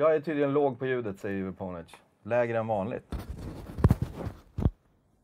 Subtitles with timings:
[0.00, 1.86] Jag är tydligen låg på ljudet, säger Uveponic.
[2.22, 3.14] Lägre än vanligt.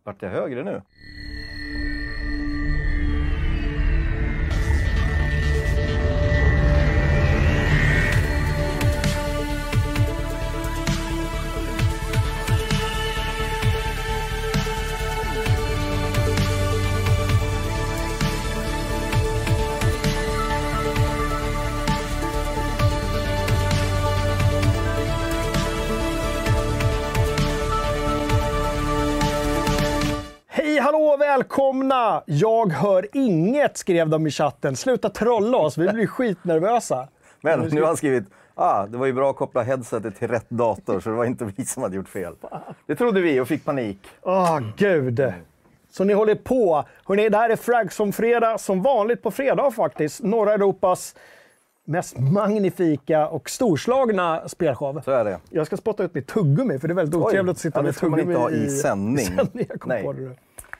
[0.04, 0.82] Vart jag högre nu?
[31.06, 32.22] Hallå, välkomna!
[32.26, 34.76] Jag hör inget, skrev de i chatten.
[34.76, 37.08] Sluta trolla oss, vi blir skitnervösa.
[37.40, 38.24] Men nu har han skrivit
[38.54, 41.44] ah, det var ju bra att koppla headsetet till rätt dator, så det var inte
[41.56, 42.34] vi som hade gjort fel.
[42.86, 43.98] Det trodde vi och fick panik.
[44.22, 45.32] Åh, gud.
[45.90, 46.84] Så ni håller på.
[47.04, 50.22] Hörrni, det här är Fragson Fredag, som vanligt på fredag faktiskt.
[50.22, 51.14] Norra Europas
[51.84, 55.00] mest magnifika och storslagna spelshow.
[55.04, 55.38] Så är det.
[55.50, 57.96] Jag ska spotta ut mitt tuggummi, för det är väldigt otrevligt att sitta ja, med
[57.96, 59.26] tuggummi ha i sändning.
[59.26, 59.66] sändning.
[59.68, 60.02] Jag kom Nej.
[60.02, 60.36] på det.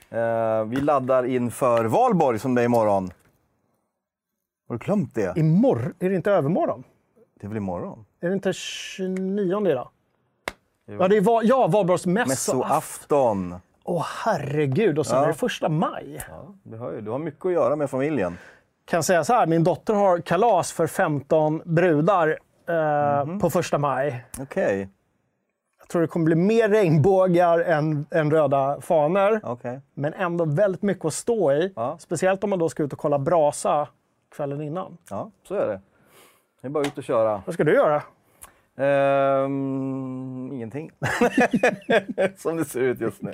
[0.09, 3.11] Eh, vi laddar inför Valborg som det är imorgon.
[4.67, 5.37] Har du glömt det?
[5.37, 5.93] Imorgon?
[5.99, 6.83] Är det inte övermorgon?
[7.39, 8.05] Det är väl imorgon?
[8.21, 9.89] Är det inte 29 idag?
[10.85, 12.57] Ja, det är va- ja, valborgsmässoafton.
[12.59, 13.55] Mässoafton.
[13.83, 15.23] Åh herregud, och sen Ja.
[15.23, 16.23] är det första maj.
[16.29, 18.37] Ja, du, hör ju, du har mycket att göra med familjen.
[18.85, 22.37] Kan säga så här, min dotter har kalas för 15 brudar
[22.69, 23.39] eh, Mhm.
[23.39, 24.25] på första maj.
[24.39, 24.89] Okej.
[25.87, 29.39] Jag tror det kommer bli mer regnbågar än, än röda fanor.
[29.43, 29.81] okej.
[29.93, 31.73] Men ändå väldigt mycket att stå i.
[31.75, 31.97] Ja.
[31.99, 33.87] Speciellt om man då ska ut och kolla brasa
[34.35, 34.97] kvällen innan.
[35.09, 35.81] Ja, så är det.
[36.61, 37.41] Det är bara ut och köra.
[37.45, 38.03] Vad ska du göra?
[38.77, 40.91] Ehm, ingenting.
[42.37, 43.33] som det ser ut just nu.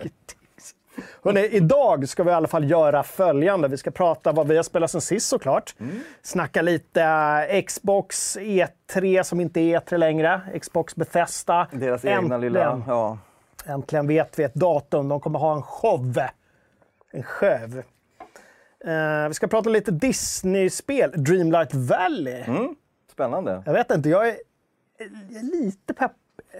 [1.23, 3.67] Hörrni, idag ska vi i alla fall göra följande.
[3.67, 5.75] Vi ska prata vad vi har spelat sen sist såklart.
[5.79, 5.99] Mm.
[6.21, 7.03] Snacka lite
[7.49, 10.41] eh, Xbox E3 som inte är E3 längre.
[10.61, 11.67] Xbox Bethesda.
[11.71, 12.41] Deras egna Äntligen.
[12.41, 12.83] lilla...
[12.87, 13.17] Ja.
[13.65, 15.07] Äntligen vet vi ett datum.
[15.09, 16.17] De kommer ha en show.
[17.11, 17.83] En show.
[18.85, 21.11] Eh, vi ska prata lite Disney-spel.
[21.23, 22.41] Dreamlight Valley.
[22.41, 22.75] Mm.
[23.11, 23.63] Spännande.
[23.65, 24.35] Jag vet inte, jag är
[25.29, 26.11] jag är lite, pepp,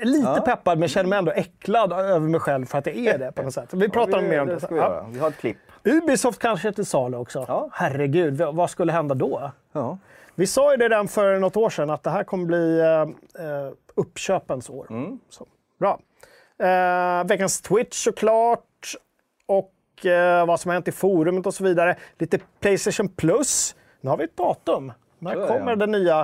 [0.02, 0.42] lite Ja.
[0.46, 3.44] peppad men känner mig ändå äcklad över mig själv för att jag är det på
[3.44, 3.74] något sätt.
[3.74, 4.56] Vi pratar Ja, mer om det.
[4.56, 5.06] det vi Ja.
[5.10, 5.58] Vi har ett klipp.
[5.84, 7.46] Ubisoft kanske är till salu också.
[7.48, 7.70] Ja.
[7.74, 9.52] Herregud, vad- vad skulle hända då?
[9.72, 9.98] Ja.
[10.36, 13.02] Vi sa ju det redan för något år sedan att det här kommer bli eh,
[13.46, 14.88] eh, uppköpens år.
[14.90, 15.20] Mm.
[15.30, 15.46] Så,
[15.80, 16.00] bra.
[16.68, 18.94] Eh, veckans Twitch såklart.
[19.46, 21.96] Och eh, vad som har hänt i forumet och så vidare.
[22.18, 23.76] Lite Playstation Plus.
[24.02, 24.92] Nu har vi ett datum.
[25.24, 26.22] När är kommer den nya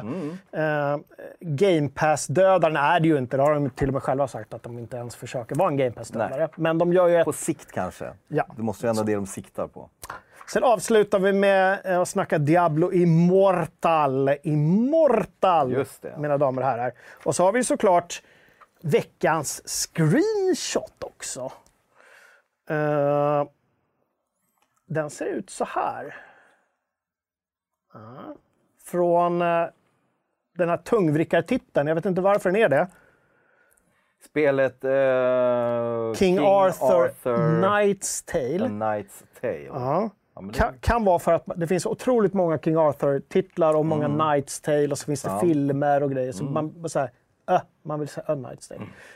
[0.52, 0.98] eh,
[1.40, 2.76] Game Pass-dödaren?
[2.76, 3.38] är det ju inte.
[3.38, 5.78] Det har de till och med själva sagt att de inte ens försöker vara en
[5.78, 6.50] Game Pass-dödare.
[6.56, 8.14] Men de gör ju ett På sikt kanske.
[8.28, 8.46] Ja.
[8.56, 9.90] Det måste ju ändå det de siktar på.
[10.54, 14.30] Sen avslutar vi med eh, att snacka Diablo Immortal.
[14.44, 16.18] Immortal, Just det.
[16.18, 16.94] mina damer och herrar.
[17.24, 18.22] Och så har vi såklart
[18.82, 21.52] veckans screenshot också.
[22.70, 23.44] Eh,
[24.88, 26.16] den ser ut så här.
[27.94, 28.36] Ja.
[28.92, 29.68] Från uh,
[30.58, 31.88] den här tungvrickartiteln.
[31.88, 32.88] Jag vet inte varför den är det.
[34.26, 38.68] Spelet eh, King, Arthur, Arthur Knight's Tale.
[38.68, 39.64] Knight's Tale.
[39.66, 40.10] Ja.
[40.36, 43.86] Ja, men det- Kan, kan vara för att det finns otroligt många King Arthur-titlar och
[43.86, 45.38] många Knight's Tale och så finns det Mm.
[45.40, 45.44] Ja.
[45.46, 45.56] Mm.
[45.56, 46.32] filmer och grejer.
[46.32, 47.12] Så man, bara så här,
[47.50, 48.70] äh, man vill säga A Knight's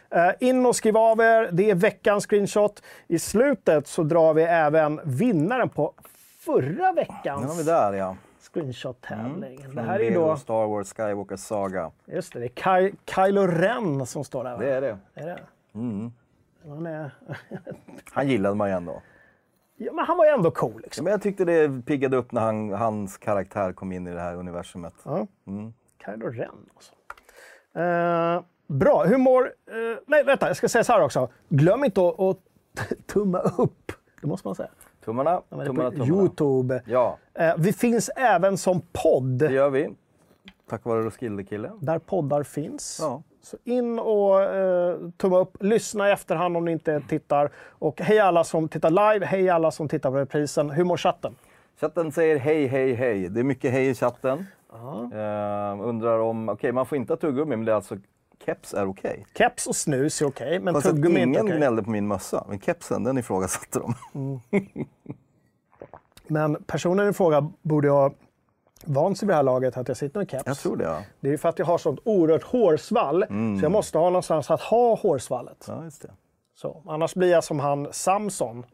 [0.09, 0.27] Tale.
[0.29, 1.49] Eh, in och skriv av er.
[1.51, 2.81] Det är veckans screenshot.
[3.07, 5.93] I slutet så drar vi även vinnaren på
[6.39, 8.15] förra Nu har vi veckans där ja.
[8.53, 9.55] Screenshot-tävling.
[9.61, 11.91] Det Från här är då, Star Wars Skywalker Saga.
[12.05, 12.49] just det, det är
[12.89, 14.51] Ky- Kylo Ren som står där.
[14.51, 14.57] va?
[14.59, 14.97] Det är det.
[15.13, 15.39] Är det?
[15.75, 16.11] Mm.
[16.67, 17.11] Han, är,
[18.13, 19.01] Han gillade man ju ändå.
[19.77, 20.81] ja, men han var ju ändå cool.
[20.81, 21.03] Liksom.
[21.03, 24.35] Men jag tyckte det piggade upp när han, hans karaktär kom in i det här
[24.35, 24.93] universumet.
[25.03, 25.27] Ja.
[25.47, 25.73] Mm.
[26.05, 26.93] Kylo Ren alltså.
[27.79, 29.45] Eh, bra, hur mår...
[29.45, 31.29] eh, nej, vänta, jag ska säga så här också.
[31.49, 32.37] Glöm inte att, att
[33.07, 33.91] tumma upp.
[34.21, 34.69] Det måste man säga.
[35.05, 36.05] Tummarna, tummarna, på tummarna.
[36.05, 36.81] Youtube.
[36.85, 39.89] Ja, Eh, vi finns även som podd, det gör vi.
[40.69, 41.71] Tack vare Roskilde-kille.
[41.79, 42.97] där poddar finns.
[43.01, 43.21] Ja.
[43.41, 45.57] Så in och eh, tumma upp.
[45.59, 47.51] Lyssna i efterhand om ni inte tittar.
[47.69, 50.69] Och hej alla som tittar live, hej alla som tittar på reprisen.
[50.69, 51.35] Hur mår chatten?
[51.79, 53.29] Chatten säger hej, hej, hej.
[53.29, 54.45] Det är mycket hej i chatten.
[55.13, 57.97] Eh, undrar om, okej man får inte ha tuggummi men det är alltså
[58.45, 59.25] keps är okej.
[59.37, 61.57] Keps och snus är okej, men Fast tuggummi är inte ingen okej.
[61.57, 63.93] gnällde på min mössa, men kepsen den ifrågasatte de.
[66.27, 68.11] Men personen i fråga borde ha
[68.85, 70.43] vant sig vid det här laget att jag sitter med keps.
[70.45, 71.03] Jag tror det ja.
[71.19, 73.25] Det är för att jag har sånt oerhört hårsvall,
[73.59, 75.65] så jag måste ha någonstans att ha hårsvallet.
[75.67, 76.11] Ja, just det.
[76.55, 78.65] Så, annars blir jag som han Samson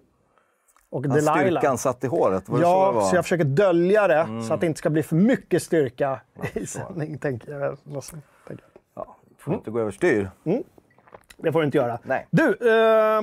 [0.90, 1.40] och Han Delilah.
[1.40, 3.02] styrkan satt i håret, var så Ja, var?
[3.02, 6.22] så jag försöker dölja det så att det inte ska bli för mycket styrka
[6.54, 7.22] i sändning, jag.
[7.22, 7.78] Tänker jag.
[9.40, 10.30] Ja, Får inte gå överstyr.
[11.38, 12.00] Det får du inte göra.
[12.04, 12.28] Nej.
[12.32, 13.22] Du, eh,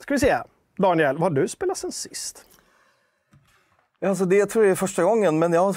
[0.00, 0.36] ska vi se.
[0.78, 2.44] Daniel, vad har du spelat sen sist?
[4.06, 5.72] Alltså det tror jag är första gången, men jag har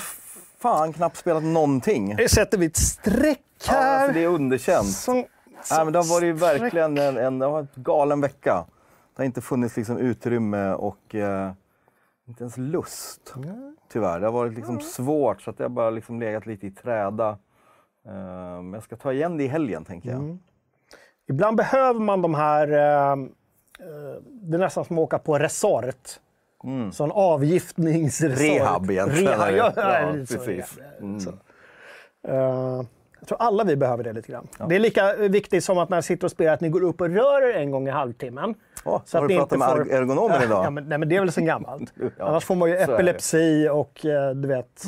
[0.60, 2.16] fan knappt spelat någonting.
[2.16, 4.00] Nu sätter vi ett streck Ja, här.
[4.00, 4.92] alltså det är underkänt.
[4.92, 6.62] Som, Nej, men det har varit streck.
[6.63, 8.66] verkligen en, en, en galen vecka.
[9.16, 11.51] Det har inte funnits liksom utrymme och eh,
[12.28, 13.33] inte ens lust.
[13.92, 14.19] Tyvärr.
[14.19, 17.38] Det har varit liksom svårt så att har bara liksom legat lite i träda.
[18.06, 20.19] Men jag ska ta igen det i helgen tänker jag.
[20.19, 20.40] Mm.
[21.30, 22.68] Ibland behöver man de här...
[22.72, 23.18] Eh, eh,
[24.25, 26.10] det är nästan som att åka på resort.
[26.63, 26.92] Mm.
[26.92, 28.40] Sån avgiftningsresort.
[28.42, 29.31] Rehab egentligen.
[29.40, 30.80] Rehab, ja, ja, precis.
[31.00, 31.19] Mm.
[31.19, 31.30] så.
[32.28, 32.84] Eh,
[33.19, 34.48] jag tror alla vi behöver det lite grann.
[34.69, 37.02] Det är lika viktigt som att när jag sitter och spelar att ni går upp
[37.02, 38.56] och rör er en gång i halvtimmen.
[38.86, 40.63] Åh, Så har att du pratat inte med får- er- ergonomen idag?
[40.66, 41.94] Ja, men, nej, men det är väl sen gammalt.
[42.18, 44.84] Ja, Annars får man ju epilepsi och eh, du vet,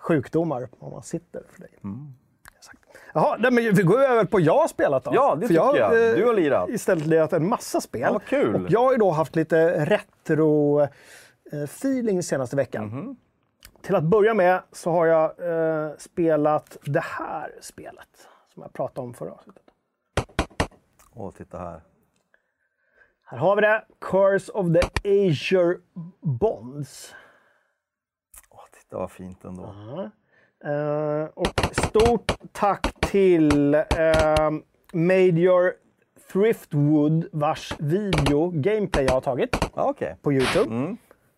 [0.00, 1.78] sjukdomar om man sitter för dig.
[1.84, 2.12] Mm.
[2.58, 2.78] Exakt.
[3.14, 5.10] Jaha, nej, men vi går över på jag har spelat då.
[5.14, 6.10] Ja, det jag, tycker jag.
[6.10, 6.68] eh, Du har lirat.
[6.68, 8.12] istället lirat en massa spel.
[8.12, 8.64] Vad kul.
[8.64, 12.86] Och jag har ju då haft lite retro-feeling senaste veckan.
[12.86, 13.16] Mhm.
[13.82, 18.08] Till att börja med så har jag eh, spelat det här spelet
[18.54, 19.62] som jag pratade om förra avsnittet.
[21.14, 21.82] Åh, titta här.
[23.24, 23.84] Här har vi det.
[24.00, 24.80] Curse of the
[25.28, 25.78] Azure
[26.22, 27.14] Bonds.
[28.90, 29.62] Titta vad fint ändå.
[30.64, 34.50] Eh, och stort tack till eh,
[34.92, 35.72] Major
[36.32, 40.16] Thriftwood vars video gameplay jag har tagit Ja, Okej.
[40.22, 40.96] på Youtube.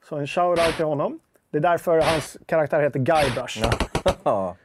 [0.08, 1.18] Så en shout-out till honom.
[1.50, 3.62] Det är därför hans karaktär heter Guybrush.
[4.24, 4.56] Ja.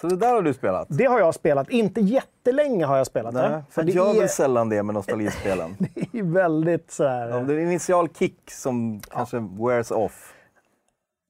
[0.00, 0.86] Så det där har du spelat?
[0.90, 1.70] Det har jag spelat.
[1.70, 3.64] Inte jättelänge har jag spelat Nej, det.
[3.70, 5.76] för det jag gör är, väl sällan det med nostalgispelen.
[5.94, 7.28] det är väldigt sådär...
[7.28, 10.33] Ja, det är en initial kick som kanske wears off.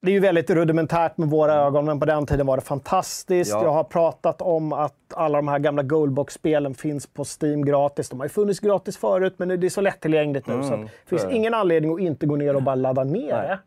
[0.05, 3.51] Det är ju väldigt rudimentärt med våra ögon, men på den tiden var det fantastiskt.
[3.51, 3.63] Ja.
[3.63, 8.09] Jag har pratat om att alla de här gamla Goldbox-spelen finns på Steam gratis.
[8.09, 10.63] De har ju funnits gratis förut, men det är så lättillgängligt nu.
[10.63, 11.35] så att det finns det.
[11.35, 13.47] ingen anledning att inte gå ner och bara ladda ner Nej.
[13.47, 13.59] det.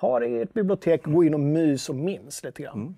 [0.00, 2.74] Ha det i ett bibliotek, gå in och mys och minns lite grann.
[2.74, 2.94] Mm.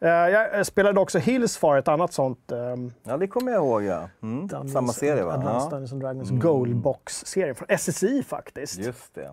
[0.00, 2.52] Eh, jag eh, spelade också Hillsfar, ett annat sånt.
[2.52, 4.08] Um, Ja, det kommer jag ihåg ja.
[4.22, 4.68] Mm.
[4.68, 5.32] Samma serie va?
[5.32, 5.76] Advanced Ja.
[5.76, 5.88] Mm.
[5.88, 8.78] Dungeons Dragons Goldbox-serien från SSI faktiskt.
[8.78, 9.30] Just det.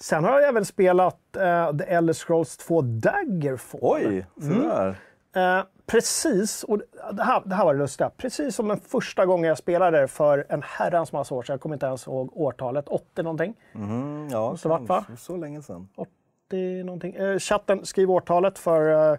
[0.00, 3.80] Sen har jag även spelat eh, The Elder Scrolls 2 Daggerfall.
[3.82, 4.62] Oj, Mm.
[4.62, 4.96] sådär.
[5.34, 6.78] Eh, precis, och
[7.12, 8.10] det här, det här var det lustiga.
[8.16, 11.52] Precis som den första gången jag spelade för en herrans massa år sedan.
[11.54, 12.88] Jag kommer inte ens ihåg årtalet.
[12.88, 13.54] 80 någonting.
[13.74, 15.04] Mm, ja, Måste varit, va?
[15.18, 15.88] så länge sedan.
[15.96, 17.14] 80 någonting.
[17.14, 19.18] Eh, chatten, skriv årtalet för eh,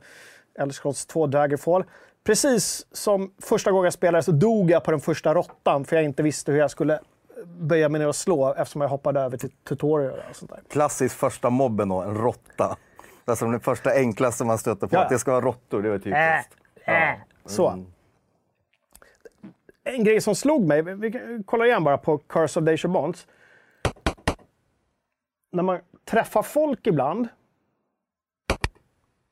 [0.59, 1.83] Elder Scrolls 2 Daggerfall.
[2.23, 6.05] Precis som första gången jag spelade så dog jag på den första råttan för jag
[6.05, 6.99] inte visste hur jag skulle
[7.45, 10.59] böja mig ner och slå eftersom jag hoppade över till tutorial och sånt där.
[10.69, 12.77] Klassisk första mobben då, en råtta.
[13.25, 15.03] Alltså den första enklaste man stöter på, Ja.
[15.03, 16.57] att det ska vara råttor, det var typiskt.
[16.85, 17.13] Äh,
[17.45, 17.83] Så.
[19.83, 22.87] En grej som slog mig, vi- vi kan kolla igen bara på Curse of Deja
[22.89, 23.27] Bonds.
[25.51, 27.27] När man träffar folk ibland,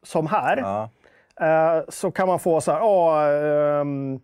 [0.03, 0.89] som här, Ja.
[1.45, 4.19] eh, så kan man få så här, åh, ehm,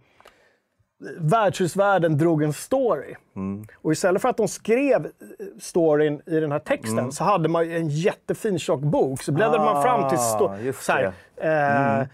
[1.17, 3.15] Värdshusvärlden drog en story.
[3.35, 3.65] Mm.
[3.81, 5.11] Och istället för att de skrev eh,
[5.59, 7.11] storyn i den här texten Mm.
[7.11, 9.21] så hade man en jättefin tjock bok.
[9.23, 11.43] Så bläddrade man fram till Ah, så här, det.
[11.47, 12.01] Mm.
[12.01, 12.07] eh,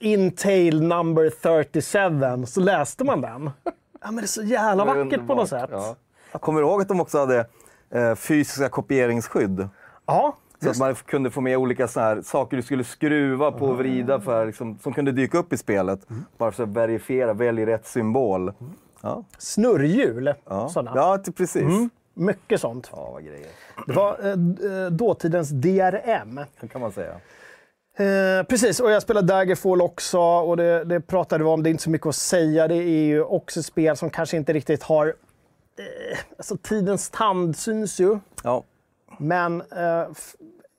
[0.00, 3.50] Intail number 37, så läste man den.
[4.00, 5.70] Ja, men det är så jävla vackert på något sätt.
[5.72, 5.96] Ja.
[6.38, 7.46] Kommer du ihåg att de också hade
[7.90, 9.68] eh, fysiska kopieringsskydd?
[10.06, 13.66] Ja, Så att man kunde få med olika så här, saker du skulle skruva på
[13.66, 16.10] och vrida för, liksom, som kunde dyka upp i spelet.
[16.10, 16.24] Mm.
[16.36, 18.52] Bara för att verifiera, välj rätt symbol.
[19.00, 20.34] Ja, snurrhjul.
[20.44, 20.68] ja.
[20.68, 20.92] Sådana.
[20.96, 21.62] ja precis.
[21.62, 21.90] Mm.
[22.14, 22.90] Mycket sånt.
[22.92, 23.48] Ja, vad grejer.
[23.86, 26.40] Det var eh, eh, dåtidens DRM.
[26.60, 27.14] Det kan man säga.
[27.98, 31.62] Eh, precis, och jag spelar Daggerfall också och det, det pratade vi om.
[31.62, 32.68] Det är inte så mycket att säga.
[32.68, 35.06] Det är ju också ett spel som kanske inte riktigt har...
[35.06, 38.18] Eh, alltså tidens tand syns ju.
[38.42, 38.64] Ja,
[39.18, 40.06] Men eh,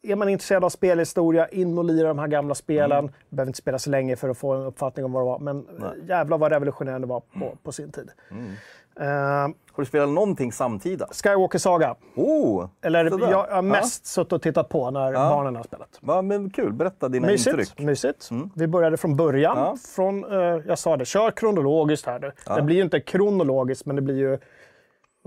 [0.02, 3.00] är man intresserad av spelhistoria, in och lira de här gamla spelen.
[3.00, 3.12] Mm.
[3.30, 5.40] Behöver inte spela så länge för att få en uppfattning om vad det var.
[5.40, 8.12] Men eh, jävlar vad revolutionerande det var på, på sin tid.
[8.32, 8.52] Mm.
[9.00, 11.08] Eh, har du spelat någonting samtida?
[11.12, 11.96] Skywalker Saga.
[12.16, 16.00] Oh, Eller jag har mest suttit och tittat på när barnen har spelat.
[16.02, 17.48] Ja, men kul, berätta dina Mysigt.
[17.48, 17.80] intryck.
[17.80, 18.30] mysigt.
[18.56, 19.58] Vi började från början.
[19.58, 19.78] Ja.
[19.96, 22.32] Från, eh, jag sa det, kör kronologiskt här nu.
[22.56, 24.38] Det blir ju inte kronologiskt, men det blir ju...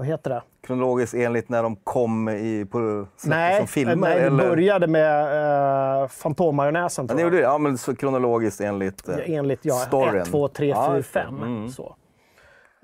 [0.02, 0.42] Vad heter det?
[0.66, 3.96] Kronologiskt enligt när de kom i, på, Nej, som filmer?
[3.96, 4.48] nej det eller?
[4.48, 7.08] började med uh, Fantommajonnäsen.
[7.18, 7.40] Ja, det?
[7.40, 10.22] Ja, men så kronologiskt enligt eh, Ja, Enligt ja, storyn.
[10.22, 11.20] 1, 2, 3, Ja, 4, just det.
[11.20, 11.42] 5.
[11.42, 11.68] Mm.
[11.68, 11.96] Så.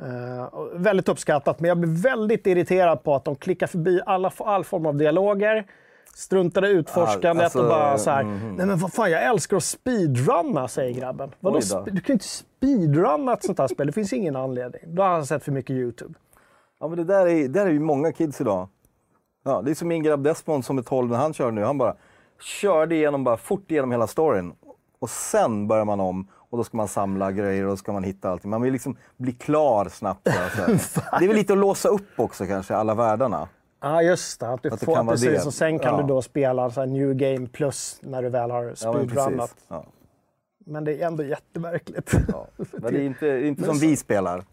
[0.02, 4.64] Eh, väldigt uppskattat, men jag blev väldigt irriterad på att de klickar förbi alla, all
[4.64, 5.66] form av dialoger.
[6.14, 8.54] Struntade utforskandet alltså, och bara så här, mhm.
[8.56, 11.30] nej men vad fan jag älskar att speedrunna, säger grabben.
[11.40, 14.82] Vadå, du kan ju inte speedrunna ett sånt här spel, det finns ingen anledning.
[14.86, 16.14] Då har han sett för mycket YouTube.
[16.80, 18.68] Ja, men det där är, där är ju många kids idag.
[19.44, 21.64] Ja, det är som min grabb Desmond som är 12 när han kör nu.
[21.64, 21.94] Han bara
[22.40, 24.52] körde igenom, bara fort igenom hela storyn.
[24.98, 28.04] Och sen börjar man om och då ska man samla grejer och då ska man
[28.04, 28.50] hitta allting.
[28.50, 30.24] Man vill liksom bli klar snabbt.
[30.24, 31.18] bara, så här.
[31.18, 33.48] det är väl lite att låsa upp också kanske, alla världarna.
[33.80, 34.48] Ja, just det.
[34.48, 35.46] Att du Att det får, vara precis, det.
[35.46, 36.00] och sen kan Ja.
[36.02, 39.54] du då spela så här new game plus när du väl har Ja, men speedrunnat.
[39.68, 39.84] Ja.
[40.66, 42.14] men det är ändå jättemärkligt.
[42.32, 42.46] Ja.
[42.72, 44.44] Men det är inte, det inte som vi spelar.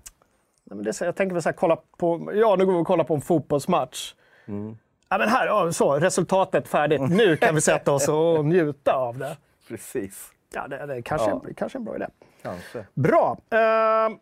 [0.66, 2.88] Nej, men det jag tänker väl så här, kolla på, ja nu går vi och
[2.88, 4.14] kollar på en fotbollsmatch.
[4.48, 4.78] Mm.
[5.10, 7.02] Ja, men här, ja, så, resultatet färdigt.
[7.10, 9.38] Nu kan vi sätta oss och njuta av det.
[9.68, 10.32] Precis.
[10.54, 11.42] Ja, det, det kanske, Ja.
[11.48, 12.08] En, kanske en bra idé.
[12.42, 12.86] Kanske.
[12.94, 13.38] Bra.
[13.50, 14.16] Eh,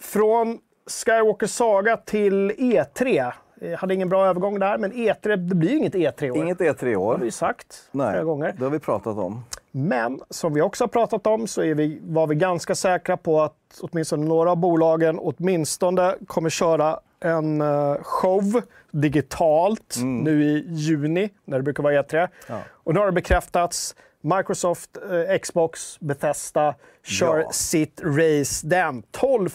[0.00, 0.58] från
[1.04, 3.32] Skywalker Saga till E3.
[3.60, 6.36] Jag hade ingen bra övergång där, men E3, det blir inget E3 i år.
[6.36, 7.30] Inget E3 i Det har vi år.
[7.30, 8.54] sagt flera Nej, gånger.
[8.58, 9.44] det har vi pratat om.
[9.70, 13.40] Men som vi också har pratat om så är vi, var vi ganska säkra på
[13.42, 21.30] att åtminstone några av bolagen åtminstone kommer köra en eh, show digitalt nu i juni,
[21.44, 22.28] när det brukar vara E3.
[22.48, 22.58] Ja.
[22.70, 23.94] Och nu har det bekräftats.
[24.20, 24.90] Microsoft,
[25.30, 26.74] eh, Xbox, Bethesda
[27.04, 27.50] kör Ja.
[27.52, 29.48] sitt race den 12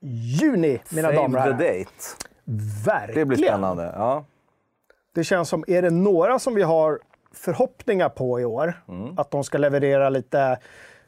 [0.00, 1.58] juni, mina damer och Save herrar.
[1.58, 1.90] the date.
[2.86, 3.28] Verkligen.
[3.28, 3.92] Det blir spännande.
[3.96, 4.24] Ja.
[5.14, 6.98] Det känns som, är det några som vi har
[7.34, 9.18] förhoppningar på i år, Mm.
[9.18, 10.58] att de ska leverera lite,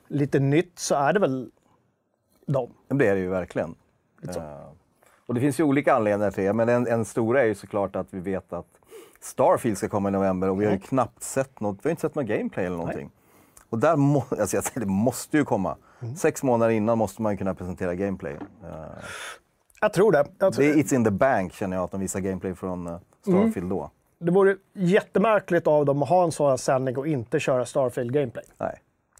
[0.08, 1.50] lite nytt, så är det väl
[2.46, 2.70] de.
[2.88, 3.74] Det är det ju verkligen.
[4.36, 4.42] Eh,
[5.26, 7.96] och det finns ju olika anledningar till det, men en, en stora är ju såklart
[7.96, 8.66] att vi vet att
[9.20, 12.00] Starfield ska komma i november och vi har ju knappt sett något, vi har inte
[12.00, 13.10] sett något gameplay eller någonting.
[13.68, 15.76] Och där må, alltså jag säger, det måste ju komma.
[16.00, 16.16] Mm.
[16.16, 18.32] Sex månader innan måste man kunna presentera gameplay.
[18.64, 18.84] Eh,
[19.80, 20.26] Jag tror det.
[20.38, 22.86] Jag tror, det är It's in the bank känner jag att de visar gameplay från
[22.86, 23.68] eh, Starfield Mm.
[23.68, 23.90] då.
[24.20, 28.12] Det vore jättemärkligt av dem att ha en sån här sändning och inte köra Starfield
[28.12, 28.44] Gameplay.
[28.58, 28.78] Nej.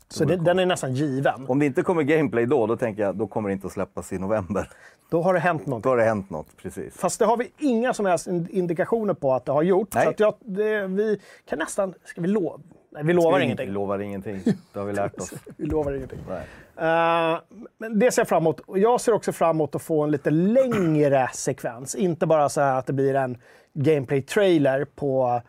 [0.09, 1.45] Så det, den är nästan given.
[1.49, 4.13] Om det inte kommer gameplay då, då tänker jag då kommer det inte att släppas
[4.13, 4.69] i november.
[5.11, 5.83] Då har det hänt något.
[5.83, 6.97] Då har det hänt något, precis.
[6.97, 9.95] Fast det har vi inga som helst in- indikationer på att det har gjort.
[9.95, 10.07] Nej.
[10.07, 11.95] Så jag, det, vi kan nästan...
[12.05, 12.59] Ska vi lova?
[12.93, 13.71] Nej, vi lovar Vi ingenting.
[13.71, 14.41] lovar ingenting.
[14.73, 15.33] Det har vi lärt oss.
[15.57, 16.19] Vi lovar ingenting.
[16.29, 16.47] Nej.
[16.77, 17.39] Eh,
[17.79, 18.61] men det ser jag fram emot.
[18.61, 21.95] Och jag ser också fram emot att få en lite längre sekvens.
[21.95, 23.39] Inte bara så här att det blir en
[23.75, 25.43] gameplay-trailer på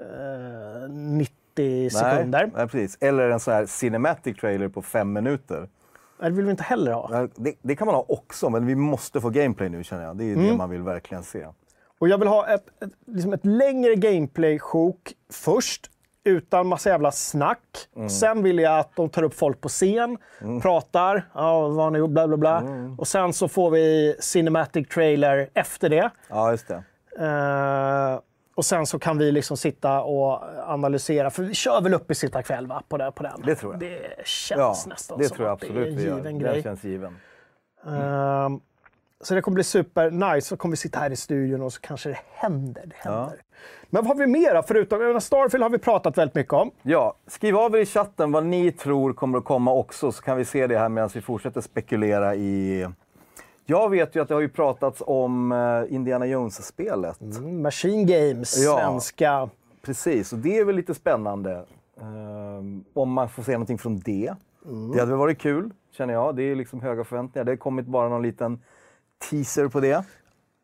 [0.00, 2.40] eh, 90 sekunder.
[2.40, 2.98] Nej, nej, precis.
[3.00, 5.68] Eller en sån här cinematic trailer på fem minuter.
[6.20, 7.28] Det vill vi inte heller ha.
[7.36, 10.16] Det, det kan man ha också, men vi måste få gameplay nu känner jag.
[10.16, 10.46] Det är Mm.
[10.46, 11.46] det man vill verkligen se.
[11.98, 15.90] Och jag vill ha ett, ett, liksom ett längre gameplay-sjok först,
[16.24, 17.62] utan massa jävla snack.
[17.96, 18.08] Mm.
[18.10, 20.18] Sen vill jag att de tar upp folk på scen,
[20.62, 22.58] pratar, ja, vad har ni gjort, bla bla bla.
[22.60, 22.98] Mm.
[22.98, 26.10] Och sen så får vi cinematic trailer efter det.
[26.28, 26.82] Ja, just det.
[27.18, 28.20] Eh,
[28.54, 32.14] och sen så kan vi liksom sitta och analysera, för vi kör väl upp i
[32.14, 33.42] sitta kväll va, på, det, på den?
[33.44, 33.80] Det tror jag.
[33.80, 36.62] Det känns Ja, nästan det som tror jag att det är absolut en given grej.
[36.62, 37.16] känns given.
[37.86, 38.60] Ehm,
[39.20, 40.48] så det kommer bli super nice.
[40.48, 42.82] Så kommer vi sitta här i studion och så kanske det händer.
[42.86, 43.42] Det händer.
[43.90, 44.62] Men vad har vi mer då?
[44.62, 46.70] Förutom Starfield har vi pratat väldigt mycket om.
[46.82, 50.36] Ja, skriv av er i chatten vad ni tror kommer att komma också, så kan
[50.36, 52.86] vi se det här medan vi fortsätter spekulera i...
[53.70, 57.20] Jag vet ju att det har ju pratats om eh, Indiana Jones-spelet.
[57.20, 58.76] Mm, Machine Games, Ja.
[58.78, 59.48] svenska.
[59.82, 61.64] Precis, och det är väl lite spännande.
[62.00, 64.34] Ehm, om man får se någonting från det.
[64.66, 64.92] Mm.
[64.92, 66.36] Det hade väl varit kul, känner jag.
[66.36, 67.44] Det är liksom höga förväntningar.
[67.44, 68.60] Det har kommit bara någon liten
[69.30, 70.04] teaser på det.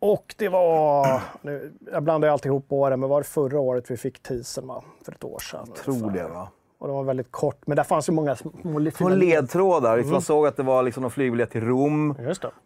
[0.01, 3.91] Och det var, nu, jag blandar ju alltid ihop åren, men var det förra året
[3.91, 4.83] vi fick teasern va?
[5.05, 5.69] För ett år sedan.
[5.85, 6.23] Tror ungefär.
[6.23, 6.49] det, va?
[6.79, 8.51] Och det var väldigt kort, men där fanns ju många små
[8.99, 10.11] På ledtrådar.
[10.13, 12.15] Man såg att det var liksom någon flygbiljett till Rom.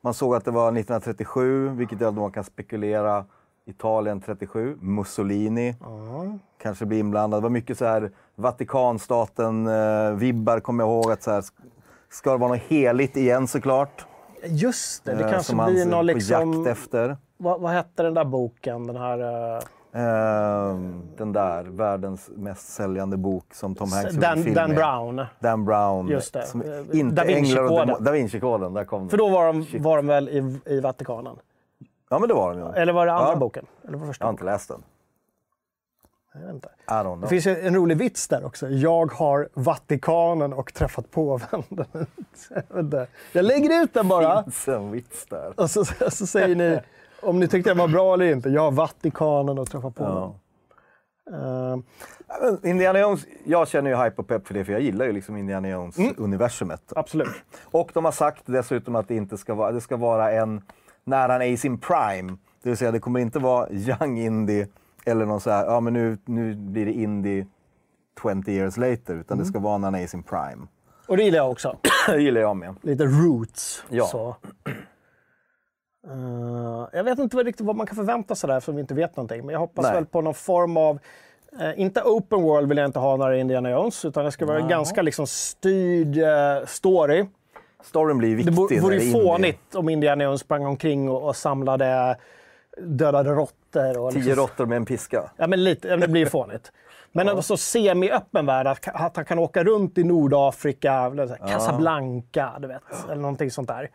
[0.00, 3.24] Man såg att det var 1937, vilket gör att man kan spekulera.
[3.66, 5.76] Italien 37, Mussolini
[6.62, 7.40] kanske blir inblandad.
[7.40, 11.12] Det var mycket så här Vatikanstaten-vibbar, kommer jag ihåg.
[11.12, 11.44] Att så här,
[12.10, 14.06] ska det vara något heligt igen såklart?
[14.44, 16.52] Just det, det Eh, kanske blir på liksom...
[16.54, 17.16] jakt efter.
[17.36, 18.86] Vad, vad hette den där boken?
[18.86, 19.18] Den här...
[19.56, 19.62] eh,
[21.16, 24.76] den där, världens mest säljande bok som Tom Hanks gjorde Dan, film Dan med.
[24.76, 25.26] Brown.
[25.40, 26.08] Dan Brown.
[26.08, 26.46] Just det.
[26.46, 26.68] Som, Eh,
[27.00, 28.04] inte Da Vinci-koden.
[28.04, 29.82] Da Vinci-koden, där kom För då var de, Shit.
[29.82, 31.36] var de väl i, i Vatikanen?
[32.10, 32.82] Ja, men det var de ju.
[32.82, 33.36] Eller var det andra Ja.
[33.36, 33.66] boken?
[33.88, 34.82] Eller var det första Jag har inte läst den.
[36.34, 36.68] Jag vet inte.
[36.68, 37.20] I don't know.
[37.20, 38.68] Det finns en rolig vits där också.
[38.68, 41.62] Jag har Vatikanen och träffat påven.
[43.32, 44.42] Jag lägger ut den bara.
[44.42, 45.60] finns en vits där.
[45.60, 46.80] Och så, så säger ni
[47.22, 48.48] om ni tyckte den var bra eller inte.
[48.48, 50.12] Jag har Vatikanen och träffat påven.
[50.14, 50.34] Ja.
[52.42, 55.12] Men Indiana Jones, jag känner ju hype och pepp för det, för jag gillar ju
[55.12, 56.92] liksom Indiana Jones-universumet.
[56.96, 57.28] absolut.
[57.64, 60.62] Och de har sagt dessutom att det inte ska vara, det ska vara en
[61.04, 62.36] nära en Ace in Prime.
[62.62, 64.66] Det vill säga, det kommer inte vara Young Indy
[65.04, 67.46] Eller någon så här, ja men nu, nu blir det indie
[68.22, 69.14] 20 years later.
[69.14, 70.66] Utan det ska vara när han är i sin prime.
[71.06, 71.76] Och det gillar jag också.
[72.06, 72.74] Det gillar jag med.
[72.82, 73.84] Lite roots.
[73.88, 74.06] Ja.
[74.06, 74.36] Så.
[76.10, 79.16] Eh, jag vet inte riktigt vad man kan förvänta sig där eftersom vi inte vet
[79.16, 79.46] någonting.
[79.46, 79.94] Men jag hoppas Nej.
[79.94, 80.98] väl på någon form av...
[81.60, 84.04] eh, inte open world vill jag inte ha när det är Indiana Jones.
[84.04, 87.26] Utan det ska vara en ganska liksom styrd eh, story.
[87.82, 91.28] Storyn blir viktig vore vore det är ju fånigt om Indiana Jones sprang omkring och,
[91.28, 92.16] och samlade
[92.78, 93.98] dödade råttor.
[93.98, 95.30] Och Tio liksom, råttor med en piska.
[95.36, 95.88] Ja, men lite.
[95.88, 96.72] ja, Det blir ju fånigt.
[97.12, 101.12] Men en så semi-öppen värld, att, att han kan åka runt i Nordafrika,
[101.48, 103.90] Casablanca, du vet, eller någonting sånt där.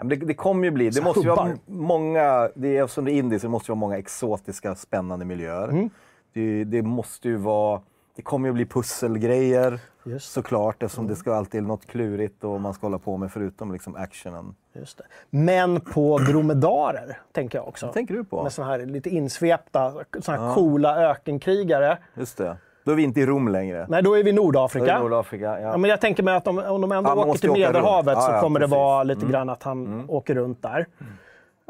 [0.00, 0.90] Ja, det, det kommer ju bli.
[0.90, 3.74] Det måste ju vara många, det är, eftersom det är indie så det måste ju
[3.74, 5.68] vara många exotiska spännande miljöer.
[5.68, 5.90] Mm.
[6.32, 7.80] Det, det måste ju vara,
[8.16, 10.32] det kommer ju bli pusselgrejer Just.
[10.32, 13.96] såklart eftersom det ska alltid något klurigt och man ska hålla på med förutom liksom
[13.96, 14.54] actionen.
[14.72, 15.04] Just det.
[15.30, 17.86] Men på dromedarer, tänker jag också.
[17.86, 18.42] Vad tänker du på?
[18.42, 21.98] Med såna här lite insvepta, såna här coola ökenkrigare.
[22.14, 22.56] Just det.
[22.84, 23.86] Då är vi inte i Rom längre.
[23.88, 24.84] Nej, då är vi i Då är Nordafrika.
[24.94, 25.44] det Nordafrika.
[25.44, 25.76] Ja, Ja.
[25.76, 27.58] men jag tänker mig att om, om de ändå man åker till åka.
[27.60, 28.72] Medelhavet Ja, så kommer det precis.
[28.76, 28.84] Mm.
[28.84, 30.86] vara lite grann att han åker runt där.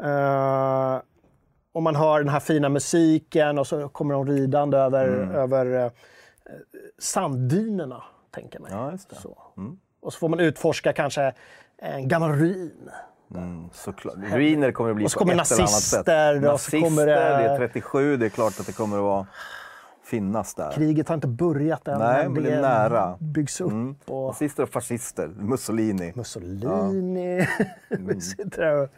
[0.03, 1.01] Uh,
[1.73, 5.31] och man hör den här fina musiken och så kommer de ridande över, Mm.
[5.35, 5.91] över uh,
[6.99, 8.71] sanddynerna, tänker jag mig.
[8.71, 9.15] Ja, just det.
[9.15, 9.37] Så.
[10.01, 11.33] Och så får man utforska kanske
[11.81, 12.89] en gammal ruin.
[13.35, 14.15] Mm, såklart.
[14.33, 16.07] Ruiner kommer det bli Och så på kommer ett eller annat sätt.
[16.07, 18.97] nazister, och så Nazister, kommer det- det är 37, det är klart att det kommer
[18.97, 19.27] att vara,
[20.11, 20.71] finnas där.
[20.71, 23.17] Kriget har inte börjat än, Nej, men det är nära.
[23.19, 23.71] byggs upp.
[23.71, 23.95] Mm.
[24.05, 26.13] Och Nazister och fascister, Mussolini.
[26.15, 27.47] Mussolini.
[27.89, 28.89] Vi sitter och...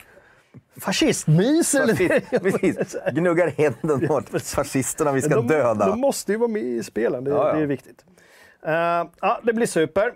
[0.81, 1.71] Fascistmys
[2.31, 2.95] precis.
[3.11, 5.87] Gnuggar händen åt fascisterna vi ska de, döda.
[5.87, 7.53] De måste ju vara med i spelen, det, Ja, ja.
[7.53, 8.05] det är viktigt.
[8.67, 8.71] Uh,
[9.21, 10.13] ja, det blir super.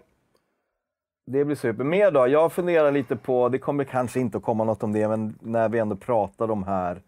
[1.31, 1.83] Det blir super.
[1.83, 2.27] Mer då?
[2.27, 5.69] Jag funderar lite på, det kommer kanske inte att komma något om det, men när
[5.69, 7.01] vi ändå pratar om här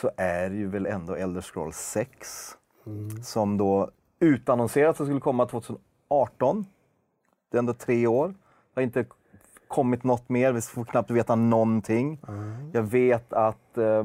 [0.00, 2.56] så är det ju väl ändå Elder Scrolls 6
[3.22, 3.90] som då
[4.20, 6.66] utannonserat att skulle komma 2018.
[7.50, 8.28] Det är ändå tre år.
[8.28, 8.34] Det
[8.74, 9.04] har inte
[9.68, 12.20] kommit något mer, vi får knappt veta någonting.
[12.72, 14.04] Jag vet att eh,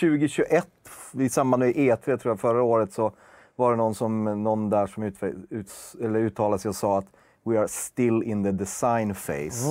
[0.00, 0.68] 2021,
[1.12, 3.12] i samband med E3 tror jag förra året, så
[3.56, 7.06] var det någon, som, någon där som ut, ut, eller uttalade sig och sa att
[7.44, 9.68] We are still in the design phase.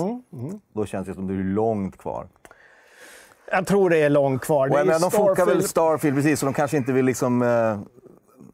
[0.72, 2.28] Då känns det som det är långt kvar.
[3.50, 4.68] Jag tror det är långt kvar.
[4.68, 7.42] Och Det menar, de Starfield- fokar väl Starfield, precis, så de kanske inte vill liksom
[7.42, 7.78] eh,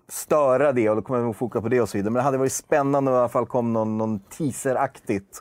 [0.08, 2.10] störa det och då kommer de foka på det och så vidare.
[2.10, 5.40] Men det hade varit spännande om det i alla fall kom någon, någon teaseraktigt.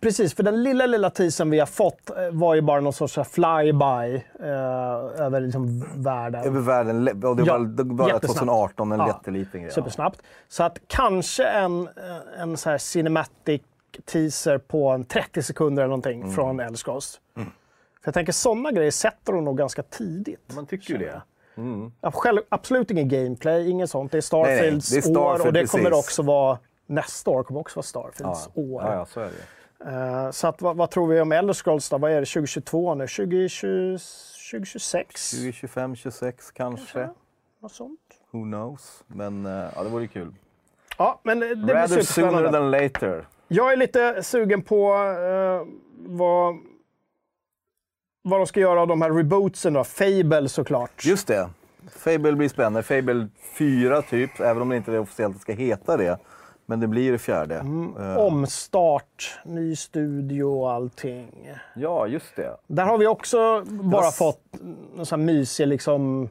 [0.00, 3.18] Precis, för den lilla, lilla teasern vi har fått eh, var ju bara någon sorts
[3.30, 6.44] flyby eh, över liksom världen.
[6.44, 8.38] Över världen, och det Ja, var det var bara jättesnabbt.
[8.38, 9.72] 2018, en Ja, jätteliten grej.
[9.72, 10.22] Supersnabbt.
[10.48, 13.62] Så att kanske en, eh, en så här cinematic
[14.12, 16.34] teaser på en 30 sekunder eller någonting Mm.
[16.34, 17.20] från Elder Scrolls.
[18.02, 20.54] För jag tänker sådana grejer sätter de nog ganska tidigt.
[20.54, 21.22] Man tycker ju det.
[22.00, 24.12] Ja, Själv, absolut ingen gameplay, inget sånt.
[24.12, 25.70] Det är Starfields det är Starfield, år och det precis.
[25.70, 28.82] kommer också vara nästa år kommer också vara Starfields Ja, år.
[28.82, 29.90] ja, ja, så är det.
[29.90, 31.98] Eh, så att, vad, vad tror vi om Elder Scrolls då?
[31.98, 33.06] Vad är det 2022 nu?
[33.06, 33.98] 2020,
[34.50, 35.30] 2026?
[35.30, 37.08] 2025, 26 kanske.
[37.62, 38.00] Något sånt.
[38.30, 39.04] Who knows?
[39.06, 40.34] Men eh, ja, det vore kul.
[40.98, 43.26] Ja, men det, det blir Rather sooner than later.
[43.48, 45.66] Jag är lite sugen på eh,
[46.06, 46.58] vad,
[48.22, 49.84] vad de ska göra av de här rebootsen då.
[49.84, 51.04] Fable såklart.
[51.04, 51.50] Just det.
[51.90, 52.82] Fable blir spännande.
[52.82, 53.28] Fable
[53.58, 56.18] 4 typ, även om det inte är officiellt ska heta det.
[56.66, 57.54] Men det blir det fjärde.
[57.98, 61.52] Eh, Omstart, ny studio och allting.
[61.74, 62.56] Ja, just det.
[62.66, 64.42] Där har vi också bara fått
[64.98, 66.28] en sån här mysig liksom,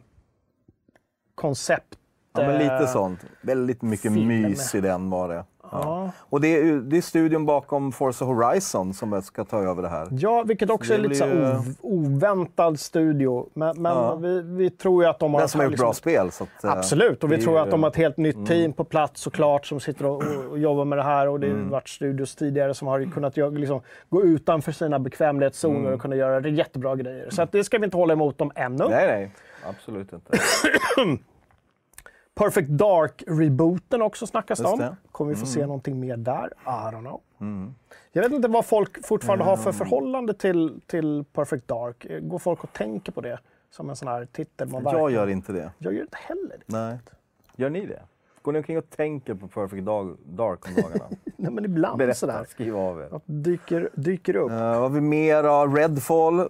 [1.36, 1.95] koncept.
[2.34, 3.19] Ja, men lite eh, sånt.
[3.41, 4.28] Väldigt mycket film.
[4.28, 5.45] mys i den var det.
[5.71, 6.12] Ja.
[6.19, 10.08] Och det är, det är studion bakom Forza Horizon som ska ta över det här.
[10.12, 13.49] Ja, vilket också är lite så ju- ov- oväntad studio.
[13.53, 14.15] Men, men Ja.
[14.15, 15.39] vi, vi tror ju att de har...
[15.41, 16.32] Den som har gjort liksom- bra spel.
[16.32, 18.73] Så att, eh, Absolut, och vi tror ju- att de har ett helt nytt team
[18.73, 21.27] på plats såklart som sitter och, och jobbar med det här.
[21.27, 26.01] Och det har varit studios tidigare som har kunnat liksom, gå utanför sina bekvämlighetszoner och
[26.01, 27.29] kunna göra jättebra grejer.
[27.29, 28.88] Så att det ska vi inte hålla emot dem ännu.
[28.89, 29.32] Nej, nej.
[29.69, 30.38] Absolut inte.
[32.39, 34.95] Perfect Dark-rebooten också snackas det om.
[35.12, 36.54] Kommer vi få se någonting mer där?
[36.65, 37.21] I don't know.
[38.12, 42.06] Jag vet inte vad folk fortfarande har för förhållande till, till Perfect Dark.
[42.21, 44.69] Går folk och tänker på det som en sån här titel?
[44.69, 45.71] Man Jag gör inte det.
[45.78, 46.63] jag gör inte heller det.
[46.65, 46.97] Nej.
[47.56, 48.02] Gör ni det?
[48.49, 51.05] Går ni omkring och tänker på Perfect Dark om dagarna?
[51.35, 52.45] Nej, men ibland Berätta, sådär.
[52.49, 53.15] skriv av er.
[53.15, 54.51] Att dyker, dyker upp.
[54.51, 55.75] Uh, vad har vi mer?
[55.75, 56.49] Redfall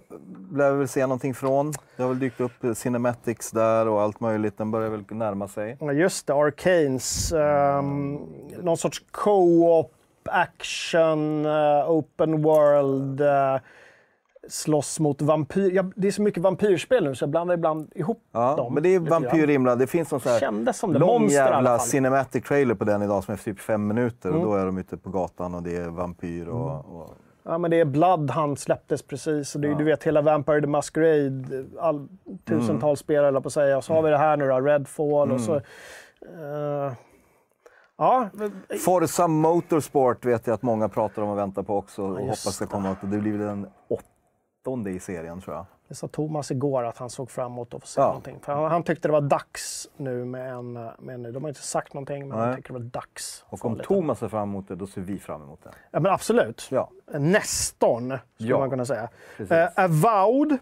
[0.52, 1.72] lär vi väl se någonting från.
[1.96, 4.58] Det har väl dykt upp eh, cinematics där och allt möjligt.
[4.58, 5.76] Den börjar väl närma sig.
[5.80, 7.32] Ja, just det, Arcanes.
[7.32, 8.18] Um,
[8.62, 9.92] någon sorts co-op,
[10.24, 13.20] action, eh, open world.
[13.20, 13.56] eh,
[14.48, 15.70] slåss mot vampyr.
[15.74, 18.74] Ja, det är så mycket vampyrspel nu så jag blandar ibland ihop Ja, dem.
[18.74, 19.08] men det är grann.
[19.22, 19.76] vampyrrimla.
[19.76, 20.98] Det finns någon så här som det.
[20.98, 24.28] lång Monster jävla cinematic trailer på den idag som är typ fem minuter.
[24.28, 24.40] Mm.
[24.40, 26.70] Och då är de ute på gatan och det är vampyr och...
[27.00, 29.54] och Ja, men det är Blood han släpptes precis.
[29.54, 32.08] Och det, är- Du vet hela Vampire the Masquerade, all,
[32.44, 32.96] tusentals Mm.
[32.96, 33.82] spelare på att säga.
[33.82, 35.54] Så har vi det här nu då, Redfall och så...
[35.56, 36.92] eh,
[37.98, 38.28] ja,
[38.84, 42.02] Forza Motorsport vet jag att många pratar om och väntar på också.
[42.02, 42.96] och hoppas ska komma.
[43.02, 44.09] Det blir väl den åttonde
[44.88, 45.66] i serien tror jag.
[45.88, 48.06] det sa Thomas igår att han såg fram emot att få se Ja.
[48.06, 48.40] någonting.
[48.46, 51.22] Han, han tyckte det var dags nu med en, med en...
[51.32, 52.56] De har inte sagt någonting, men han Nej.
[52.56, 53.44] tyckte det var dags.
[53.48, 55.70] Och om Thomas ser fram emot det, då ser vi fram emot det.
[55.90, 56.68] Ja, men absolut.
[56.70, 59.08] Ja, Nestorn, skulle Ja, man kunna säga.
[59.50, 60.58] Eh, Avowed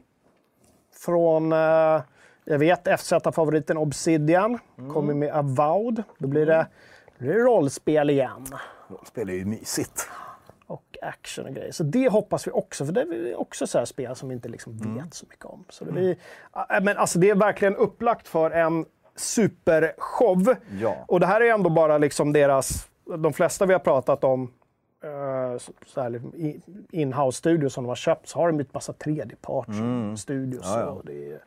[0.94, 2.02] från, eh,
[2.44, 4.90] jag vet, FZ-favoriten Obsidian Mm.
[4.94, 6.02] kommer med Avowed.
[6.18, 6.66] Då blir det,
[7.18, 8.46] då blir det rollspel igen.
[9.04, 10.08] spelar ju mysigt.
[11.02, 11.72] Action och grejer.
[11.72, 14.76] Så det hoppas vi också, för det är också så spel som vi inte liksom
[14.76, 15.10] vet Mm.
[15.10, 15.64] så mycket om.
[15.68, 16.16] Så det, blir,
[16.70, 18.84] äh, men alltså det är verkligen upplagt för en
[19.16, 20.54] supershow.
[20.80, 20.96] Ja.
[21.08, 24.50] Och det här är ändå bara liksom deras, de flesta vi har pratat om,
[25.04, 28.74] eh, så- så här, liksom i- in-house-studios som de har köpt, så har de blivit
[28.74, 30.66] massa tredjeparts-studios.
[30.66, 30.80] Mm.
[30.80, 30.86] Ja, ja.
[30.90, 31.40] och det är-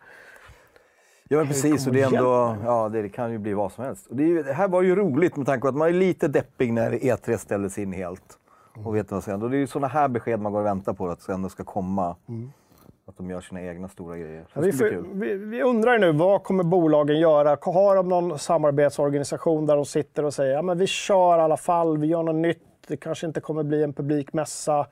[1.30, 4.08] Ja men precis, och det, är ändå, ja, det kan ju bli vad som helst.
[4.08, 6.28] Och det, är det här var ju roligt med tanke på att man är lite
[6.28, 8.38] deppig när E3 ställdes in helt.
[8.86, 9.46] Och vet vad som händer.
[9.46, 11.50] Och det är ju sådana här besked man går och väntar på, att det ändå
[11.50, 12.15] ska komma.
[13.06, 14.46] Att de gör sina egna stora grejer.
[14.54, 15.06] Ja, vi, kul.
[15.13, 17.58] vi, vi undrar nu, vad kommer bolagen göra?
[17.62, 21.58] Har de någon samarbetsorganisation där de sitter och säger ja, men vi kör i alla
[21.58, 22.63] fall, vi gör något nytt.
[22.88, 24.88] Det kanske inte kommer bli en publikmässa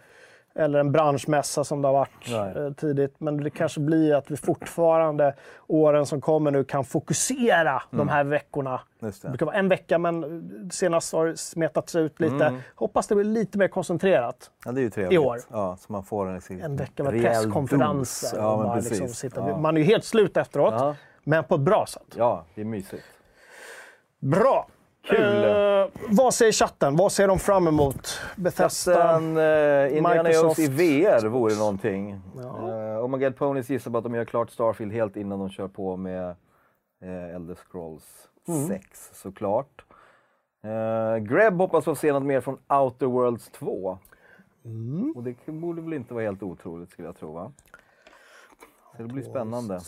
[0.60, 2.66] eller en branschmässa som det har varit Nej.
[2.66, 3.16] eh, tidigt.
[3.18, 5.36] Men det kanske blir att vi fortfarande
[5.68, 8.70] åren som kommer nu kan fokusera de här veckorna.
[8.70, 9.12] Mm.
[9.12, 9.28] Det det.
[9.28, 12.56] brukar vara en vecka, men senast har det smetats ut lite.
[12.76, 14.52] Hoppas det blir lite mer koncentrerat.
[14.66, 15.14] Ja, det är ju trevligt.
[15.14, 15.40] I år.
[15.52, 18.38] Ja, så man får en, liksom, En vecka med presskonferenser.
[18.38, 19.24] Ja, precis.
[19.24, 19.48] liksom.
[19.48, 19.58] Ja.
[19.58, 22.04] Man är ju helt slut efteråt, men på ett bra sätt.
[22.16, 23.04] ja, det är mysigt.
[24.20, 24.68] Bra!
[25.10, 25.44] Kul.
[25.44, 26.96] Eh, vad säger chatten?
[26.96, 28.20] Vad ser de fram emot?
[28.36, 28.94] Bethesda?
[28.94, 30.60] Sen uh, Indiana Microsoft.
[30.60, 32.22] Jones i VR vore någonting.
[32.38, 32.96] Ja.
[32.98, 35.98] Uh, Omaged Ponies gissar på att de gör klart Starfield helt innan de kör på
[35.98, 36.36] med
[37.04, 38.68] uh, Elder Scrolls Mm.
[38.68, 39.86] 6 såklart.
[40.66, 43.98] Uh, Greb hoppas få se något mer från Outer Worlds 2.
[44.66, 45.14] Mm.
[45.16, 47.52] Och det borde väl inte vara helt otroligt skulle jag tro va?
[48.98, 49.80] Så det blir spännande.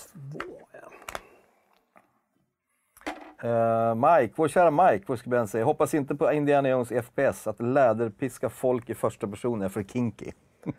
[3.43, 7.62] Uh, Mike, vår kära Mike, vår skribent säger hoppas inte på Indiana Jones FPS, att
[7.62, 10.32] läderpiska folk i första person är för kinky.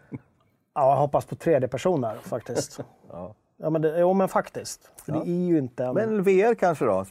[0.74, 2.80] Ja, jag hoppas på tredje person där faktiskt.
[3.12, 3.34] Ja.
[3.56, 4.90] ja, men det, jo, men faktiskt.
[5.04, 5.94] För det är ju inte en...
[5.94, 7.04] Men VR kanske då?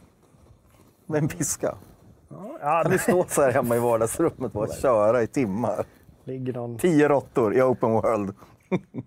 [1.05, 1.75] Med en piska?
[2.61, 5.85] ja, Kan du stå så här hemma i vardagsrummet och köra i timmar?
[6.23, 8.35] ligger någon Tio råttor i open world.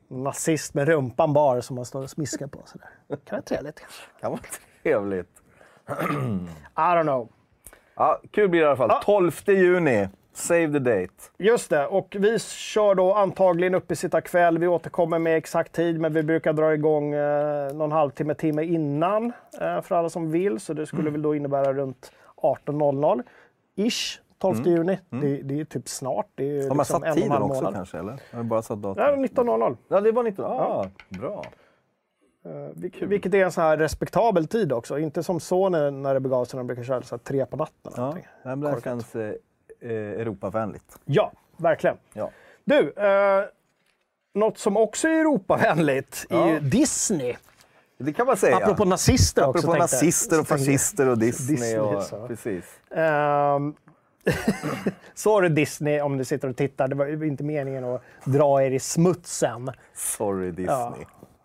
[0.08, 2.58] nazist med rumpan bar som man står och smiskar på.
[2.64, 2.88] Sådär.
[3.08, 4.02] Kan vara trevligt kanske.
[4.20, 4.40] kan vara
[4.82, 5.42] trevligt.
[5.88, 7.28] I don't know.
[7.96, 8.88] Ja, kul blir det i alla fall.
[8.92, 9.00] Ja.
[9.04, 10.08] 12 juni.
[10.36, 11.12] Save the date.
[11.38, 14.58] Just det, och vi kör då antagligen uppe sitta kväll.
[14.58, 19.32] Vi återkommer med exakt tid, men vi brukar dra igång eh, någon halvtimme, timme innan
[19.60, 20.60] eh, för alla som vill.
[20.60, 21.12] Så det skulle Mm.
[21.12, 23.22] väl då innebära runt 18.00
[23.76, 24.20] ish.
[24.38, 24.98] 12 juni.
[25.10, 26.26] Det, det är typ snart.
[26.34, 26.68] Det är Mm.
[26.68, 27.74] Har man liksom satt tiden också månad.
[27.74, 27.98] kanske?
[27.98, 28.20] Eller?
[28.32, 29.04] Har bara satt datum?
[29.04, 29.76] Ja, 19.00.
[29.88, 30.44] Ja, det var 19.
[30.44, 31.44] Ah, Bra.
[32.44, 34.98] Eh, vil- vilket är en sån här respektabel tid också.
[34.98, 37.92] Inte som Sony när det begav sig när de brukar köra så tre på natten.
[37.96, 38.84] Ja, men det här Korkat.
[38.84, 39.32] känns eh,
[39.80, 40.98] eh, Europavänligt.
[41.04, 41.96] ja, verkligen.
[42.12, 42.30] Ja.
[42.64, 43.44] Du, eh,
[44.34, 46.50] något som också är Europavänligt är Ja.
[46.50, 47.36] ju Disney.
[47.98, 48.56] Det kan man säga.
[48.56, 49.58] Apropå nazister också.
[49.58, 50.02] Apropå tänkte jag.
[50.02, 51.56] nazister och fascister och Disney.
[51.56, 52.26] Disney, och, så.
[52.26, 52.64] Precis.
[52.90, 53.74] Ehm,
[55.14, 56.88] Sorry Disney om du sitter och tittar.
[56.88, 59.70] Det var inte meningen att dra er i smutsen.
[59.94, 60.66] Sorry Disney.
[60.66, 60.96] Ja.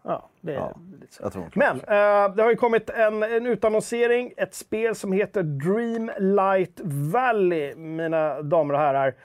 [0.04, 0.76] Ja, det är Ja.
[1.02, 1.24] lite så.
[1.24, 4.34] Jag tror Men eh, det har ju kommit en, en utannonsering.
[4.38, 9.16] Ett spel som heter Dreamlight Valley, mina damer och herrar.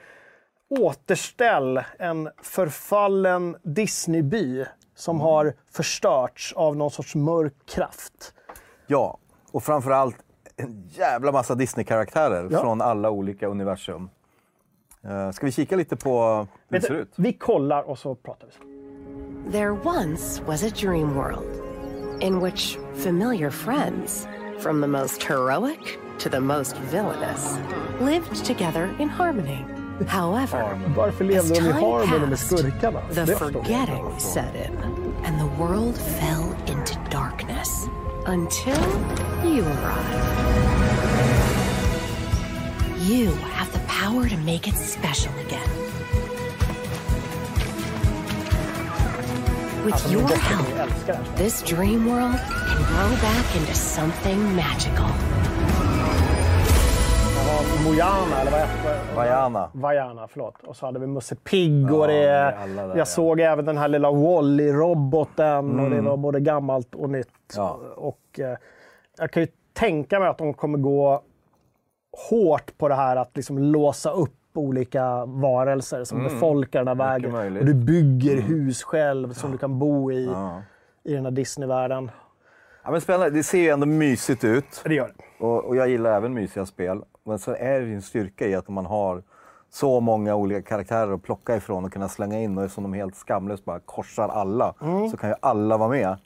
[0.69, 5.25] Återställ en förfallen Disneyby som Mm.
[5.25, 8.33] har förstörts av någon sorts mörk kraft.
[8.87, 9.17] Ja,
[9.51, 10.15] och framförallt
[10.57, 12.59] en jävla massa Disney-karaktärer Ja.
[12.61, 14.09] från alla olika universum.
[15.05, 17.13] Uh, ska vi kika lite på hur det ser ut?
[17.15, 18.75] vi kollar och så pratar vi.
[19.45, 21.45] There once was a dream world
[22.19, 24.27] in which familiar friends,
[24.59, 27.57] from the most heroic to the most villainous,
[28.01, 29.63] lived together in harmony.
[30.07, 30.57] However,
[30.97, 32.65] as levde de i time passed, the
[33.13, 33.63] Det förstår jag.
[33.63, 34.77] forgetting set in,
[35.25, 37.87] and the world fell into darkness
[38.25, 38.83] until
[39.43, 40.25] you arrived.
[43.07, 45.74] You have the power to make it special again.
[49.85, 55.05] With Alltså, your help, det this dream world can grow back into something magical.
[57.35, 59.15] Det Mojana, eller vad heter det?
[59.15, 59.69] Vajana.
[59.73, 60.55] Vajana, förlåt.
[60.63, 62.13] Och så hade vi Musse Pigg och Ja, det...
[62.13, 63.05] det är alla där, jag ja.
[63.05, 67.53] såg även den här lilla Wall-E-roboten och det var både gammalt och nytt.
[67.55, 67.79] Ja.
[67.95, 68.57] Och eh,
[69.17, 71.21] jag kan ju tänka mig att de kommer gå
[72.29, 77.31] hårt på det här att liksom låsa upp olika varelser som befolkar den här vägen.
[77.31, 77.59] möjligt.
[77.61, 80.61] Och du bygger hus själv som du kan bo i, Ja.
[81.03, 82.11] i den här Disney-världen.
[82.83, 83.29] Ja, men spännande.
[83.29, 84.81] Det ser ju ändå mysigt ut.
[84.85, 85.45] Det gör det.
[85.45, 87.01] Och, och jag gillar även mysiga spel.
[87.25, 89.23] Men så är det ju en styrka i att man har
[89.69, 92.57] så många olika karaktärer att plocka ifrån och kunna slänga in.
[92.57, 95.09] Och eftersom de helt skamlöst bara korsar alla Mm.
[95.09, 96.17] så kan ju alla vara med.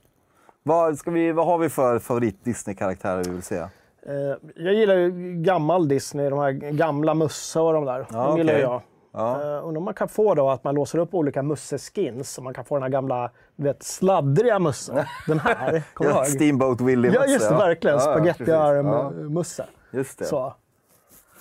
[0.63, 3.65] Vad, ska vi, vad har vi för favorit Disney-karaktärer vi vill se?
[4.09, 8.05] Eh, jag gillar ju gammal Disney, de här gamla Musse och de där.
[8.11, 8.61] Ja, de gillar okej.
[8.63, 8.81] jag.
[9.11, 9.39] Ja.
[9.43, 12.31] Uh, undrar om man kan få då att man låser upp olika Musse-skins.
[12.33, 15.07] Så man kan få den här gamla, vet, sladdriga Musse.
[15.27, 16.23] Den här, kommer Ja?
[16.25, 17.55] Steamboat Willie Ja, just det.
[17.55, 17.97] Verkligen.
[17.97, 18.03] Ja.
[18.05, 19.65] Ja, Spagettiarm-Musse.
[19.91, 20.25] just det.
[20.25, 20.53] Så.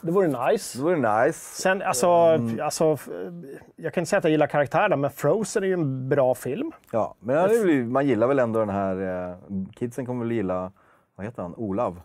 [0.00, 0.78] Det vore nice.
[0.78, 1.38] Det vore nice.
[1.62, 2.60] Sen, alltså, Mm.
[2.64, 2.96] alltså,
[3.76, 6.72] jag kan inte säga att jag gillar karaktärerna, men Frozen är ju en bra film.
[6.92, 9.28] Ja, men man gillar väl ändå den här...
[9.30, 9.36] Eh,
[9.76, 10.72] kidsen kommer väl gilla,
[11.16, 12.00] vad heter han, Olav?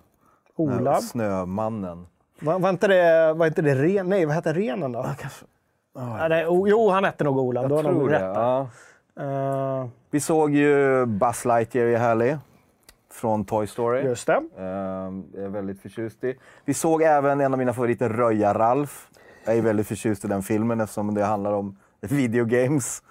[0.56, 1.00] Olav.
[1.02, 2.08] Snömannen.
[2.42, 5.04] Var, var inte det, var inte det ren, nej, vad hette renen då?
[5.04, 5.46] Kanske.
[5.96, 8.20] Ja, nej, jo, han hette nog har Jag nog tror det.
[8.20, 8.68] Ja.
[9.20, 12.38] Eh, Vi såg ju Buzz Lightyear är härlig.
[13.12, 14.02] Från Toy Story.
[14.04, 14.34] just det.
[14.58, 16.38] Ehm, jag är väldigt förtjust i.
[16.66, 19.08] Vi såg även en av mina favoriter, Röja-Ralf.
[19.46, 23.04] Jag är väldigt förtjust i den filmen eftersom det handlar om videogames.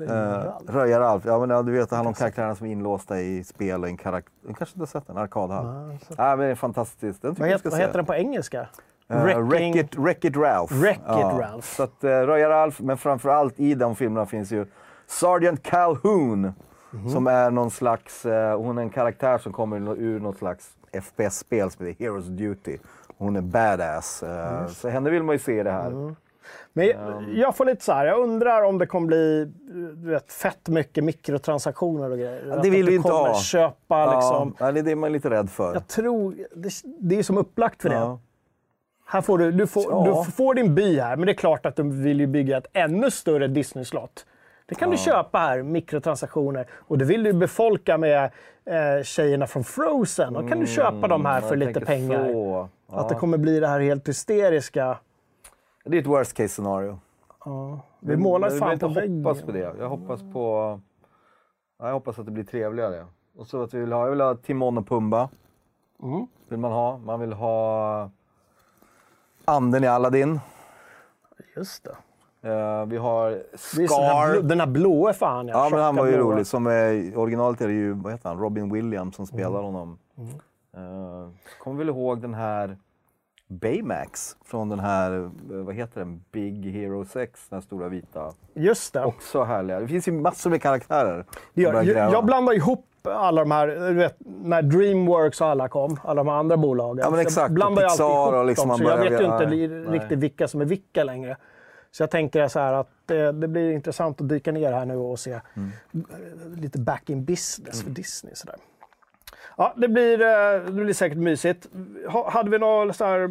[0.00, 3.82] Uh, Röja-Ralf, ja, men, ja, du vet, handlar om karaktärerna som är inlåsta i spel
[3.82, 4.32] och en karaktär...
[4.42, 5.16] Du kanske inte har sett den?
[5.16, 5.66] Arkadhall.
[6.16, 7.22] Ja, men det är fantastiskt.
[7.22, 8.60] Den Vad, heter, vad heter den på engelska?
[9.12, 10.74] Uh, Wrecking- Wreck-It Wreck It Ralph.
[10.74, 11.66] Wreck-It Ralph.
[11.76, 14.66] Så att, uh, Röja-Ralf, men framför allt i de filmerna finns ju
[15.06, 16.52] Sergeant Calhoun.
[16.90, 17.08] Mhm.
[17.10, 21.70] Som är någon slags, eh, hon är en karaktär som kommer ur något slags FPS-spel
[21.70, 22.78] som heter Heroes Duty.
[23.18, 24.22] Hon är badass.
[24.22, 25.86] eh, Så henne vill man ju se i det här.
[25.86, 26.16] Mm.
[26.72, 29.44] Men jag, jag får lite så här, jag undrar om det kommer bli
[29.96, 32.50] du vet, fett mycket mikrotransaktioner och grejer.
[32.50, 33.34] Att- det vill vi inte ha.
[33.34, 34.54] köpa liksom.
[34.58, 35.74] Ja, det är det man lite rädd för.
[35.74, 37.94] Jag tror, det, det är som upplagt för det.
[37.94, 38.18] Ja.
[39.06, 40.24] Här får du, du, får, Ja.
[40.26, 42.66] du får din by här, men det är klart att du vill ju bygga ett
[42.72, 44.26] ännu större Disney-slott.
[44.66, 46.66] Det kan du köpa här, mikrotransaktioner.
[46.72, 48.24] Och det vill du befolka med
[48.64, 50.32] eh, tjejerna från Frozen.
[50.32, 52.28] Då kan du köpa dem här Mm, för lite pengar.
[52.30, 52.68] Ja.
[52.88, 54.98] Att det kommer bli det här helt hysteriska.
[55.84, 56.98] Det är ett worst case scenario.
[58.00, 59.24] Vi målar fan på väggen.
[59.24, 59.74] hoppas på det.
[59.78, 60.80] Jag hoppas på...
[61.78, 63.06] Ja, jag hoppas att det blir trevligare.
[63.36, 65.28] Och så att vi vill ha, jag vill ha Timon och Pumba.
[66.02, 66.26] Mm.
[66.48, 66.96] Vill man ha.
[66.98, 68.10] Man vill ha
[69.44, 70.40] anden i Aladdin.
[71.56, 71.96] Just det.
[72.50, 74.42] Eh, vi har sån här blå, Scar.
[74.48, 75.48] den här blåa fan.
[75.48, 76.32] Ja, men han var ju blåa.
[76.32, 76.46] rolig.
[76.46, 78.38] Som är, originalet är det ju vad heter han?
[78.38, 79.64] Robin Williams som spelar Mm.
[79.64, 79.98] honom.
[80.76, 82.78] Eh, så kommer väl ihåg den här
[83.58, 86.24] Baymax från den här, eh, vad heter den?
[86.32, 88.32] Big Hero 6, den stora vita.
[88.54, 89.04] Just det.
[89.04, 89.80] Också härliga.
[89.80, 91.24] Det finns ju massor med karaktärer.
[91.54, 95.68] Det gör, jag, jag blandar ihop alla de här, du vet, när Dreamworks och alla
[95.68, 96.98] kom, alla de andra bolagen.
[96.98, 97.48] Ja, men Så jag exakt.
[97.48, 99.68] Och blandar ju alltid Pixar ihop och liksom dem, så jag vet ju inte nej,
[99.68, 101.36] riktigt vilka som är vilka längre.
[101.90, 104.96] Så jag tänker så här att det, det blir intressant att dyka ner här nu
[104.96, 105.70] och se Mm.
[106.56, 108.34] lite back in business för Disney.
[108.34, 108.56] Så där.
[109.56, 111.68] Ja, det blir, eh, det blir säkert mysigt.
[112.08, 113.30] Ha, hade vi någon så här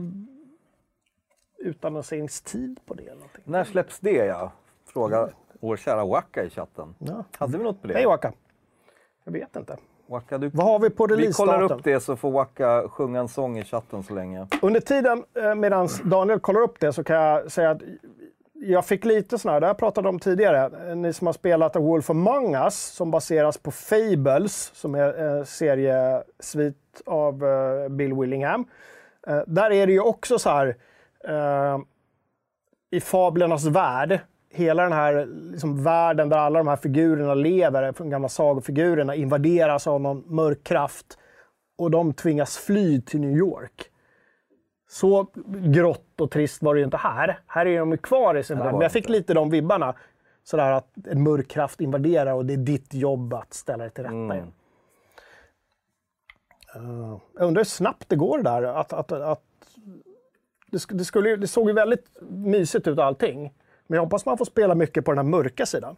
[1.58, 3.14] utannonseringstid på det?
[3.14, 3.42] Någonting?
[3.44, 4.52] När släpps det ja?
[4.86, 6.96] Frågar vår kära Waka i chatten.
[7.00, 7.24] Ja.
[7.38, 7.94] Hade vi något på det?
[7.94, 8.34] Hej Waka!
[9.24, 9.78] Jag vet inte.
[10.08, 10.50] Waka, du...
[10.50, 11.78] Vad har vi på Vi kollar releasedatum?
[11.78, 14.48] upp det så får Waka sjunga en sång i chatten så länge.
[14.62, 15.24] Under tiden
[15.58, 17.82] medan Daniel kollar upp det så kan jag säga att
[18.66, 20.90] jag fick lite sådana här, det här pratade om tidigare.
[20.90, 25.14] Eh, ni som har spelat A Wolf Among Us som baseras på Fables som är
[25.14, 28.66] en seriesvit av eh, Bill Willingham.
[29.48, 30.76] Där är det ju också så här
[32.92, 34.20] i fablernas värld,
[34.52, 39.88] hela den här liksom, världen där alla de här figurerna lever, de gamla sagofigurerna, invaderas
[39.88, 41.18] av någon mörk kraft
[41.78, 43.90] och de tvingas fly till New York.
[44.94, 47.40] Så grått och trist var det ju inte här.
[47.48, 48.72] Här är de ju kvar i sin värld.
[48.72, 49.96] Men jag fick lite de vibbarna.
[50.44, 54.04] Sådär att en mörk kraft invaderar och det är ditt jobb att ställa det till
[54.04, 54.32] rätta Mm.
[54.38, 54.54] igen.
[56.76, 58.64] Uh, jag undrar hur snabbt det går där.
[58.64, 59.44] Att, att, att,
[60.72, 63.54] det, sk- det, skulle, det såg ju väldigt mysigt ut allting.
[63.88, 65.96] Men jag hoppas man får spela mycket på den här mörka sidan.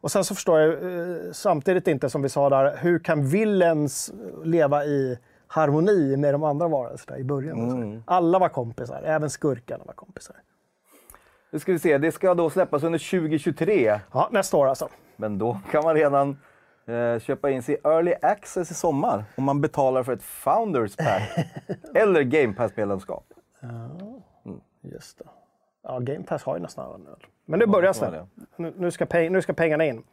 [0.00, 4.12] Och sen så förstår jag eh, samtidigt inte, som vi sa där, hur kan villains
[4.44, 5.18] leva i
[5.52, 7.70] harmoni med de andra varelserna i början?
[7.70, 8.02] Mm.
[8.06, 10.36] Alla var kompisar, även skurkarna var kompisar.
[11.50, 14.00] Nu ska vi se, det ska då släppas under 2023.
[14.12, 14.88] Ja, nästa år alltså.
[15.16, 16.38] Men då kan man redan
[16.86, 21.46] eh, köpa in sig Early Access i sommar om man betalar för ett Founders Pack
[21.94, 23.24] eller Game Pass-medlemskap.
[24.82, 25.24] Just det.
[25.82, 27.10] Ja, Game Pass har ju nästan alla nu.
[27.46, 28.26] Men nu börjar det.
[28.56, 30.04] Nu, nu, ska peng, nu ska pengarna in.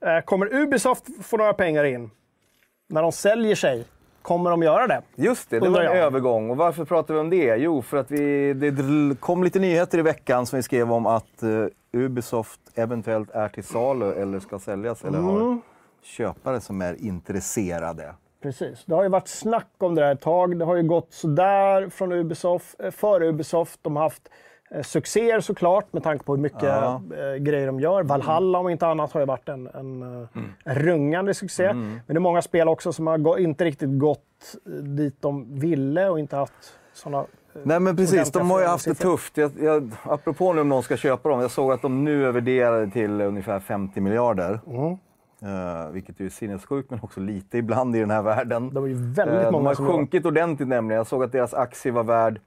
[0.00, 2.10] Eh, kommer Ubisoft få några pengar in?
[2.88, 3.84] När de säljer sig,
[4.26, 5.02] kommer de göra det?
[5.14, 5.96] Just det, det var en jag.
[5.96, 6.50] övergång.
[6.50, 7.56] Och varför pratar vi om det?
[7.56, 11.42] Jo, för att vi, det kom lite nyheter i veckan som vi skrev om att
[11.42, 15.30] eh, Ubisoft eventuellt är till salu eller ska säljas eller Mm.
[15.34, 15.58] har
[16.02, 18.14] köpare som är intresserade.
[18.42, 18.84] Precis.
[18.84, 20.58] Det har ju varit snack om det här ett tag.
[20.58, 23.78] Det har ju gått sådär från Ubisoft, eh, för Ubisoft.
[23.82, 24.28] De har haft
[24.82, 27.02] succéer såklart med tanke på hur mycket Ja.
[27.16, 28.02] eh, grejer de gör.
[28.02, 30.28] Valhalla om inte annat har ju varit en, en, eh,
[30.64, 31.72] en rungande succé.
[31.72, 36.08] Men det är många spel också som har inte riktigt gått eh, dit de ville
[36.08, 37.24] och inte haft sådana
[37.64, 39.36] Nej men precis, de har ju haft det tufft.
[39.36, 42.32] Jag, jag, apropå nu om någon ska köpa dem, jag såg att de nu är
[42.32, 44.60] värderade till ungefär 50 miljarder.
[44.66, 44.96] Mm.
[45.42, 48.74] Eh, vilket är sinnessjukt, men också lite ibland i den här världen.
[48.74, 50.96] Det var ju väldigt Eh, de många har som sjunkit ordentligt nämligen.
[50.96, 52.40] Jag såg att deras aktie var värd...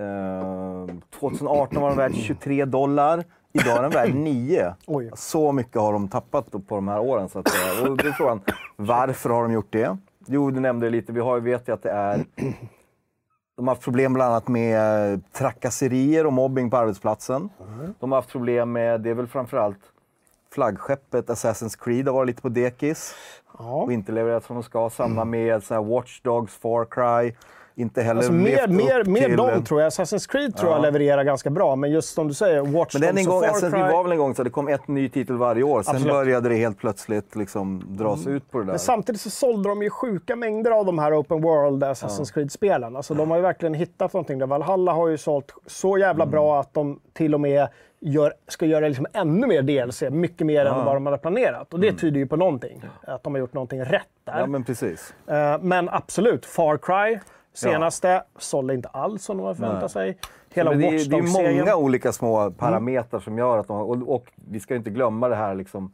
[0.00, 3.24] Eh, 2018 var den värd 23 dollar.
[3.52, 4.74] Idag är den värd 9.
[4.86, 5.10] Oj.
[5.14, 7.28] Så mycket har de tappat på de här åren.
[7.28, 7.90] Så att, säga.
[7.90, 8.40] och då är frågan,
[8.76, 9.96] varför har de gjort det?
[10.26, 11.12] Jo, du nämnde det lite.
[11.12, 12.24] Vi har, vet ju att det är...
[13.56, 17.48] De har haft problem bland annat med trakasserier och mobbing på arbetsplatsen.
[18.00, 19.78] De har haft problem med, det är väl framförallt
[20.54, 23.14] flaggskeppet Assassin's Creed har varit lite på dekis
[23.58, 23.82] Ja.
[23.82, 24.90] och inte levererat som de ska.
[24.90, 27.34] Samma med så här Watch Dogs, Far Cry.
[27.80, 29.36] Inte heller Alltså, mer, mer, mer till...
[29.36, 29.88] dem tror jag.
[29.90, 30.76] Assassin's Creed tror Ja.
[30.76, 33.42] jag levererar ganska bra, men just som du säger, Watch Men den Dogs en gång,
[33.44, 33.70] Assassin's.
[33.70, 35.82] Creed var väl en gång så det kom ett ny titel varje år.
[35.82, 36.14] Sen Absolut.
[36.14, 38.72] började det helt plötsligt liksom dras ut på det där.
[38.72, 42.96] Men samtidigt så sålde de ju sjuka mängder av de här Open World Assassin's Creed-spelen.
[42.96, 44.46] Alltså, de har ju verkligen hittat någonting där.
[44.46, 46.30] Valhalla har ju sålt så jävla Mm.
[46.32, 47.68] bra att de till och med
[48.02, 50.02] gör, ska göra liksom ännu mer DLC.
[50.10, 51.74] Mycket mer än vad de hade planerat.
[51.74, 52.82] Och det tyder ju på någonting.
[53.02, 54.32] Att de har gjort någonting rätt där.
[54.32, 54.40] Mm.
[54.42, 55.14] Ja, men precis.
[55.26, 57.18] Eh, men absolut, Far Cry,
[57.54, 59.88] senaste, sålde inte alls som de Nej.
[59.88, 60.18] sig.
[60.54, 63.76] Hela Men det, är, det är många olika små parametrar som gör att de...
[63.76, 65.92] Och, och vi ska inte glömma det här liksom,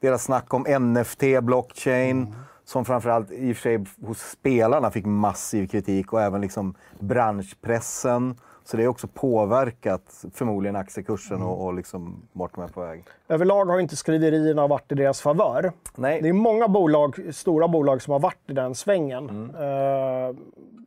[0.00, 5.66] deras snack om NFT, blockchain, som framförallt i och för sig hos spelarna fick massiv
[5.66, 8.36] kritik och även liksom branschpressen.
[8.70, 13.04] Så det har också påverkat förmodligen aktiekursen och, och liksom vart de är på väg.
[13.28, 15.72] Överlag har inte skriverierna varit i deras favör.
[15.96, 16.22] Nej.
[16.22, 19.28] Det är många bolag, stora bolag som har varit i den svängen.
[19.30, 19.50] Mm.
[19.54, 20.36] Eh,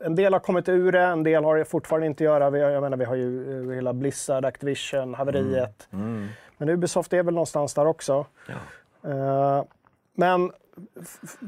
[0.05, 2.49] en del har kommit ur det, en del har det fortfarande inte att göra.
[2.49, 5.87] Vi jag menar, vi har ju eh, hela Blizzard, Activision, haveriet.
[5.93, 6.27] Mm.
[6.57, 8.25] Men Ubisoft är väl någonstans där också.
[9.03, 9.63] Eh,
[10.13, 10.60] men f- f-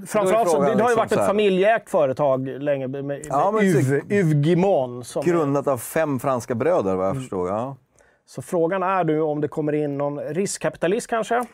[0.08, 3.66] framförallt så, det, har ju liksom varit ett familjeägt företag länge med, med Ja, men
[3.66, 5.04] Uv, Uvgimon.
[5.04, 7.50] Som Grundat av fem franska bröder vad jag förstår.
[7.50, 7.76] Ja.
[8.26, 11.46] Så frågan är nu om det kommer in någon riskkapitalist kanske?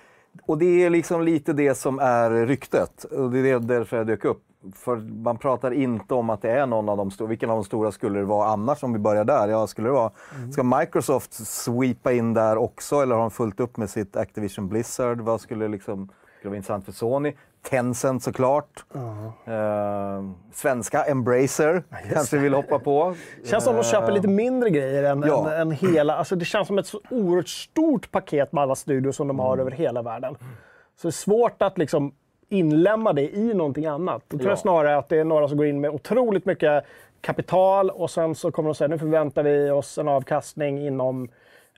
[0.46, 3.04] Och det är liksom lite det som är ryktet.
[3.04, 4.44] Och det är därför jag dök upp.
[4.76, 7.28] För man pratar inte om att det är någon av de stora.
[7.30, 9.48] Vilken av de stora skulle det vara annars om vi börjar där?
[9.48, 10.12] Ja, skulle det vara?
[10.52, 15.22] Ska Microsoft sweepa in där också eller har de fullt upp med sitt Activision Blizzard?
[15.22, 16.10] Vad skulle liksom...
[16.40, 17.34] skulle vara intressant för Sony?
[17.70, 18.86] Tencent såklart.
[19.46, 23.16] Eh, svenska Embracer kanske vill hoppa på.
[23.46, 25.52] känns som de köper lite mindre grejer än, Ja.
[25.54, 26.16] än, än hela...
[26.16, 29.54] Alltså det känns som ett så oerhört stort paket med alla studios som de har
[29.54, 29.60] Mm.
[29.68, 30.36] över hela världen.
[31.02, 32.12] Så det är svårt att liksom
[32.50, 34.24] inlämna det i någonting annat.
[34.28, 34.52] Då tror Ja.
[34.52, 36.84] jag snarare att det är några som går in med otroligt mycket
[37.22, 41.30] kapital och sen så kommer de säga nu förväntar vi oss en avkastning inom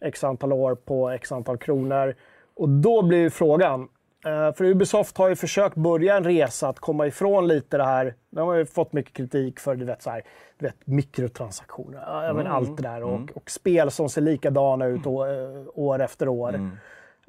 [0.01, 2.15] x antal år på x antal kronor.
[2.55, 3.81] Och då blir ju frågan,
[4.25, 8.15] eh, för Ubisoft har ju försökt börja en resa att komma ifrån lite det här.
[8.29, 10.21] De har ju fått mycket kritik för du vet, så här,
[10.59, 12.47] du vet, mikrotransaktioner, Mm.
[12.51, 13.03] allt det där.
[13.03, 16.49] Och, och spel som ser likadana ut å, eh, år efter år.
[16.49, 16.71] Mm.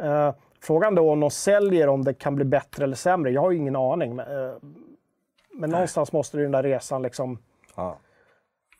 [0.02, 3.31] Eh, frågan då om de säljer, om det kan bli bättre eller sämre.
[3.31, 4.16] Jag har ju ingen aning.
[4.16, 4.55] Men, eh,
[5.55, 7.38] men någonstans måste ju den där resan liksom
[7.77, 7.98] Ja.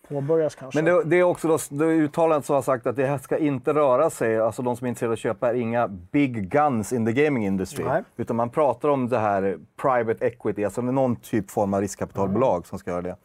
[0.09, 0.83] påbörjas kanske.
[0.83, 3.39] Men det, det är också då, det uttalandet som har sagt att det här ska
[3.39, 6.93] inte röra sig, alltså de som är intresserade av att köpa är inga big guns
[6.93, 7.85] in the gaming industry.
[7.85, 8.03] Nej.
[8.17, 12.79] Utan man pratar om det här private equity, alltså någon typ form av riskkapitalbolag som
[12.79, 13.17] ska göra det.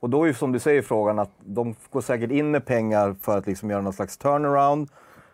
[0.00, 3.14] Och då är ju som du säger frågan att de går säkert in med pengar
[3.20, 4.88] för att liksom göra någon slags turnaround.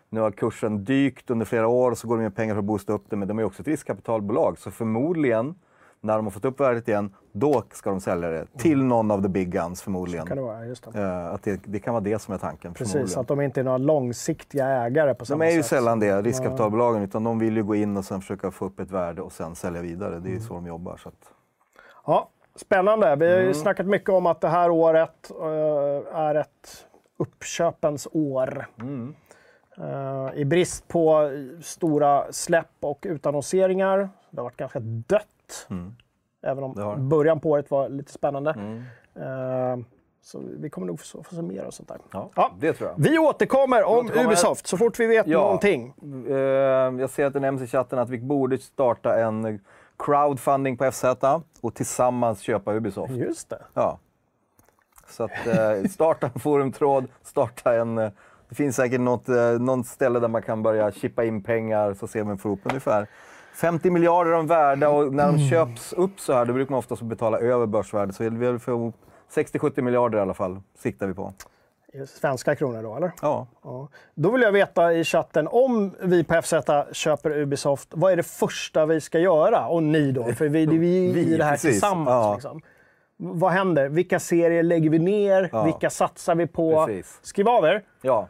[0.09, 2.93] Nu har kursen dykt under flera år så går de med pengar för att boosta
[2.93, 4.57] upp det, men de är också ett riskkapitalbolag.
[4.59, 5.55] Så förmodligen,
[6.01, 9.21] när de har fått upp värdet igen, då ska de sälja det till någon av
[9.21, 10.25] the big guns förmodligen.
[10.25, 11.01] kan det vara, just det.
[11.01, 12.73] Eh, att det, det kan vara det som är tanken.
[12.73, 15.65] Precis, att de inte är några långsiktiga ägare på De samma är ju sätt.
[15.69, 18.91] sällan det, riskkapitalbolagen, utan de vill ju gå in och sen försöka få upp ett
[18.91, 20.19] värde och sen sälja vidare.
[20.19, 20.97] Det är ju så de jobbar.
[20.97, 21.31] Så att...
[22.05, 23.15] Ja, spännande.
[23.15, 23.47] Vi har Mm.
[23.47, 26.85] ju snackat mycket om att det här året eh, är ett
[27.17, 28.67] uppköpens år.
[28.81, 29.13] Mm.
[29.79, 34.09] Eh, I brist på stora släpp och utannonseringar.
[34.29, 35.67] Det har varit ganska dött.
[36.41, 36.75] Även Mm.
[36.77, 36.93] Har om.
[36.93, 37.09] Mm.
[37.09, 38.49] början på året var lite spännande.
[39.15, 39.77] Eh,
[40.21, 41.97] så vi kommer nog få, se mer och sånt där.
[42.11, 42.51] Ja, Ja.
[42.59, 42.95] det tror jag.
[43.09, 44.25] Vi återkommer om återkommer.
[44.25, 45.39] Ubisoft så fort vi vet Ja.
[45.41, 45.93] någonting.
[46.29, 46.35] Eh,
[46.99, 49.59] jag ser att det nämns i chatten att vi borde starta en
[49.97, 51.03] crowdfunding på FZ
[51.61, 53.13] och tillsammans köpa Ubisoft.
[53.13, 53.61] Just det.
[53.73, 53.99] Ja.
[55.07, 58.11] Så att starta en forumtråd, starta en...
[58.49, 62.07] Det finns säkert något, eh, något ställe där man kan börja chippa in pengar så
[62.07, 63.07] ser man får upp ungefär
[63.53, 67.01] 50 miljarder om värda och när de köps upp så här då brukar man oftast
[67.01, 68.15] betala över börsvärdet.
[68.15, 68.95] Så vi vill få ihop
[69.35, 71.33] 60-70 miljarder i alla fall, siktar vi på.
[72.07, 73.11] Svenska kronor då, eller?
[73.21, 73.87] Ja, Ja.
[74.15, 76.53] Då vill jag veta i chatten, om vi på FZ
[76.91, 79.67] köper Ubisoft, vad är det första vi ska göra?
[79.67, 81.71] Och ni då, för vi, vi är Vi, i det här precis.
[81.71, 82.07] tillsammans.
[82.07, 82.33] Ja.
[82.33, 82.61] Liksom.
[83.17, 83.89] Vad händer?
[83.89, 85.49] Vilka serier lägger vi ner?
[85.51, 85.63] Ja.
[85.63, 86.85] Vilka satsar vi på?
[86.85, 87.19] Precis.
[87.21, 87.81] Skriv av er.
[88.01, 88.27] ja.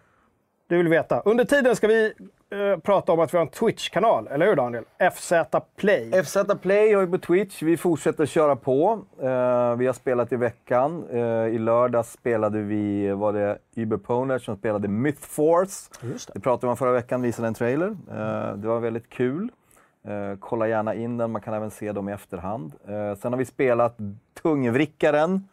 [0.70, 1.22] Det vill vi veta.
[1.26, 2.14] Under tiden ska vi
[2.50, 4.84] eh, prata om att vi har en Twitch-kanal, eller hur Daniel?
[5.14, 5.34] FZ
[5.78, 6.24] Play.
[6.24, 7.62] FZ Play har vi på Twitch.
[7.62, 9.00] Vi fortsätter köra på.
[9.22, 11.06] Eh, vi har spelat i veckan.
[11.12, 15.90] Eh, I lördags spelade vi, var det Uberponer som spelade Myth Force.
[16.02, 16.34] Just det.
[16.36, 17.88] Det pratade vi om förra veckan, visade en trailer.
[17.88, 19.52] Eh, det var väldigt kul.
[20.04, 22.74] Eh, kolla gärna in den, man kan även se dem i efterhand.
[22.88, 23.98] Eh, sen har vi spelat
[24.42, 25.48] Tungvrickaren,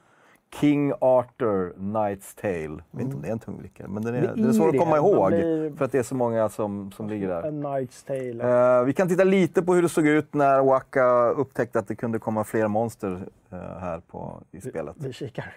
[0.55, 2.83] King Arthur, Knight's Tale.
[2.91, 4.69] Jag vet inte om det är en tungvrickare, men den är, Det den är svår
[4.69, 5.29] att komma ihåg.
[5.33, 7.43] blir- För att det är så många som, som ligger där.
[7.43, 8.79] A Knight's Tale.
[8.79, 11.95] Eh, vi kan titta lite på hur det såg ut när Waka upptäckte att det
[11.97, 13.21] kunde komma fler monster
[13.53, 14.95] eh, här på, i spelet.
[14.99, 15.53] Vi kikar.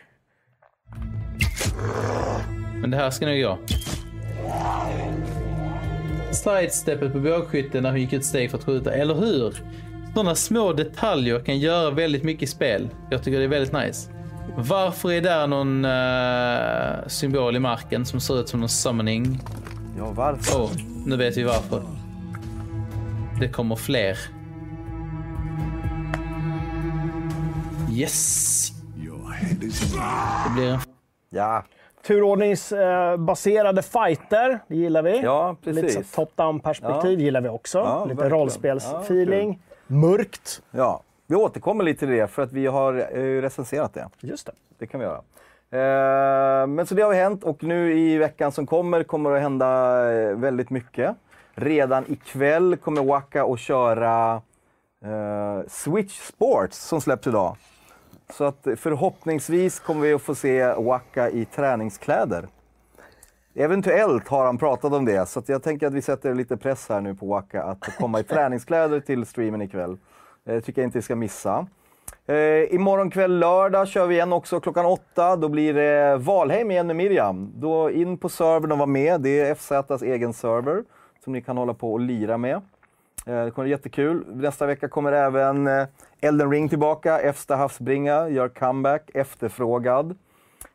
[2.81, 3.57] Men det här ska nog gå.
[6.31, 9.63] Sidesteppet på bågskytten när hon gick ut steg för att skjuta, eller hur?
[10.13, 12.89] Sådana små detaljer kan göra väldigt mycket i spel.
[13.09, 14.11] Jag tycker det är väldigt nice.
[14.67, 19.39] Varför är där någon eh, symbol i marken som ser ut som någon summoning?
[19.97, 20.61] Ja, varför?
[20.61, 20.69] Åh,
[21.05, 21.81] nu vet vi varför.
[23.39, 24.17] Det kommer fler.
[27.91, 28.71] Yes!
[30.45, 30.79] Det blir en
[31.29, 31.63] Ja,
[32.07, 35.21] Turordningsbaserade fighter, det gillar vi.
[35.21, 36.11] ja Lite precis.
[36.13, 37.25] så top-down perspektiv Ja.
[37.25, 37.77] gillar vi också.
[37.77, 39.59] Ja, Lite rollspelsfeeling.
[39.87, 40.61] Mörkt.
[40.71, 44.09] Ja, vi återkommer lite till det för att vi har eh, recenserat det.
[44.19, 44.51] Just det.
[44.77, 45.21] Det kan vi göra.
[45.71, 49.41] Eh, men så det har hänt och nu i veckan som kommer kommer det att
[49.41, 51.15] hända eh, väldigt mycket.
[51.53, 54.41] Redan ikväll kommer Waka att köra
[55.67, 57.55] Switch Sports som släpps idag.
[58.33, 62.47] Så att förhoppningsvis kommer vi att få se Waka i träningskläder.
[63.55, 67.01] Eventuellt har han pratat om det, så jag tänker att vi sätter lite press här
[67.01, 69.97] nu på Waka att komma i träningskläder till streamen ikväll.
[70.49, 71.67] Det tycker jag inte vi ska missa.
[72.25, 75.35] Eh, imorgon kväll lördag kör vi igen också klockan åtta.
[75.35, 77.51] Då blir det Valheim igen med Miriam.
[77.55, 79.21] Då in på servern och vara med.
[79.21, 80.83] Det är FZs egen server
[81.23, 82.55] som ni kan hålla på och lira med.
[83.25, 84.25] Eh, det kommer bli jättekul.
[84.27, 85.87] Nästa vecka kommer även eh,
[86.21, 87.19] Elden Ring tillbaka.
[87.19, 90.15] Efsta havsbringa gör comeback, efterfrågad.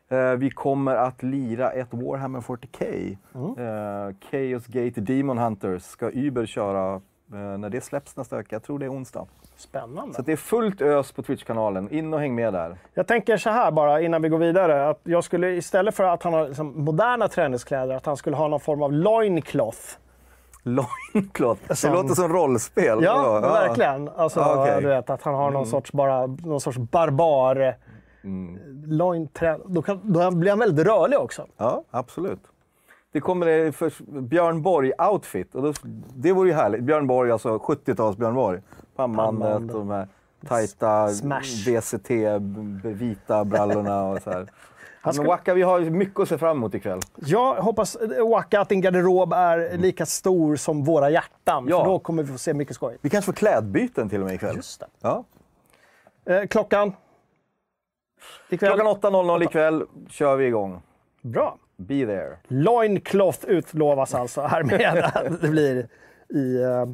[0.09, 3.17] Eh, vi kommer att lira ett Warhammer 40K.
[3.35, 8.55] Eh, Chaos Gate Demon Hunters ska Uber köra eh, när det släpps nästa vecka.
[8.55, 9.25] Jag tror det är onsdag.
[9.57, 10.13] Spännande.
[10.13, 11.89] Så det är fullt ös på Twitch-kanalen.
[11.91, 12.77] In och häng med där.
[12.93, 14.89] Jag tänker så här bara innan vi går vidare.
[14.89, 18.47] Att jag skulle istället för att han har liksom moderna träningskläder, att han skulle ha
[18.47, 19.79] någon form av loincloth.
[20.63, 21.61] Loincloth.
[21.67, 22.99] Det Som- låter som rollspel.
[23.03, 23.49] Ja, Ja.
[23.53, 24.09] verkligen.
[24.09, 24.81] Alltså, Ja, okej.
[24.81, 25.65] du vet, att han har någon Mm.
[25.65, 27.75] sorts, bara, någon sorts barbar
[28.87, 29.57] lointrä...
[29.65, 31.45] Då, kan, då blir han väldigt rörlig också.
[31.57, 32.39] Ja, absolut.
[33.15, 33.91] Det kommer det för
[34.21, 35.55] Björn Borg-outfit.
[35.55, 35.73] Och då,
[36.15, 36.81] det vore ju härligt.
[36.83, 38.59] Björn Borg, alltså 70-tals Björn Borg.
[38.95, 39.71] Pannbandet Pannband.
[39.71, 40.07] och de här
[40.47, 41.65] tajta Smash.
[41.67, 42.09] VCT,
[42.83, 44.47] b- vita brallorna och så här.
[45.01, 46.99] Han ska- Men Waka, vi har mycket att se fram emot ikväll.
[47.15, 51.57] Jag hoppas, eh, Waka, att din garderob är lika stor som våra hjärtan.
[51.57, 51.69] Mm.
[51.69, 51.83] Ja.
[51.83, 52.97] För då kommer vi få se mycket skoj.
[53.01, 54.55] Vi kanske får klädbyten till och med ikväll.
[54.55, 54.87] Just det.
[55.01, 55.23] Ja.
[56.25, 56.93] Eh, klockan?
[58.49, 58.79] Ikväll?
[58.79, 60.81] Klockan 8.00 ikväll kör vi igång.
[61.21, 61.57] Bra.
[61.77, 62.37] Be there.
[62.47, 65.87] Loincloth utlovas alltså härmed att det blir
[66.29, 66.85] i eh,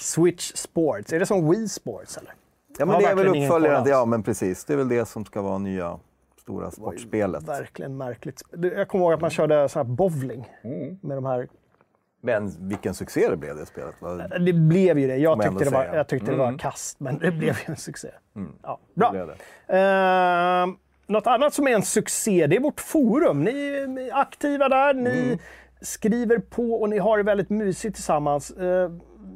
[0.00, 1.12] Switch Sports.
[1.12, 2.32] Är det som Wii Sports eller?
[2.78, 3.84] Ja, men det är väl uppföljaren.
[3.88, 4.64] Ja, men precis.
[4.64, 5.98] Det är väl det som ska vara nya
[6.42, 7.42] stora sportspelet.
[7.48, 8.42] Verkligen märkligt.
[8.76, 10.98] Jag kommer ihåg att man körde sån här bowling Mm.
[11.02, 11.48] med de här.
[12.22, 13.94] Men vilken succé det blev det spelet.
[14.46, 15.16] Det blev ju det.
[15.16, 16.58] Jag tyckte, det var, jag tyckte det var Mm.
[16.58, 18.08] kast, men det blev ju en succé.
[18.62, 19.10] Ja, Det bra.
[19.10, 19.32] blev det.
[19.78, 20.66] Eh,
[21.10, 23.44] något annat som är en succé, det är vårt forum.
[23.44, 23.50] Ni
[24.10, 25.38] är aktiva där, ni Mm.
[25.80, 28.50] skriver på och ni har det väldigt mysigt tillsammans.
[28.50, 28.90] Eh,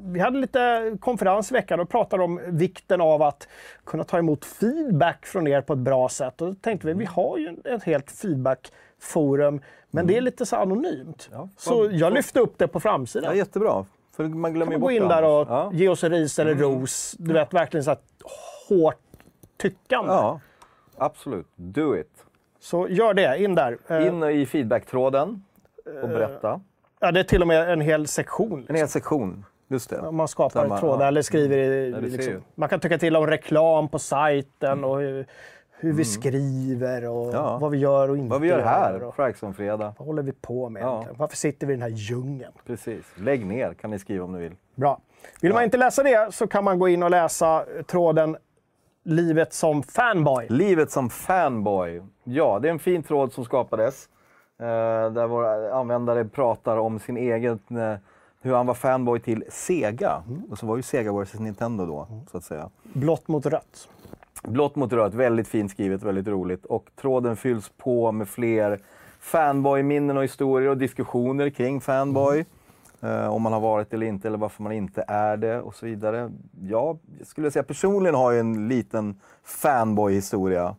[0.06, 3.48] vi hade lite konferens i veckan och pratade om vikten av att
[3.86, 6.40] kunna ta emot feedback från er på ett bra sätt.
[6.42, 9.60] Och då tänkte vi, vi har ju ett helt feedbackforum,
[9.90, 11.28] men det är lite så anonymt.
[11.32, 11.40] Mm.
[11.40, 13.36] Ja, så jag lyfte upp det på Ja, framsidan.
[13.36, 13.86] jättebra.
[14.16, 15.70] För man glömmer ju Gå bort in där och ja.
[15.74, 17.14] ge oss ris eller ros.
[17.18, 17.98] Du vet, verkligen så här
[18.68, 19.00] hårt
[19.62, 20.12] tyckande.
[20.12, 20.40] ja,
[20.98, 21.46] absolut.
[21.56, 22.24] Do it.
[22.60, 23.78] Så gör det, in där.
[23.88, 25.44] Eh, In i feedbacktråden
[26.02, 26.60] och berätta.
[27.00, 28.66] Ja, det är till och med en hel sektion.
[28.68, 29.44] En hel sektion.
[29.68, 30.10] Just det.
[30.10, 31.06] Man skapar en man- tråd ja.
[31.06, 31.90] eller skriver i...
[31.90, 35.26] Ja, liksom, man kan tycka till om reklam på sajten och hur,
[35.78, 37.34] hur vi skriver och Mm.
[37.34, 37.58] Ja.
[37.58, 39.94] vad vi gör och inte Vad vi gör här, Och, Fragsson-fredag.
[39.98, 41.16] vad håller vi på med egentligen?
[41.18, 42.52] Varför sitter vi i den här djungeln?
[42.66, 43.04] Precis.
[43.16, 44.52] Lägg ner kan ni skriva om ni vill.
[44.74, 45.00] Bra.
[45.40, 48.36] Vill man inte läsa det så kan man gå in och läsa tråden
[49.06, 50.46] Livet som fanboy.
[50.48, 52.02] Livet som fanboy.
[52.24, 54.08] Ja, det är en fin tråd som skapades.
[54.60, 54.66] Eh,
[55.12, 57.94] där våra användare pratar om sin egen, eh,
[58.40, 60.22] hur han var fanboy till Sega.
[60.50, 62.70] Och så var ju Sega vs Nintendo då, så att säga.
[62.82, 63.88] Blått mot rött.
[64.42, 66.64] Blått mot rött, väldigt fint skrivet, väldigt roligt.
[66.64, 68.80] Och tråden fylls på med fler
[69.20, 72.38] fanboy-minnen och historier och diskussioner kring fanboy.
[72.38, 72.46] Eh,
[73.30, 76.32] om man har varit eller inte, eller varför man inte är det och så vidare.
[76.62, 80.76] Jag skulle säga personligen har jag en liten fanboy-historia.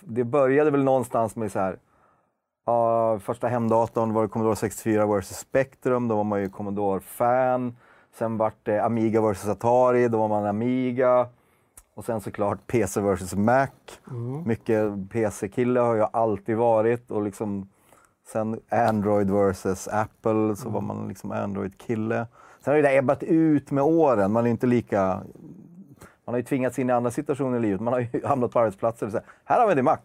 [0.00, 1.76] Det började väl någonstans med så här.
[2.66, 7.76] ja, första hemdatorn var det Commodore 64 vs Spectrum, då var man ju Commodore-fan.
[8.18, 11.28] Sen vart det Amiga vs Atari, då var man Amiga.
[11.94, 13.68] Och sen såklart PC vs Mac.
[14.44, 17.10] Mycket PC-kille har jag alltid varit.
[17.10, 17.68] Och liksom,
[18.32, 22.26] sen Android vs Apple, så var man liksom Android-kille.
[22.64, 24.32] Sen har det där ebbat ut med åren.
[24.32, 25.22] Man är inte lika...
[26.24, 27.80] Man har ju tvingats in i andra situationer i livet.
[27.80, 29.98] Man har ju hamnat på arbetsplatser och så här, här har vi Mac.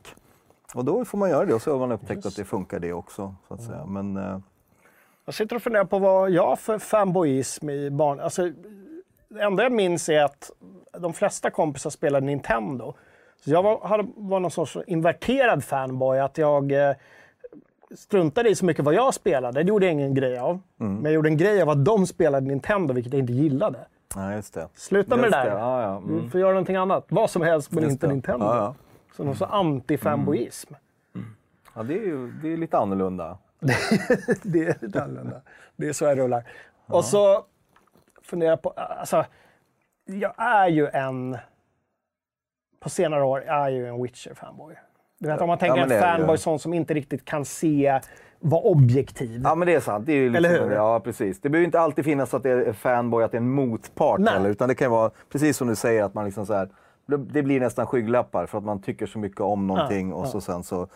[0.74, 2.94] Och då får man göra det och så har man upptäckt att det funkar det
[2.94, 3.36] också.
[3.48, 3.86] Så att säga.
[3.86, 4.40] Men, eh,
[5.26, 8.20] Jag sitter och funderar på vad jag har för fanboyism i barn...
[8.20, 8.52] Alltså,
[9.30, 10.52] det enda jag minns är att
[11.00, 12.94] de flesta kompisar spelade Nintendo.
[13.44, 16.20] Så jag var, hade, var någon sorts inverterad fanboy.
[16.20, 16.96] Att jag eh,
[17.96, 19.64] struntade i så mycket vad jag spelade.
[19.64, 20.62] Det gjorde jag ingen grej av.
[20.80, 20.94] Mm.
[20.96, 23.80] Men jag gjorde en grej av att de spelade Nintendo, vilket jag inte gillade.
[24.16, 24.68] nej, just det.
[24.74, 25.48] Sluta med det där.
[25.58, 26.02] Ja, ja.
[26.08, 26.30] Du Mm.
[26.30, 27.06] får göra någonting annat.
[27.10, 28.14] Vad som helst, men Just inte det.
[28.14, 28.46] Nintendo.
[28.46, 28.76] Ja, ja.
[29.16, 30.76] Så någon sorts anti-fanboyism.
[31.76, 33.38] ja det, är ju, det är lite annorlunda.
[34.44, 35.42] det är lite annorlunda.
[35.76, 36.44] Det är så jag rullar.
[36.88, 37.46] Och så
[38.22, 38.70] funderar jag på...
[38.70, 39.26] Alltså,
[40.06, 41.38] jag är ju en...
[42.80, 44.76] På senare år är jag ju en Witcher-fanboy.
[45.20, 48.00] Du vet, om man tänker men en fanboy sån som inte riktigt kan se,
[48.40, 49.42] vara objektiv.
[49.44, 50.06] Ja, men det är sant.
[50.06, 50.72] Det är liksom, Eller hur?
[50.76, 51.42] Ja, precis.
[51.42, 54.52] Det behöver inte alltid finnas att det är fanboy, att det är en motpart Nej.
[54.52, 56.70] Utan det kan vara, precis som du säger, att man liksom så här,
[57.06, 60.64] det blir nästan skygglappar för att man tycker så mycket om någonting och så sen
[60.64, 60.88] så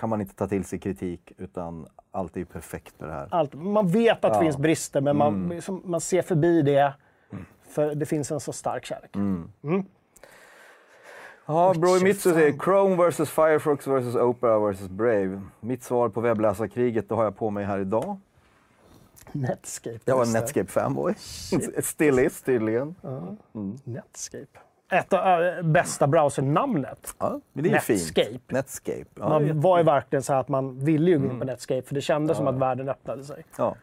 [0.00, 3.28] kan man inte ta till sig kritik utan allt är ju perfekt med det här.
[3.30, 3.54] Allt.
[3.54, 4.34] Man vet att det Ja.
[4.34, 4.44] Mm.
[4.44, 6.94] finns brister, men man, liksom, man ser förbi det.
[7.68, 9.16] För det finns en så stark kärlek.
[9.16, 9.50] Mm.
[11.50, 15.42] Ja, Broy Mitsu säger Chrome vs Firefox vs Opera vs Brave.
[15.60, 18.16] Mitt svar på webbläsarkriget, det har jag på mig här idag.
[19.32, 19.98] Netscape.
[20.04, 20.28] Jag var en.
[20.36, 21.14] Netscape-fanboy.
[21.82, 22.94] Still is tydligen.
[23.84, 24.58] Netscape.
[24.92, 27.14] Ett av äh, bästa browsernamnet.
[27.18, 28.24] Ja, men det är Netscape.
[28.30, 28.50] fint.
[28.50, 29.04] Netscape.
[29.14, 31.32] Ja, Man var ju verkligen så här att man ville ju gå Mm.
[31.34, 33.44] in på Netscape, för det kändes som att världen öppnade sig.
[33.58, 33.74] Ja,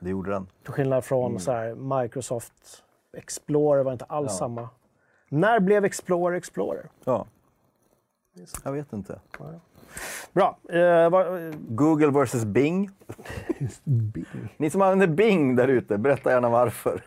[0.00, 0.46] det gjorde den.
[0.64, 1.40] Till skillnad från Mm.
[1.40, 2.52] så här, Microsoft
[3.16, 4.36] Explorer var inte alls Ja.
[4.38, 4.68] samma.
[5.28, 6.86] När blev Explorer Explorer?
[7.04, 7.26] Ja.
[8.64, 9.20] Jag vet inte.
[10.32, 10.58] Bra.
[10.68, 12.90] Eh, vad, Google versus Bing.
[14.56, 17.02] Ni som använder Bing där ute, berätta gärna varför.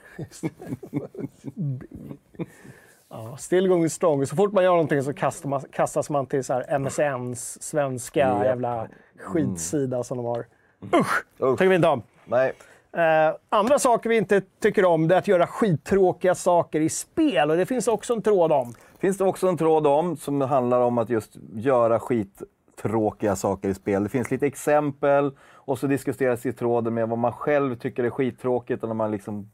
[3.10, 4.26] ja, still going strong.
[4.26, 8.88] Så fort man gör någonting så man, kastas man till så här MSNs svenska jävla
[9.20, 10.46] skitsida som de har.
[10.94, 11.26] Usch!
[11.42, 11.58] Usch.
[11.58, 12.04] tycker vi inte om.
[12.26, 12.54] Nej.
[12.98, 17.52] Eh, andra saker vi inte tycker om det är att göra skittråkiga saker i spel.
[17.52, 18.74] Och det finns också en tråd om.
[19.00, 23.74] Finns det också en tråd om som handlar om att just göra skittråkiga saker i
[23.74, 24.04] spel.
[24.04, 28.10] Det finns lite exempel och så diskuteras i tråden med vad man själv tycker är
[28.10, 29.50] skittråkigt när man liksom,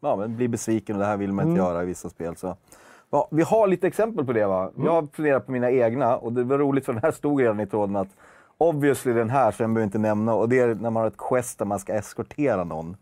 [0.00, 2.36] ja, men blir besviken och det här vill man inte göra i vissa spel.
[2.36, 2.56] Så.
[3.10, 4.46] Ja, vi har lite exempel på det.
[4.46, 4.70] va?
[4.76, 7.60] Jag har funderat på mina egna och det var roligt för den här stod redan
[7.60, 8.08] i tråden att
[8.60, 10.34] Obviously den här, så den behöver jag inte nämna.
[10.34, 12.96] Och det är när man har ett quest där man ska eskortera någon.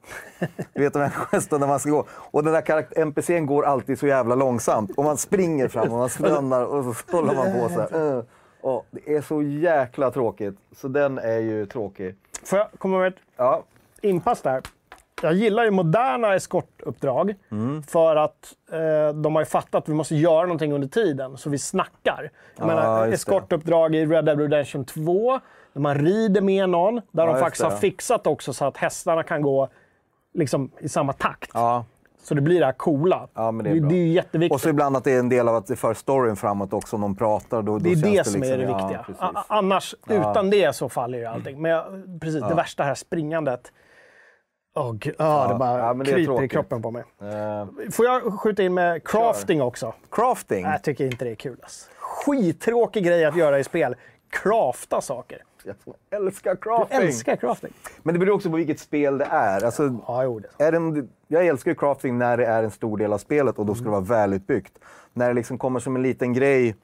[0.72, 2.04] Du vet de här questen där man ska gå.
[2.10, 4.90] Och den där NPCn går alltid så jävla långsamt.
[4.96, 8.24] Och man springer fram och man stannar och så håller man på så här.
[8.60, 10.58] Och det är så jäkla tråkigt.
[10.76, 12.16] Så den är ju tråkig.
[12.44, 13.64] Får jag komma med ett Ja,
[14.00, 14.62] inpass där?
[15.22, 17.82] Jag gillar ju moderna eskortuppdrag Mm.
[17.82, 21.50] för att eh, de har ju fattat att vi måste göra någonting under tiden, så
[21.50, 22.30] vi snackar.
[22.56, 23.12] Jag Ja, menar, det.
[23.14, 25.40] eskortuppdrag i Red Dead Redemption 2,
[25.72, 27.70] där man rider med någon, där Ja, de faktiskt det.
[27.70, 29.68] har fixat också så att hästarna kan gå
[30.34, 31.50] liksom, i samma takt.
[31.54, 31.84] ja.
[32.22, 33.28] Så det blir det här coola.
[33.34, 34.54] Ja, det är det, det är jätteviktigt.
[34.54, 36.96] Och så ibland att det är en del av att det för storyn framåt också
[36.96, 37.62] om de pratar.
[37.62, 39.02] Då, då Det är det som liksom, är det ja, viktiga.
[39.06, 39.22] precis.
[39.22, 41.62] A- Annars, utan det så faller ju allting.
[41.62, 41.84] Men jag,
[42.20, 43.72] precis, det värsta här springandet.
[44.76, 45.14] Åh, gud.
[45.18, 47.04] ja, det bara ja, det är kryper i kroppen på mig.
[47.20, 49.94] Eh, Får jag skjuta in med crafting också?
[50.10, 50.64] crafting.
[50.64, 51.56] Jag tycker inte det är kul.
[51.62, 51.88] Ass.
[51.98, 53.96] Skittråkig grej att göra i spel.
[54.30, 55.42] Crafta saker.
[55.64, 55.76] Jag
[56.22, 56.98] älskar crafting.
[56.98, 57.72] älskar crafting.
[58.02, 59.64] Men det beror också på vilket spel det är.
[59.64, 60.64] Alltså, Ja, jo, det.
[60.64, 63.66] är det, en- jag älskar crafting när det är en stor del av spelet och
[63.66, 64.72] då ska det vara välutbyggt.
[65.12, 66.76] När det liksom kommer som en liten grej,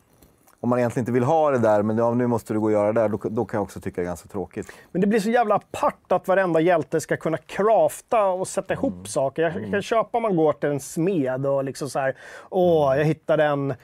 [0.63, 2.73] om man egentligen inte vill ha det där, men ja, nu måste du gå och
[2.73, 4.73] göra det där, då, då kan jag också tycka det är ganska tråkigt.
[4.93, 8.93] Men det blir så jävla apart att varenda hjälte ska kunna crafta och sätta ihop
[8.93, 9.05] Mm.
[9.07, 9.43] saker.
[9.43, 12.17] Jag kan köpa om man går till en smed och liksom så här,
[12.51, 13.75] åh, jag hittade en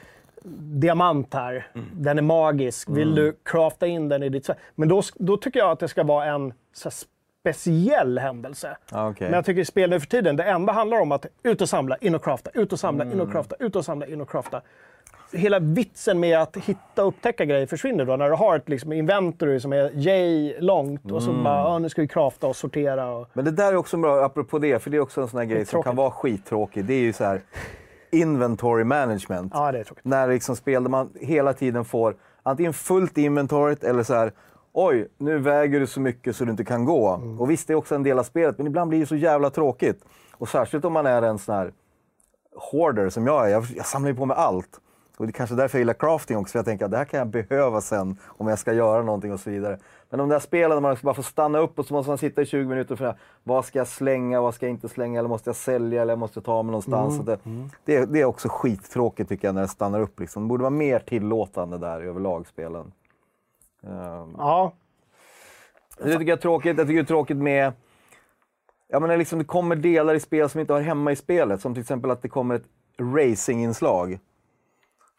[0.61, 1.67] diamant här.
[1.75, 1.87] Mm.
[1.93, 2.89] Den är magisk.
[2.91, 4.57] Vill du crafta in den i ditt svärd?
[4.75, 6.95] Men då, då tycker jag att det ska vara en så här,
[7.41, 8.77] speciell händelse.
[8.93, 9.27] Ja, okej.
[9.27, 11.69] Men jag tycker i spel nu för tiden, det enda handlar om att ut och
[11.69, 13.15] samla, in och crafta, ut och samla, Mm.
[13.15, 14.63] in och crafta, ut och samla, in och crafta.
[15.33, 18.93] Hela vitsen med att hitta och upptäcka grejer försvinner då när du har ett liksom,
[18.93, 21.45] inventory som är J långt och så Mm.
[21.45, 23.11] bara, ja, nu ska vi crafta och sortera.
[23.11, 23.29] Och...
[23.33, 25.47] Men det där är också bra, apropå det, för det är också en sån här
[25.47, 26.85] grej som kan vara skittråkig.
[26.85, 27.41] Det är ju så här
[28.13, 29.53] inventory management.
[29.55, 30.05] Ja, det är tråkigt.
[30.05, 34.33] När liksom spel där man hela tiden får antingen fullt inventoriet eller så här
[34.73, 37.09] Oj, nu väger du så mycket så du inte kan gå.
[37.09, 37.41] Mm.
[37.41, 39.51] Och visst, det är också en del av spelet, men ibland blir det så jävla
[39.51, 40.05] tråkigt.
[40.33, 41.73] Och särskilt om man är en sån här
[42.73, 43.49] hoarder som jag är.
[43.49, 44.81] Jag, jag samlar ju på mig allt.
[45.19, 47.05] Och det är kanske därför jag gillar crafting också, för jag tänker att det här
[47.05, 49.79] kan jag behöva sen om jag ska göra någonting och så vidare.
[50.11, 52.43] Men de där spelen där man bara får stanna upp och så måste man sitta
[52.43, 55.29] i 20 minuter och fundera, vad ska jag slänga, vad ska jag inte slänga, eller
[55.29, 57.17] måste jag sälja, eller jag måste ta mig någonstans.
[57.17, 57.39] Så det,
[57.85, 60.21] det, är- det är också skittråkigt tycker jag när det stannar upp.
[60.21, 60.43] Liksom.
[60.43, 62.93] Det borde vara mer tillåtande där överlag, spelen.
[63.83, 64.73] Ehm, Ja,
[65.99, 66.79] det tycker jag är tråkigt.
[66.79, 67.73] Jag tycker det är tråkigt med...
[68.89, 71.61] Ja, men när liksom det kommer delar i spel som inte har hemma i spelet.
[71.61, 72.65] Som till exempel att det kommer ett
[72.99, 74.19] racinginslag.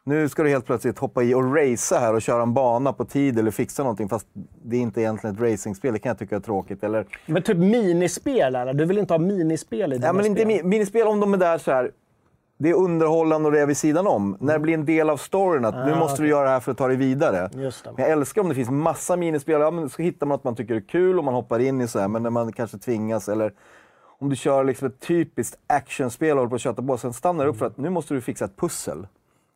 [0.10, 3.05] Nu ska du helt plötsligt hoppa i och racea här och köra en bana på
[3.05, 4.28] tid eller fixa någonting fast
[4.64, 5.93] det är inte egentligen ett racingspel.
[5.93, 6.84] Det kan jag tycka är tråkigt.
[6.84, 8.74] Eller, men typ minispel eller?
[8.74, 10.51] Du vill inte ha minispel i dina ja, men inte spel?
[10.60, 11.91] mi- minispel om de är där så här.
[12.57, 14.38] Det är underhållande och det är vid sidan om.
[14.39, 16.60] När det blir en del av storyn att nu Ah, måste du göra det här
[16.60, 17.49] för att ta dig vidare.
[17.53, 17.91] Just det.
[17.97, 19.62] Men jag älskar om det finns massa minispel.
[19.62, 21.88] Ja, men så hittar man att man tycker är kul och man hoppar in i
[21.88, 23.53] så här, men när man kanske tvingas eller
[24.20, 27.43] om du kör liksom ett typiskt actionspel och håller på att köta på, sen stannar
[27.43, 29.07] du upp för att nu måste du fixa ett pussel.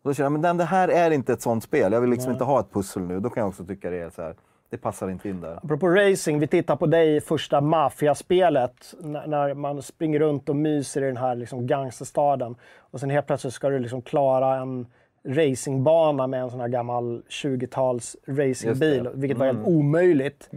[0.03, 1.91] Och då känner jag, men det här är inte ett sånt spel.
[1.91, 3.19] Jag vill liksom inte ha ett pussel nu.
[3.19, 4.35] Då kan jag också tycka det är så här,
[4.69, 5.59] det passar inte in där.
[5.63, 8.93] Apropå racing, vi tittar på dig i första maffiaspelet.
[8.99, 12.55] När, när man springer runt och myser i den här liksom gangsterstaden.
[12.77, 14.87] Och sen helt plötsligt ska du liksom klara en
[15.25, 19.09] racingbana med en sån här gammal 20-tals racingbil.
[19.13, 20.49] Vilket var helt omöjligt.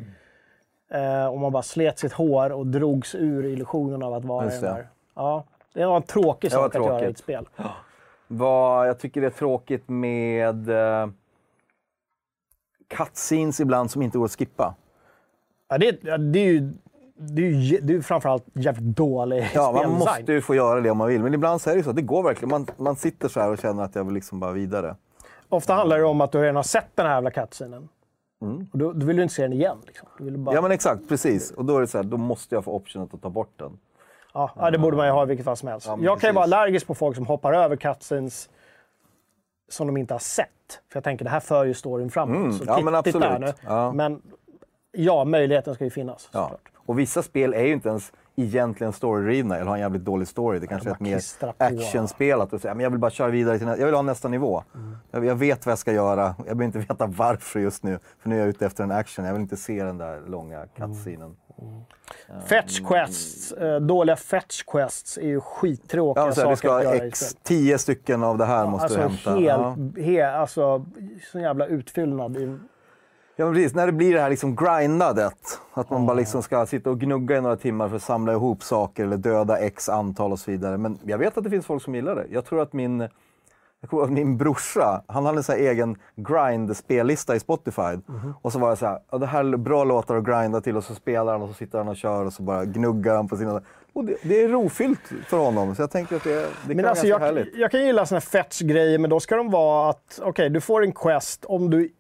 [0.90, 4.49] Eh, och man bara slet sitt hår och drogs ur illusionen av att vara i
[4.49, 4.86] den där.
[5.14, 5.44] Ja,
[5.74, 7.49] det var en tråkig sak att göra i ett spel.
[8.26, 11.08] Vad jag tycker det är tråkigt med eh,
[12.88, 14.74] cutscenes ibland som inte går att skippa.
[15.68, 16.72] Ja, det, det är ju
[17.18, 20.90] det är ju det är framförallt jävligt dålig Ja, man måste ju få göra det
[20.90, 21.22] om man vill.
[21.22, 21.92] Men ibland så är det så.
[21.92, 22.50] Det går verkligen.
[22.50, 24.96] Man, man sitter så här och känner att jag vill liksom bara vidare.
[25.48, 27.88] Ofta handlar det om att du redan har sett den här jävla cutscenen.
[28.72, 29.78] Och då, då vill du inte se den igen.
[29.86, 30.08] Liksom.
[30.18, 30.54] Bara, Mm.
[30.54, 31.50] Ja men exakt, precis.
[31.50, 33.78] Och då är det så här, då måste jag få optionen att ta bort den.
[34.37, 35.87] Ja, ja, det borde man ju ha i vilket fall som helst.
[35.87, 36.55] Ja, jag kan ju vara precis.
[36.55, 38.49] allergisk på folk som hoppar över cutscenes
[39.68, 40.49] som de inte har sett.
[40.93, 42.55] För jag tänker, det här för ju storyn framåt.
[42.57, 43.39] Så ja, men absolut.
[43.41, 43.53] nu.
[43.66, 43.93] Ja.
[43.93, 44.22] Men
[44.93, 46.28] ja, möjligheten ska ju finnas.
[46.32, 46.43] Ja.
[46.43, 46.68] såklart.
[46.87, 50.59] Och vissa spel är ju inte ens egentligen storydrivna eller har en jävligt dålig story.
[50.59, 51.20] Det kanske är ett mer
[51.59, 52.41] actionspel.
[52.41, 54.28] Att du säger, men jag vill bara köra vidare till nä- Jag vill ha nästa
[54.28, 54.62] nivå.
[54.74, 54.97] Mm.
[55.11, 56.34] Jag, jag vet vad jag ska göra.
[56.47, 57.99] Jag behöver inte veta varför just nu.
[58.18, 59.24] För nu är jag ute efter en action.
[59.24, 61.37] Jag vill inte se den där långa cutscenen.
[62.48, 66.76] Fetch quests, eh, dåliga fetch quests är ju skittråkiga Ja, så här, saker vi ska
[66.76, 67.40] att göra i X, spel.
[67.42, 69.30] tio stycken av det här måste Alltså du hämta.
[69.30, 70.02] helt, Ja.
[70.02, 70.84] he, alltså,
[71.32, 72.36] sån jävla utfyllnad.
[72.36, 72.59] I,
[73.38, 73.74] Ja, men precis.
[73.74, 75.61] När det blir det här liksom grindandet.
[75.74, 78.62] Att man bara liksom ska sitta och gnugga i några timmar för att samla ihop
[78.62, 80.78] saker eller döda x antal och så vidare.
[80.78, 82.26] Men jag vet att det finns folk som gillar det.
[82.30, 83.09] Jag tror att min,
[83.80, 87.82] jag tror att min brorsa, han hade en egen grind-spellista i Spotify.
[88.06, 88.34] Mhm.
[88.42, 90.76] Och så var det så här, ja, det här är bra låtar att grinda till
[90.76, 93.28] och så spelar han och så sitter han och kör och så bara gnuggar han
[93.28, 93.62] på sina...
[93.92, 95.74] Och det, det är rofyllt för honom.
[95.74, 97.56] Så jag tänker att det, det kan Men vara alltså, ganska jag, härligt.
[97.56, 100.82] jag kan gilla såna här fetch-grejer, men då ska de vara att okej, du får
[100.82, 101.90] en quest om du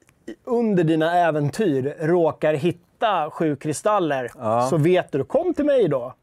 [0.44, 4.30] under dina äventyr råkar hitta sju kristaller,
[4.70, 6.14] så vet du, kom till mig då.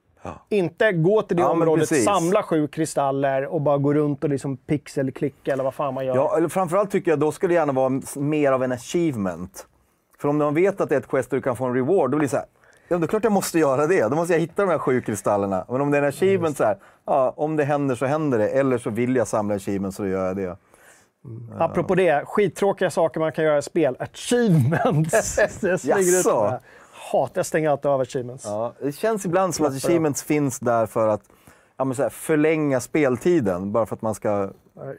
[0.50, 4.58] Inte gå till det Ja, området, samla sju kristaller och bara gå runt och liksom
[4.58, 6.16] pixelklicka eller vad fan man gör.
[6.16, 9.68] Ja, eller framförallt tycker jag då ska det gärna vara mer av en achievement.
[10.20, 12.12] För om man vet att det är ett quest där du kan få en reward,
[12.12, 12.46] då blir det så här,
[12.88, 14.10] ja det är klart jag måste göra det.
[14.10, 15.66] Då måste jag hitta de här sju kristallerna.
[15.70, 18.48] Men om det är en achievement så här, ja om det händer så händer det.
[18.48, 20.58] Eller så vill jag samla achievements så då gör jag det.
[21.60, 23.96] Apropå det, skittråkiga saker man kan göra i spel.
[24.00, 25.38] Achievements!
[25.84, 26.60] Jaså?
[27.14, 28.46] Hatar, jag stänger alltid av achievements.
[28.46, 31.22] Ja, det känns ibland som att achievements finns där för att
[31.78, 33.72] ja, men så här, förlänga speltiden.
[33.72, 34.50] Bara för att man ska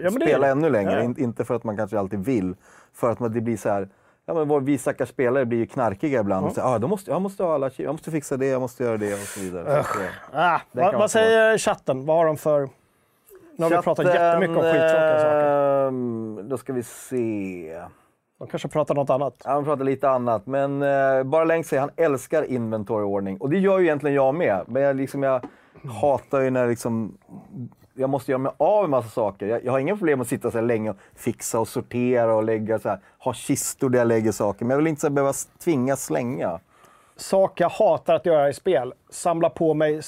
[0.01, 0.53] Ja, spela det.
[0.53, 0.93] ännu längre.
[0.93, 1.03] Ja.
[1.03, 2.57] In, inte för att man kanske alltid vill.
[2.95, 3.89] För att man, det blir så här...
[4.27, 6.47] Ja, men vår- vi stackars spelare blir ju knarkiga ibland.
[6.47, 8.85] Och så, ah, då måste, jag måste ha alla jag måste fixa det, jag måste
[8.85, 9.79] göra det och så vidare.
[9.79, 9.87] Eh,
[10.33, 12.07] Ah, vad, vad säger chatten?
[12.07, 12.69] Vad har de för...
[13.57, 15.87] Nu har vi pratat jättemycket om skittråkiga saker.
[15.89, 17.83] ehm, Då ska vi se.
[18.39, 19.43] De kanske pratar något annat.
[19.45, 23.39] Han pratar lite annat, men eh, bara länge säger han älskar inventoryordning.
[23.39, 24.65] Och det gör ju egentligen jag med.
[24.67, 25.41] Men jag, liksom, jag
[26.01, 27.19] hatar ju när liksom,
[27.95, 29.47] jag måste göra mig av med massa saker.
[29.47, 32.79] Jag, jag har inga problem att sitta så länge och fixa och sortera och lägga
[32.79, 34.65] så här, ha kistor där jag lägger saker.
[34.65, 35.33] Men jag vill inte så här, behöva
[35.65, 36.61] tvingas slänga.
[37.17, 38.95] Sak jag hatar att göra i spel.
[39.11, 40.01] Samla på mig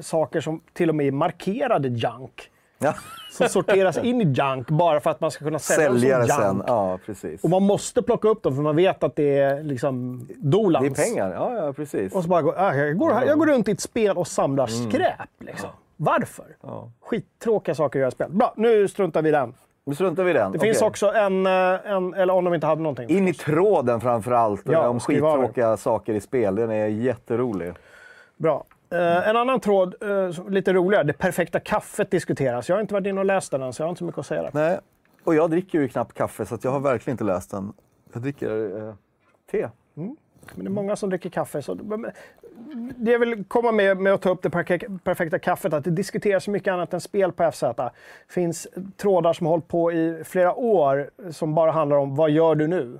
[0.00, 2.50] saker som till och med är markerade junk.
[2.84, 2.94] Ja.
[3.30, 6.16] Som sorteras in i junk bara för att man ska kunna sälja dem som det
[6.16, 6.30] junk.
[6.30, 6.62] sen.
[6.66, 7.44] Ja, precis.
[7.44, 10.98] Och man måste plocka upp dem för man vet att det är liksom Det dolans.
[10.98, 11.32] är pengar.
[11.32, 12.14] Ja, ja precis.
[12.14, 14.66] Och så bara går, ah, jag, går, jag går runt i ett spel och samlar
[14.66, 15.28] skräp.
[15.40, 15.68] Liksom.
[15.96, 16.42] Varför?
[16.44, 16.56] Mm.
[16.62, 16.90] Ja.
[17.00, 18.30] Skittråkiga saker att göra i spel.
[18.30, 19.54] Bra, nu struntar vi i den.
[19.86, 20.52] Nu struntar vi i den.
[20.52, 20.88] Det finns Okej.
[20.88, 21.52] också en, eh,
[21.92, 23.08] en, eller om de inte hade någonting.
[23.08, 24.62] In i tråden framför allt.
[24.64, 26.54] Ja, om skittråkiga saker i spel.
[26.54, 27.72] Den är jätterolig.
[28.36, 28.64] Bra.
[28.90, 29.94] Eh, en annan tråd,
[30.34, 31.04] som- lite roligare.
[31.04, 32.68] Det perfekta kaffet diskuteras.
[32.68, 34.18] Jag har inte varit inne och läst den än, så jag har inte så mycket
[34.18, 34.50] att säga där.
[34.54, 34.78] Nej,
[35.24, 37.72] och jag dricker ju knappt kaffe så jag har verkligen inte läst den.
[38.12, 38.94] Jag dricker eh,
[39.50, 39.68] te.
[40.54, 41.62] Men det är många som dricker kaffe.
[41.62, 41.74] Så
[42.96, 44.50] det jag vill komma med, med att ta upp det
[45.04, 47.60] perfekta kaffet, att det diskuteras så mycket annat än spel på FZ.
[47.60, 47.90] Det
[48.28, 48.66] finns
[48.96, 52.66] trådar som har hållit på i flera år som bara handlar om vad gör du
[52.66, 52.98] nu?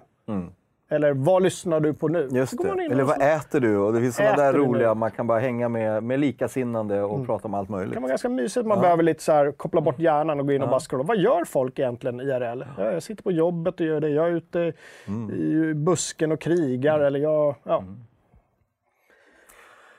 [0.89, 2.23] Eller vad lyssnar du på nu?
[2.23, 2.37] Mm.
[2.37, 2.69] Just det.
[2.91, 3.77] Eller vad äter du?
[3.79, 7.49] Och det finns sådana där roliga, man kan bara hänga med, med likasinnande och prata
[7.49, 7.91] om allt möjligt.
[7.91, 8.67] Det kan vara ganska mysigt.
[8.67, 11.05] Man behöver lite så här, koppla bort hjärnan och gå in och bara scrolla.
[11.05, 12.65] Vad gör folk egentligen IRL?
[12.79, 14.09] Ja, jag sitter på jobbet och gör det.
[14.09, 14.73] Jag är ute
[15.09, 15.31] Mm.
[15.31, 17.01] i busken och krigar.
[17.01, 17.85] Eller jag, ja.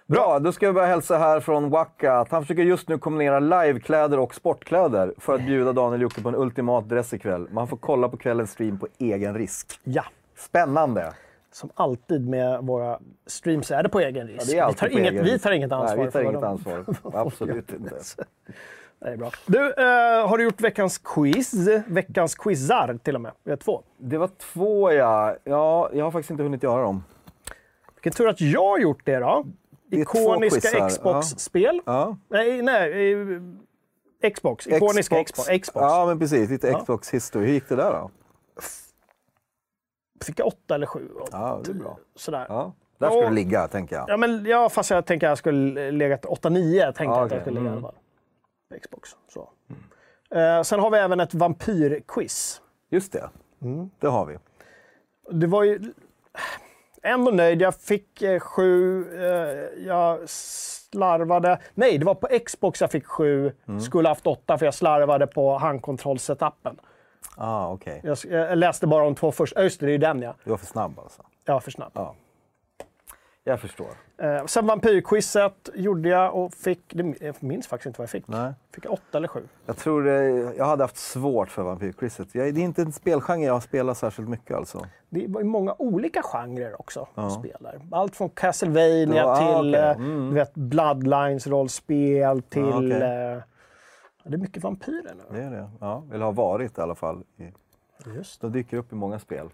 [0.07, 3.39] Bra, då ska vi börja hälsa här från Waka att han försöker just nu kombinera
[3.39, 7.47] livekläder och sportkläder för att bjuda Daniel Jocke på en ultimat dress ikväll.
[7.51, 9.79] Man får kolla på kvällens stream på egen risk.
[9.83, 10.03] ja.
[10.35, 11.13] Spännande!
[11.51, 14.53] Som alltid med våra streams är det på egen risk.
[14.53, 15.97] Ja, det vi, tar inget, egen vi tar inget ansvar.
[15.97, 16.85] Nej, vi tar inget ansvar.
[17.13, 17.95] Absolut inte.
[18.99, 19.31] Det är bra.
[19.45, 21.53] Du, eh, har du gjort veckans quiz?
[21.87, 23.31] Veckans quizar till och med.
[23.43, 23.83] Vi har två.
[23.97, 25.35] Det var två ja.
[25.43, 27.03] Ja, jag har faktiskt inte hunnit göra dem.
[27.95, 29.45] Vilken tur att jag har gjort det då.
[29.91, 31.81] två Ikoniska Xbox-spel.
[31.85, 32.17] Ja.
[32.29, 33.13] Nej, nej.
[33.13, 34.67] eh, Xbox.
[34.67, 35.47] Ikoniska Xbox.
[35.47, 35.69] Xbox.
[35.73, 36.49] Ja, men precis.
[36.49, 37.45] Lite Xbox history.
[37.45, 38.11] Hur gick det där då?
[40.23, 41.07] Fick jag åtta eller sju?
[41.31, 41.97] Ja, det är bra.
[42.15, 42.45] Sådär.
[42.49, 42.73] Ja.
[42.97, 43.29] Där Ja.
[43.29, 44.05] du ligga, tänker jag.
[44.09, 46.75] Ja, men, ja, fast jag tänker att jag skulle legat 8-9.
[46.75, 47.83] Jag tänkte Ja, att jag skulle ligga i Mm.
[47.85, 48.01] alla fall.
[48.73, 49.09] På Xbox.
[49.27, 49.49] Så.
[50.37, 52.61] Eh, sen har vi även ett vampyrquiz.
[52.89, 53.29] Just det.
[53.61, 53.89] Mm.
[53.99, 54.37] Det har vi.
[55.31, 55.93] Det var ju
[57.03, 57.61] ändå nöjd.
[57.61, 59.05] Jag fick eh, sju.
[59.19, 61.59] Eh, jag slarvade.
[61.73, 63.51] Nej, det var på Xbox jag fick sju.
[63.67, 63.79] Mm.
[63.81, 66.79] Skulle haft åtta för jag slarvade på handkontrollsetappen.
[67.37, 68.01] Ah, okej.
[68.03, 69.63] Jag, jag läste bara de två första.
[69.63, 70.35] Just det, det är ju den ja.
[70.43, 71.21] Du var för snabb alltså.
[71.45, 71.91] Var för snabb.
[71.93, 72.15] Ja.
[73.47, 73.87] Jag förstår.
[74.17, 78.27] Eh, sen vampyrquizet gjorde jag och fick, jag minns faktiskt inte vad jag fick.
[78.27, 78.53] Nej.
[78.73, 79.43] Fick jag åtta eller sju?
[79.65, 80.23] Jag tror det,
[80.57, 82.27] jag hade haft svårt för Vampyrquizet.
[82.33, 84.85] Det är inte en spelgenre jag har spelat särskilt mycket alltså.
[85.09, 87.07] Det var ju många olika genrer också.
[87.15, 87.29] Ja.
[87.29, 87.81] Spel där.
[87.91, 89.25] Allt från Castlevania Ja,
[89.55, 90.29] ah, till eh, Mm.
[90.29, 92.63] du vet, Bloodlines-rollspel till...
[92.73, 92.91] okej.
[92.91, 93.41] eh, ja,
[94.29, 95.23] det är mycket vampyrer nu.
[95.37, 95.69] Det är det.
[95.79, 97.23] Ja, eller har varit i alla fall.
[98.15, 98.41] Just.
[98.41, 99.49] De dyker upp i många spel.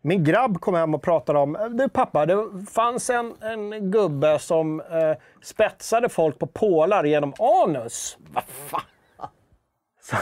[0.00, 4.38] Min grabb kom hem och pratade om, "Eh, du pappa, det fanns en, en gubbe
[4.38, 5.12] som eh,
[5.42, 7.32] spetsade folk på pålar genom
[7.66, 8.18] anus.
[8.32, 8.80] Vad fan?
[10.02, 10.16] Så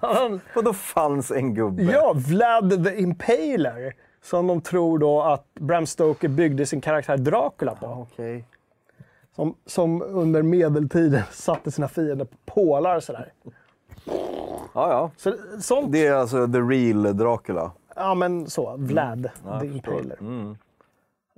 [0.00, 1.82] han, Och då fanns en gubbe.
[1.82, 3.94] Ja, Vlad the Impaler.
[4.22, 7.86] Som de tror då att Bram Stoker byggde sin karaktär Dracula på.
[7.86, 8.44] Okej.
[9.36, 13.32] Som, som under medeltiden satte sina fiender på pålar sådär.
[14.74, 15.10] Ja, ja.
[15.16, 17.72] Så, sånt, Det är alltså the real Dracula.
[17.96, 19.66] ja men så, Vlad Ja, the.
[19.66, 20.16] Impaler.
[20.20, 20.56] Mm.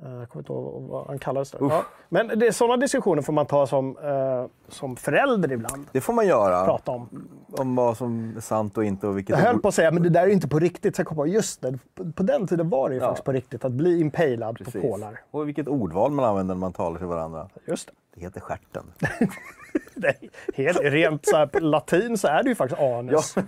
[0.05, 1.51] Eh, Jag kommer inte ihåg vad han kallades.
[1.51, 1.59] Där.
[1.61, 1.85] Ja.
[2.09, 5.87] Men det sådana diskussioner får man ta som, eh, som förälder ibland.
[5.93, 6.65] Det får man göra.
[6.65, 7.29] Prata om.
[7.53, 10.03] Om vad som är sant och inte och vilket Jag höll på att säga, men
[10.03, 10.97] det där är inte på riktigt.
[10.97, 13.07] Så jag just det, på- på den tiden var det ju Ja.
[13.07, 14.73] faktiskt på riktigt att bli impalad Precis.
[14.75, 15.21] på pålar.
[15.31, 17.49] Och vilket ordval man använder när man talar till varandra.
[17.67, 17.93] Just det.
[18.15, 18.85] Det heter stjärten.
[19.95, 23.37] Nej, helt, rent så här, på latin så är det ju faktiskt ja, anus.
[23.37, 23.47] men-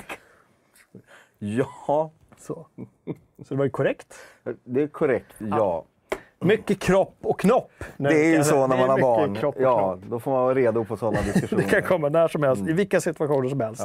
[1.38, 2.66] ja, Så.
[3.38, 4.14] så det var ju korrekt.
[4.64, 5.34] det är korrekt.
[5.38, 5.84] Ja.
[6.40, 7.84] Mycket kropp och knopp.
[7.96, 9.34] Nu Det är ju så när man har barn.
[9.34, 10.10] Kropp Ja, knopp.
[10.10, 11.62] då får man vara redo på sådana diskussioner.
[11.64, 13.84] Det kan komma när som helst, i vilka situationer som helst.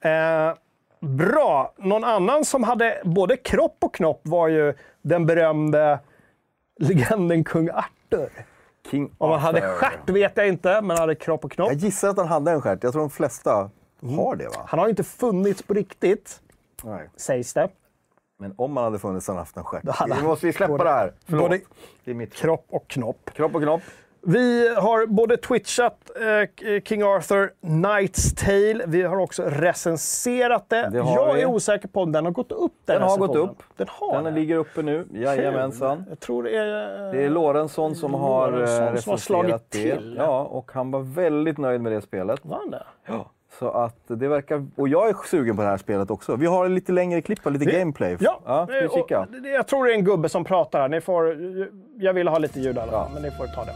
[0.00, 0.10] Ja.
[0.10, 0.54] Eh,
[1.00, 1.72] bra.
[1.78, 5.98] Någon annan som hade både kropp och knopp var ju den berömde
[6.80, 8.30] legenden kung stjärter.
[8.90, 9.74] King Om han hade Arthur.
[9.76, 11.68] stjärt vet jag inte, men hade kropp och knopp.
[11.72, 12.82] Jag gissar att han hade en stjärt.
[12.82, 13.70] Jag tror de flesta
[14.16, 14.62] har det va?
[14.66, 16.40] Han har ju inte funnits på riktigt,
[16.84, 17.08] Nej.
[17.16, 17.68] sägs det.
[18.38, 19.82] Men om man hade funnits hade haft en stjärt.
[19.88, 21.12] han- måste vi släppa både- det här.
[21.26, 21.42] Förlåt.
[21.50, 21.60] både-
[22.04, 23.30] Det är mitt Kropp och knopp.
[23.34, 23.80] kropp och knopp.
[24.28, 28.84] Vi har både twitchat eh, King Arthur, Knight's Tale.
[28.86, 30.88] Vi har också recenserat det.
[30.90, 31.40] Det jag vi.
[31.42, 32.72] är osäker på om den har gått upp.
[32.84, 33.62] Den, Den har gått upp.
[33.76, 35.06] Den har Den ligger uppe nu.
[35.12, 36.04] Jajamensan.
[36.08, 37.12] Jag tror det är...
[37.12, 39.94] Det är Lorentzon som har eh, Lorentzon som har slagit recenserat det.
[40.00, 40.16] till.
[40.18, 42.40] Ja, och han var väldigt nöjd med det spelet.
[42.42, 42.82] Var han det?
[43.06, 43.30] Ja.
[43.58, 44.66] Så att det verkar...
[44.76, 46.36] Och jag är sugen på det här spelet också.
[46.36, 48.16] Vi har lite längre klipp och lite gameplay.
[48.20, 49.26] Ja, ja ska vi eh, kika?
[49.42, 50.88] det- jag tror det är en gubbe som pratar här.
[50.88, 51.36] Ni får,
[51.98, 53.10] jag vill ha lite ljud alla Ja.
[53.14, 53.74] men ni får ta det.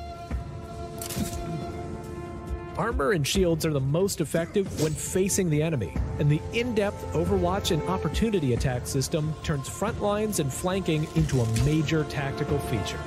[2.76, 7.16] Armor and shields are the most effective when facing the enemy, and the in depth
[7.16, 12.99] Overwatch and Opportunity Attack system turns front lines and flanking into a major tactical feature.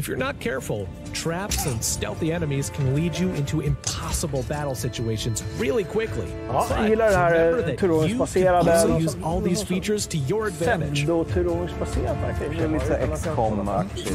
[0.00, 5.44] If you're not careful, traps and stealthy enemies can lead you into impossible battle situations
[5.58, 6.26] really quickly.
[6.46, 9.62] Ja, jag But gillar det här, remember eh, that you can also use all these
[9.62, 11.04] features to your advantage.
[11.04, 14.10] Pseudo-turordningsbaserat verkar Det är lite XCOM-aktigt.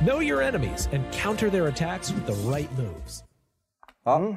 [0.00, 3.24] Know your enemies and counter their attacks with the right moves.
[4.04, 4.36] Ja.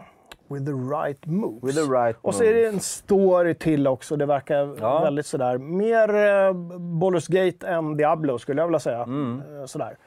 [0.50, 1.64] With the right moves.
[1.64, 2.74] With the right Och så är det moves.
[2.74, 4.16] en story till också.
[4.16, 5.02] Det verkar Ja.
[5.04, 5.58] väldigt sådär.
[5.58, 9.04] Mer eh, Baldur's Gate än Diablo skulle jag vilja säga.
[9.04, 9.42] Mm.
[9.60, 9.98] Eh, sådär.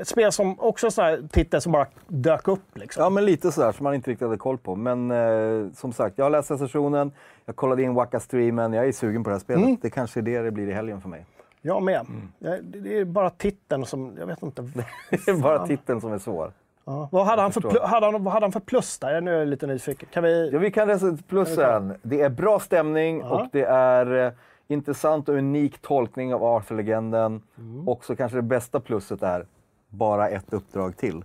[0.00, 2.78] Ett spel som också är sån här titel som bara dök upp.
[2.78, 3.02] Liksom.
[3.02, 4.76] Ja, men lite sådär som man inte riktigt hade koll på.
[4.76, 7.12] Men eh, som sagt, jag har läst recensionen,
[7.44, 9.64] jag kollade in Waka-streamen, jag är sugen på det här spelet.
[9.64, 9.76] Mm.
[9.82, 11.26] Det kanske är det det blir i helgen för mig.
[11.62, 12.06] Jag med.
[12.40, 12.72] Mm.
[12.82, 14.16] Det är bara titeln som...
[14.18, 14.62] Jag vet inte.
[15.10, 16.52] Det är bara titeln som är svår.
[16.84, 17.08] Ja.
[17.12, 19.20] Vad, hade han för pl- hade han, vad hade han för plus där?
[19.20, 20.08] Nu är jag lite nyfiken.
[20.12, 20.50] Kan vi...
[20.52, 21.94] Ja, vi kan läsa plussen.
[22.02, 24.32] Det är bra stämning och det är eh,
[24.68, 27.42] intressant och unik tolkning av Arthur-legenden.
[27.58, 27.88] Mm.
[27.88, 29.46] Och så kanske det bästa plusset är
[29.88, 31.24] bara ett uppdrag till.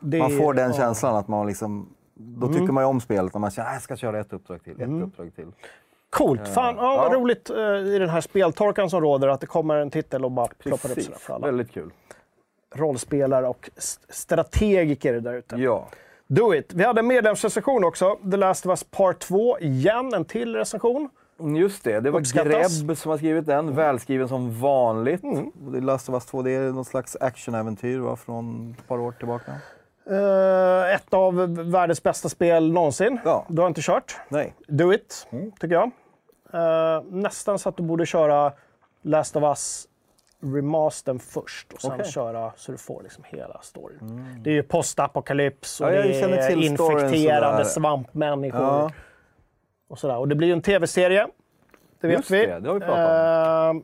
[0.00, 0.66] det, Man får den ja.
[0.74, 0.76] Mm.
[0.76, 1.94] känslan att man liksom...
[2.14, 4.62] Då tycker man ju om spelet när man känner att jag ska köra ett uppdrag
[4.64, 5.46] till, ett uppdrag till.
[6.10, 6.48] Coolt!
[6.48, 7.18] Fan, ja, vad Ja.
[7.18, 7.56] roligt eh,
[7.94, 11.00] i den här speltorkan som råder att det kommer en titel och bara ploppar upp
[11.02, 11.90] sådär för alla väldigt kul.
[12.74, 15.56] Rollspelare och st- strategiker där ute.
[15.56, 15.88] Ja.
[16.26, 16.72] Do it!
[16.74, 18.18] Vi hade en medlemsrecension också.
[18.30, 19.58] The Last of Us Part 2.
[19.58, 21.08] Igen, en till recension.
[21.56, 22.80] Just det, det var Uppskattas.
[22.82, 23.74] Grebb som har skrivit den.
[23.74, 25.22] Välskriven som vanligt.
[25.22, 25.50] Mm.
[25.54, 29.12] Det Last of Us 2 det är något slags actionäventyr va, från ett par år
[29.12, 29.52] tillbaka.
[30.10, 31.34] Eh, ett av
[31.70, 33.18] världens bästa spel någonsin.
[33.24, 33.46] Ja.
[33.48, 34.16] Du har inte kört.
[34.28, 34.54] Nej.
[34.68, 35.26] Do it,
[35.60, 35.90] tycker jag.
[36.52, 38.52] Eh, nästan så att du borde köra
[39.02, 39.86] Last of Us
[40.42, 42.12] remastern först och sen Okej.
[42.12, 44.34] köra så du får liksom hela storyn.
[44.42, 48.60] Det är ju postapokalyps och Ja, det är infekterade svampmänniskor.
[48.60, 48.90] Ja.
[49.88, 50.16] Och, sådär.
[50.16, 51.26] och det blir ju en tv-serie.
[52.00, 52.46] Det vet Just vi.
[52.46, 53.82] det, det har vi pratat Eh,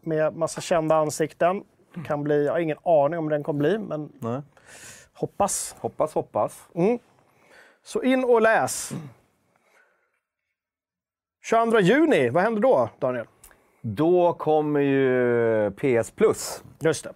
[0.00, 1.64] med massa kända ansikten.
[2.06, 4.40] Kan bli, jag har ingen aning om den kommer bli, men Nej.
[5.14, 5.76] hoppas.
[5.78, 6.68] Hoppas, hoppas.
[7.84, 8.92] Så in och läs.
[11.42, 13.26] 22 juni, vad händer då, Daniel?
[13.94, 16.62] Då kommer ju PS Plus.
[16.80, 17.10] Just det.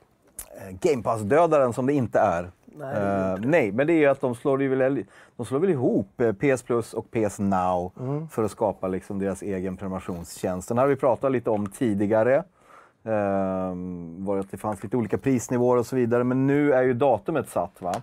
[0.57, 2.51] Eh, Game Pass-dödaren som det inte är.
[2.65, 5.05] Nej, Eh, nej, men det är ju att de slår, väl,
[5.37, 8.29] de slår väl ihop eh, PS Plus och PS Now Mm.
[8.29, 10.69] för att skapa liksom deras egen prenumerationstjänst.
[10.69, 12.43] Den har vi pratat lite om tidigare.
[13.03, 16.25] Um, var att det fanns lite olika prisnivåer och så vidare.
[16.25, 17.95] Men nu är ju datumet satt va?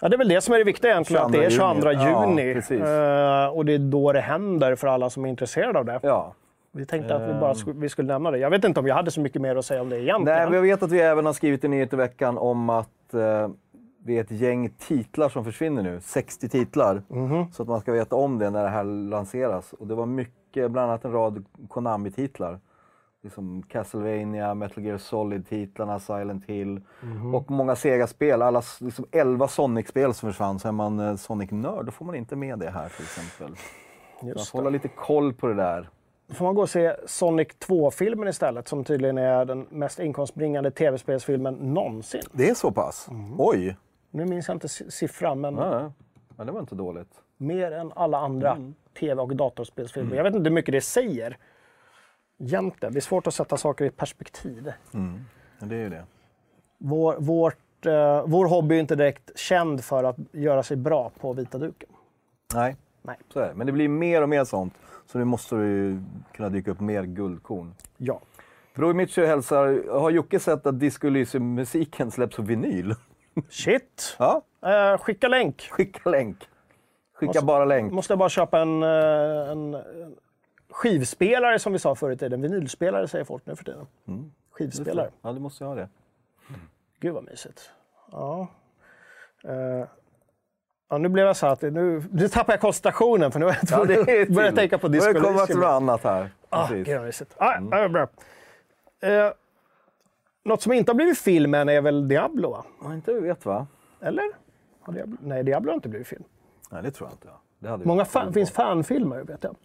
[0.00, 2.04] Ja, det är väl det som är det viktiga egentligen, att det är 22 juni.
[2.04, 2.54] Ja, juni.
[2.54, 2.80] precis.
[2.80, 6.00] Eh, och det är då det händer för alla som är intresserade av det.
[6.02, 6.32] Ja.
[6.74, 8.38] Vi tänkte att vi bara skulle, vi skulle nämna det.
[8.38, 10.24] Jag vet inte om jag hade så mycket mer att säga om det egentligen.
[10.38, 13.14] Nej, men jag vet att vi även har skrivit en nyhet i veckan om att
[13.14, 13.48] eh,
[13.98, 16.00] det är ett gäng titlar som försvinner nu.
[16.00, 17.02] 60 titlar.
[17.08, 17.52] Mhm.
[17.52, 19.72] Så att man ska veta om det när det här lanseras.
[19.72, 22.60] Och det var mycket, bland annat en rad Konami-titlar.
[23.22, 27.34] Liksom Castlevania, Metal Gear Solid-titlarna, Silent Hill Mhm.
[27.34, 28.42] och många Sega-spel.
[28.42, 30.58] Alla liksom 11 Sonic-spel som försvann.
[30.58, 33.56] Så är man eh, Sonic-nörd, då får man inte med det här till exempel.
[34.20, 35.88] Man Just får hålla lite koll på det där.
[36.26, 40.70] Då får man gå och se Sonic 2-filmen istället, som tydligen är den mest inkomstbringande
[40.70, 42.22] tv-spelsfilmen någonsin.
[42.32, 43.08] Det är så pass?
[43.10, 43.34] Mhm.
[43.38, 43.76] Oj!
[44.10, 45.92] Nu minns jag inte si- siffran, men ja.
[46.36, 47.08] ja, det var inte dåligt.
[47.36, 48.74] mer än alla andra Mm.
[48.98, 50.16] tv och datorspelsfilmer.
[50.16, 51.36] Jag vet inte hur mycket det säger.
[52.38, 52.90] Jämte.
[52.90, 54.72] Det är svårt att sätta saker i perspektiv.
[55.60, 56.04] Ja, det är ju det.
[56.78, 61.32] Vår, vårt, eh, vår hobby är inte direkt känd för att göra sig bra på
[61.32, 61.88] vita duken.
[62.54, 63.16] Nej, Nej.
[63.32, 63.54] så är det.
[63.54, 64.74] Men det blir mer och mer sånt.
[65.14, 66.00] Så nu måste det ju
[66.32, 67.74] kunna dyka upp mer guldkorn.
[67.96, 68.20] Ja.
[68.94, 71.10] Mitchell hälsar, har Jocke sett att Disco
[71.40, 72.94] musiken släpps på vinyl?
[73.48, 74.16] Shit!
[74.18, 75.60] Ja, Eh, skicka länk.
[75.70, 76.36] skicka länk.
[77.14, 77.92] Skicka Måste- bara länk.
[77.92, 80.16] Måste jag bara köpa en, eh, en, en
[80.70, 82.42] skivspelare som vi sa förr i tiden.
[82.42, 83.86] Vinylspelare säger folk nu för tiden.
[84.50, 85.10] Skivspelare.
[85.22, 85.88] Ja, du måste ha det.
[87.00, 87.70] Gud vad mysigt.
[88.12, 88.48] Ja.
[89.44, 89.86] Eh,
[90.90, 93.88] ja, nu blev jag så att nu, nu tappar jag koncentrationen för nu har jag
[93.88, 94.54] Ja, till.
[94.56, 95.46] tänka på Nu Disco kommit Elysium.
[95.46, 96.30] till något annat här.
[96.48, 96.88] Ah, gud.
[97.36, 98.02] Ah, ja, bra.
[99.02, 99.32] Eh,
[100.44, 102.64] något som inte har blivit film än är väl Diablo, va?
[102.82, 103.66] Ja, inte du vet va?
[104.00, 104.24] Eller?
[104.92, 105.16] Diablo?
[105.20, 106.24] Nej, Diablo har inte blivit film.
[106.70, 107.28] Nej, det tror jag inte.
[107.58, 109.56] Det hade Många fan, finns fanfilmer, vet jag.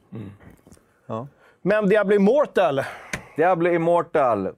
[1.06, 1.28] Ja.
[1.62, 2.82] Men Diablo Immortal
[3.36, 4.50] Diablo Immortal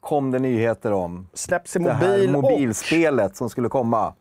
[0.00, 1.28] kom det nyheter om.
[1.34, 2.42] släpps i Det här mobil och...
[2.42, 4.14] mobilspelet som skulle komma.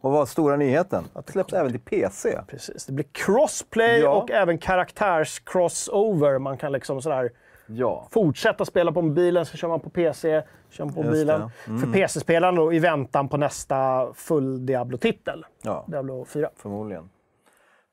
[0.00, 1.04] Och vad var stora nyheten?
[1.26, 2.38] Det släpps även till PC.
[2.46, 4.10] Precis, det blir crossplay Ja.
[4.10, 6.38] och även karaktärs-crossover.
[6.38, 7.30] Man kan liksom sådär
[7.66, 8.06] Ja.
[8.10, 11.50] fortsätta spela på mobilen, så kör man på PC, kör man på mobilen.
[11.66, 11.80] Mm.
[11.80, 15.44] För PC-spelarna då, i väntan på nästa full Diablo-titel.
[15.62, 16.48] ja, Diablo 4.
[16.56, 17.10] förmodligen.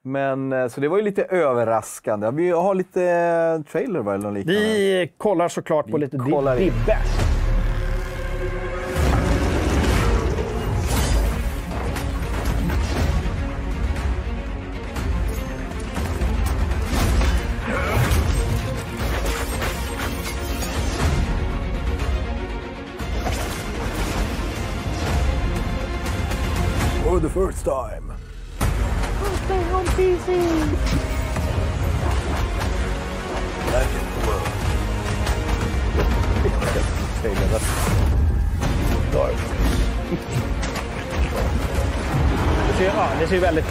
[0.02, 2.32] Men eh, så det var ju lite överraskande.
[2.32, 4.60] Vi har lite eh, trailer eller liknande.
[4.62, 6.58] Vi kollar såklart på lite kollar.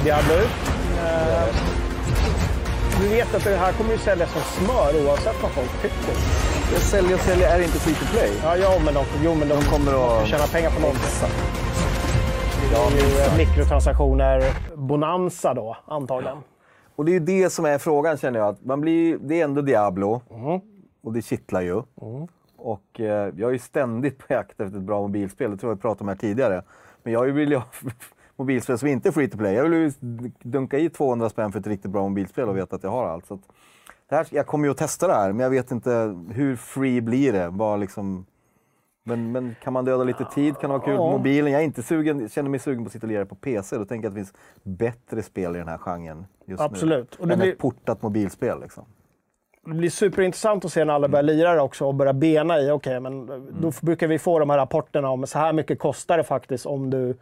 [0.07, 0.55] Diablo ut.
[1.05, 1.47] Eh,
[3.01, 6.15] Vi vet att det här kommer ju säljas som smör oavsett vad folk tycker.
[6.75, 8.31] Det säljer och säljer är inte free to play.
[8.43, 9.93] Ja, ja men de, jo, men de kommer
[10.23, 11.31] att- tjäna pengar på något sätt.
[12.71, 14.43] Det är ju eh, mikrotransaktioner,
[14.77, 16.39] bonanza då, antagligen.
[16.97, 18.49] Och det är ju det som är frågan känner jag.
[18.49, 20.23] Att man blir, det är ändå Diablo.
[21.03, 21.83] Och det kittlar ju.
[22.59, 25.51] Och eh, jag är ju ständigt på jakt efter ett bra mobilspel.
[25.51, 26.63] Det tror jag vi pratade om här tidigare.
[27.03, 27.61] Men jag vill ju
[28.37, 29.55] mobilspel som inte är free to play.
[29.55, 29.93] Jag vill ju
[30.43, 33.27] dunka i 200 spänn för ett riktigt bra mobilspel och veta att jag har allt.
[33.27, 33.41] Så att
[34.09, 37.01] det här, jag kommer ju att testa det här, men jag vet inte hur free
[37.01, 37.49] blir det.
[37.49, 38.27] Vad liksom,
[39.05, 40.55] men, men kan man döda lite tid?
[40.59, 41.53] Kan det vara kul på mobilen?
[41.53, 43.77] Jag är inte sugen, känner mig sugen på att sitta och lira på PC.
[43.79, 47.15] Då tänker jag att det finns bättre spel i den här genren just Absolut.
[47.15, 47.29] Och nu.
[47.29, 48.61] det Än blir- ett portat mobilspel.
[48.61, 48.85] Liksom.
[49.65, 52.71] Det blir superintressant att se när alla börjar lira det också och börja bena i,
[52.71, 53.27] okej, men
[53.61, 56.91] då brukar vi få de här rapporterna om så här mycket kostar det faktiskt om
[56.91, 57.17] du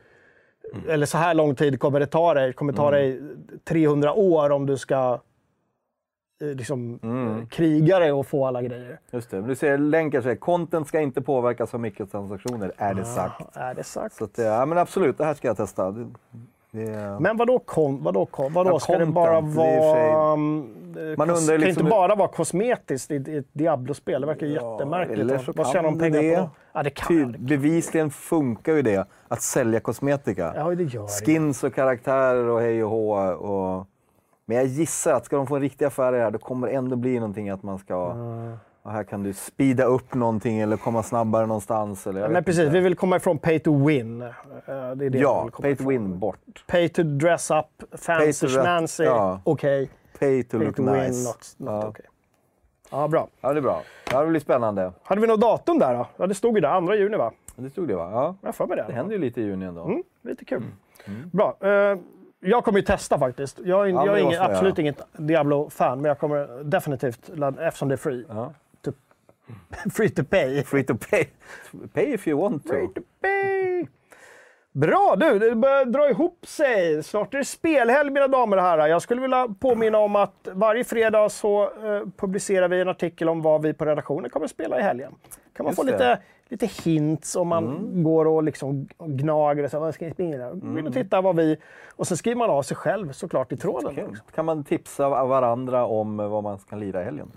[0.89, 2.47] eller så här lång tid kommer det ta dig.
[2.47, 3.21] Det kommer ta dig
[3.65, 5.21] 300 år om du ska
[6.43, 8.99] eh, liksom, eh, kriga dig och få alla grejer.
[9.11, 9.41] Just det.
[9.41, 13.57] Men du ser länkar säger content ska inte påverkas av mikrotransaktioner, är det sagt.
[13.57, 14.15] Är det sagt?
[14.15, 15.95] Så att, eh, ja, men absolut, det här ska jag testa.
[16.75, 18.03] Det, det, Men vadå kom?
[18.05, 18.53] Vadå kom?
[18.53, 20.33] Vadå, Ja, ska det content, bara det sig- vara...
[20.33, 24.21] mm, eh, Man undrar det kan liksom inte bara vara kosmetiskt i, i ett Diablo-spel.
[24.21, 25.47] Det verkar Ja, jättemärkligt.
[25.47, 26.37] Vad kan tjänar de det pengar det.
[26.37, 26.49] på?
[26.73, 27.39] Ja, det kan Ty, det.
[27.39, 30.53] bevisligen funkar ju det att sälja kosmetika.
[30.57, 31.09] Ja, det gör det.
[31.09, 33.15] Skins och karaktärer och hej och hå.
[33.33, 33.87] Och...
[34.47, 36.67] Men jag gissar att ska de få en riktig affär i det här, då kommer
[36.67, 38.15] det ändå bli någonting att man ska...
[38.85, 42.07] Och här kan du speeda upp någonting eller komma snabbare någonstans.
[42.07, 42.73] Eller Men precis, inte.
[42.73, 44.23] vi vill komma ifrån pay to win.
[44.23, 44.29] Eh,
[44.67, 44.73] Det
[45.07, 46.65] är det Ja, pay to win bort.
[46.67, 49.41] Pay to dress up, fancy schmancy, ja.
[49.45, 49.91] okej.
[50.19, 51.01] Pay to Pay look to nice.
[51.11, 51.89] win, not, not ja.
[51.89, 52.05] okej.
[52.91, 53.29] Ja, bra.
[53.41, 53.83] ja, det är bra.
[54.13, 54.93] Ja, det blir spännande.
[55.03, 56.07] Hade vi något datum där då?
[56.17, 57.33] Ja, det stod ju där, 2 juni va?
[57.57, 58.11] Det stod det va?
[58.13, 58.35] Ja.
[58.41, 58.85] Jag för mig det.
[58.87, 59.85] Det händer ju lite i juni ändå.
[59.85, 60.63] Mm, lite kul.
[61.33, 61.57] Bra.
[61.61, 61.99] Eh,
[62.41, 63.59] jag kommer ju testa faktiskt.
[63.65, 67.31] Jag är, men jag är ingen, absolut inget Diablo-fan, men jag kommer definitivt,
[67.61, 68.53] eftersom det är free, Ja.
[69.95, 70.63] free to pay.
[70.63, 71.29] Free to pay.
[71.93, 72.69] Pay if you want to.
[72.69, 73.87] Free to pay.
[74.73, 77.03] Bra du, det börjar dra ihop sig.
[77.03, 78.87] Snart är det spelhelg mina damer och herrar.
[78.87, 83.43] Jag skulle vilja påminna om att varje fredag så eh, publicerar vi en artikel om
[83.43, 85.15] vad vi på redaktionen kommer att spela i helgen.
[85.57, 85.93] kan man Just få det.
[85.93, 86.19] lite,
[86.49, 90.51] lite hints om man går och liksom gnager och säger vad ska jag spela?
[90.51, 91.57] In och titta vad vi...
[91.97, 94.17] Och så skriver man av sig själv såklart i tråden.
[94.35, 97.33] Kan man tipsa varandra om vad man ska lira i helgen?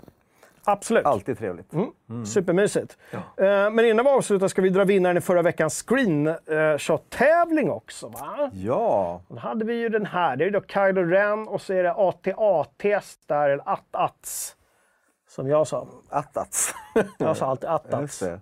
[0.70, 1.06] Absolut.
[1.06, 1.72] Alltid trevligt.
[1.72, 2.26] Mm.
[2.26, 2.98] Supermysigt.
[3.12, 3.20] Eh,
[3.70, 8.08] men innan vi avslutar ska vi dra vinnaren i förra veckans screenshot-tävling också.
[8.08, 8.50] Va?
[8.52, 10.36] Ja, Då hade vi ju den här.
[10.36, 12.82] Det är då Kylo Ren och så är det AT-AT
[13.26, 14.56] där, eller att-ats.
[15.28, 15.86] Som jag sa.
[16.08, 16.74] attats.
[17.18, 18.18] Jag sa alltid Just att-ats.
[18.18, 18.40] det.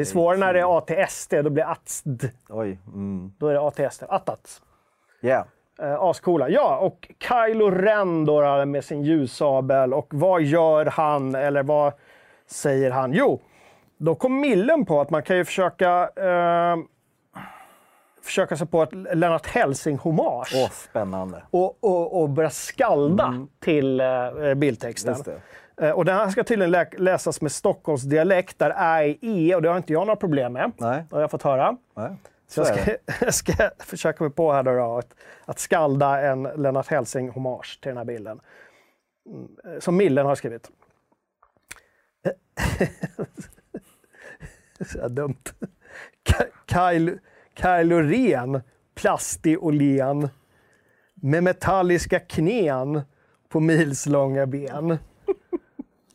[0.00, 2.24] Är svårare när det är AT-ST, då blir atsd.
[2.48, 2.78] Oj.
[2.86, 3.32] Mm.
[3.38, 4.06] Då är det AT-ST.
[4.08, 4.62] Att-ats.
[5.22, 5.46] Yeah.
[5.80, 6.48] Eh, ascoola.
[6.48, 9.94] Ja, och Kylo Ren då med sin ljussabel.
[9.94, 11.92] Och vad gör han, eller vad
[12.46, 13.12] säger han?
[13.12, 13.40] Jo,
[13.96, 16.76] då kom Millen på att man kan ju försöka eh,
[18.22, 20.52] försöka sig på ett Lennart Hellsing-hommage.
[20.64, 21.42] Åh, spännande.
[21.50, 25.12] och, och, och börja skalda till eh, bildtexten.
[25.14, 25.28] Just
[25.82, 29.54] Eh, Och den här ska tydligen lä- läsas med Stockholms dialekt där Ä är E
[29.54, 30.72] och det har inte jag några problem med.
[30.76, 31.04] Nej.
[31.10, 31.76] Det har jag fått höra.
[31.96, 32.10] Nej.
[32.52, 36.88] Så jag ska, jag ska försöka mig på här då, att, att skalda en Lennart
[36.88, 38.40] Hellsing-hommage till den här bilden.
[39.26, 40.70] Mm, Som Millen har skrivit.
[44.86, 45.52] Så dumt.
[46.66, 47.18] Kaj,
[47.54, 48.60] Kaj Loreen,
[48.94, 50.28] plastig och len.
[51.14, 53.02] Med metalliska knän
[53.48, 54.98] på milslånga ben.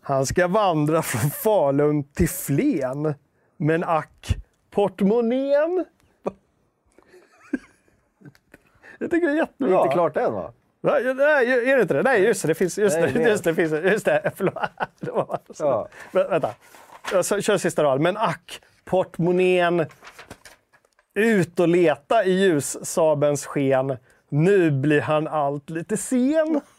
[0.01, 3.13] Han ska vandra från Falun till Flen.
[3.57, 4.37] Men ack,
[4.71, 5.85] portmonnän.
[8.99, 9.77] Jag tycker det är Det jättebra.
[9.79, 10.51] är inte klart än va?
[10.81, 12.03] Nej, är det inte det?
[12.03, 12.47] Nej, just det.
[12.47, 14.31] det finns, just, Nej, det, det- just det, finns, just det.
[14.35, 14.53] Förlåt.
[14.99, 15.87] Det var, Ja.
[16.11, 16.49] Vä- Vänta.
[17.11, 18.03] Jag kör sista raden.
[18.03, 19.85] Men ack, portmonnän.
[21.13, 23.97] Ut och leta i ljussabens sken.
[24.29, 26.61] Nu blir han allt lite sen.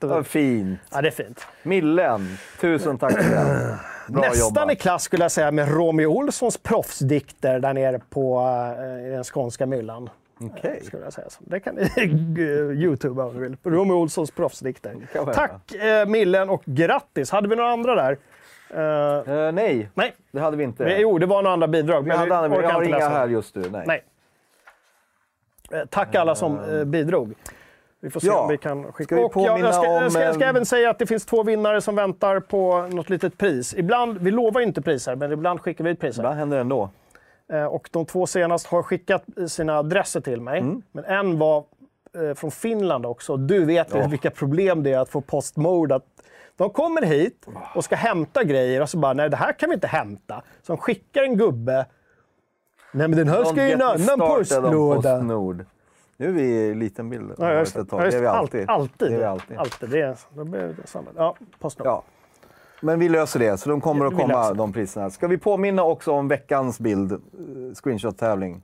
[0.00, 0.80] Ja, fint.
[0.92, 1.46] Ja, det är fint.
[1.62, 3.78] Millen, tusen tack för det.
[4.08, 4.72] Bra Nästan jobbat.
[4.72, 8.40] i klass skulle jag säga med Romeo Olssons proffsdikter där nere på
[8.78, 10.10] eh, den skånska myllan.
[10.40, 10.80] Okej.
[10.84, 11.30] Skulle jag säga.
[11.30, 11.90] Så Det kan ni
[12.84, 13.56] youtuba om ni vill.
[13.62, 14.96] Romeo Olssons proffsdikter.
[15.34, 17.30] Tack eh, Millen och grattis.
[17.30, 18.18] Hade vi några andra där?
[18.74, 20.84] Eh, Eh, nej, nej, det hade vi inte.
[20.84, 22.02] men, jo det var några andra bidrag.
[22.02, 23.62] vi Men hade andra, jag har inga här just nu.
[23.70, 23.84] Nej.
[23.86, 24.04] Nej.
[25.70, 27.34] Eh, Tack alla som eh, bidrog.
[28.00, 28.40] Vi får se Ja.
[28.40, 30.50] om vi kan skicka Ska vi och jag, jag, ska, jag, ska, jag ska eh,
[30.50, 33.74] även säga att det finns två vinnare som väntar på något litet pris.
[33.74, 36.20] Ibland, vi lovar inte priser, men ibland skickar vi ut priser.
[36.22, 36.90] Ibland händer det ändå.
[37.52, 40.60] Eh, Och de två senast har skickat sina adresser till mig.
[40.60, 40.82] Mm.
[40.92, 41.64] Men en var
[42.18, 43.36] eh, från Finland också.
[43.36, 46.04] Du vet väl vilka problem det är att få Postmode att
[46.56, 49.74] de kommer hit och ska hämta grejer och så bara, nej det här kan vi
[49.74, 50.42] inte hämta.
[50.62, 51.86] Så de skickar en gubbe.
[52.92, 54.96] Nej men den här ska i en annan postlåda.
[55.18, 55.64] Postnord.
[56.16, 57.32] Nu är vi i liten bild.
[57.38, 57.84] Ja, det.
[58.10, 58.60] det är vi alltid.
[58.70, 59.08] Allt- Alltid.
[59.10, 59.56] Det är vi alltid.
[59.58, 59.90] alltid.
[59.90, 61.10] Det är, då blir det samma.
[61.16, 61.86] Ja, Postnord.
[61.86, 62.02] Ja.
[62.82, 65.10] Men vi löser det, så de kommer att komma de priserna.
[65.10, 67.18] Ska vi påminna också om veckans bild, eh,
[67.74, 68.62] screenshot-tävling?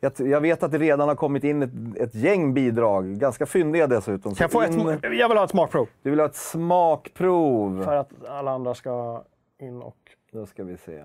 [0.00, 3.86] Jag, jag vet att det redan har kommit in ett, ett gäng bidrag, ganska fyndiga
[3.86, 4.34] dessutom.
[4.34, 5.88] Kan jag, ett, in- sma- jag vill ha ett smakprov.
[6.02, 7.84] Du vill ha ett smakprov?
[7.84, 9.24] För att alla andra ska
[9.58, 9.96] in och...
[10.32, 11.04] Då ska vi se.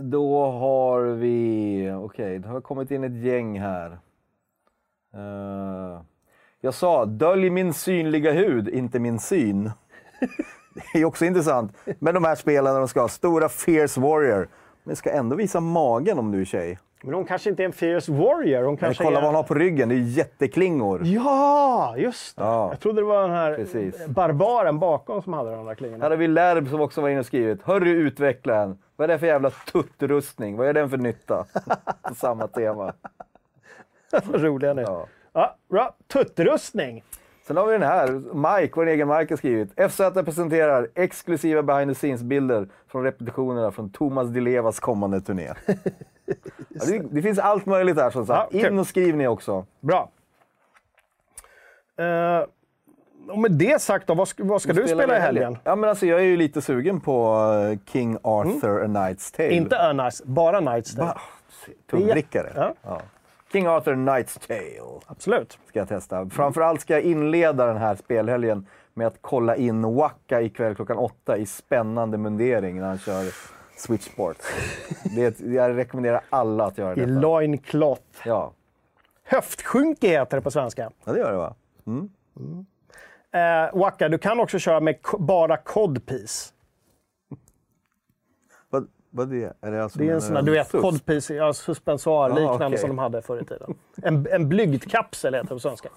[0.00, 1.92] Då har vi...
[1.98, 3.98] Okej, det har kommit in ett gäng här.
[5.16, 6.00] Eh,
[6.60, 9.70] jag sa, dölj min synliga hud, inte min syn.
[10.92, 11.72] det är också intressant.
[11.98, 14.48] Men de här spelarna, de ska ha stora fierce warrior.
[14.84, 16.78] Men ska ändå visa magen om du är tjej.
[17.02, 18.62] Men hon kanske inte är en fierce warrior.
[18.62, 19.22] Hon Men kanske kolla är...
[19.22, 21.02] vad hon har på ryggen, det är ju jätteklingor.
[21.04, 22.42] Ja, just det.
[22.42, 22.68] Ja.
[22.70, 24.06] Jag trodde det var den här Precis.
[24.06, 26.04] barbaren bakom som hade de där klingorna.
[26.04, 27.62] Här har vi Lärb som också var inne och skrivit.
[27.62, 30.56] Hörru utvecklaren, vad är det för jävla tuttrustning?
[30.56, 31.46] Vad är den för nytta?
[32.02, 32.92] På samma tema.
[34.24, 34.82] Vad roliga ni.
[34.82, 35.06] Ja.
[35.32, 35.94] Ja, bra.
[36.06, 37.04] Tuttrustning.
[37.46, 38.12] Sen har vi den här.
[38.34, 39.90] Mike, vår egen Mike har skrivit.
[39.90, 45.42] FZ presenterar exklusiva behind the scenes-bilder från repetitionerna från Thomas Di Levas kommande turné.
[46.68, 48.54] ja, det, det finns allt möjligt här som sagt.
[48.54, 49.66] In och skriv ni också.
[49.80, 50.10] Bra.
[52.00, 52.46] Uh,
[53.28, 55.58] och med det sagt då, vad ska, vad ska du spela i helgen?
[55.64, 57.36] Ja, men alltså, jag är ju lite sugen på
[57.72, 59.50] eh, King Arthur A Knight's Tale.
[59.50, 61.06] Inte Örnice, bara Nights Day.
[61.06, 61.20] Va?
[61.90, 62.52] Tungvrickare.
[62.56, 62.74] Ja.
[62.82, 63.00] Ja.
[63.56, 65.00] King Arthur Knight's Tale.
[65.06, 65.58] Absolut.
[65.68, 66.30] ska jag testa.
[66.30, 71.36] Framförallt ska jag inleda den här spelhelgen med att kolla in Waka ikväll klockan åtta
[71.36, 73.24] i spännande mundering när han kör
[73.76, 74.36] Switch Sport.
[75.16, 77.20] Det jag rekommenderar alla att göra I detta.
[77.20, 78.02] loincloth.
[78.24, 78.52] Ja.
[79.24, 80.90] Höftsjunke heter det på svenska.
[81.04, 81.54] ja, det gör det va?
[83.36, 86.52] Uh, Waka, du kan också köra med bara codpiece.
[89.16, 89.52] Vad, det är?
[89.60, 92.66] är det, alltså Det är en sån där, du vet, codpiece, ja, suspensoar, Ah, liknande
[92.66, 92.78] okej.
[92.78, 93.74] som de hade förr i tiden.
[94.02, 95.88] En, en blygdkapsel heter det på svenska.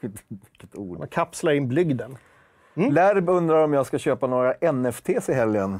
[0.00, 0.98] Vilket ord.
[0.98, 2.16] Man kapslar in blygden.
[2.74, 5.78] Lärb undrar om jag ska köpa några NFTs i helgen.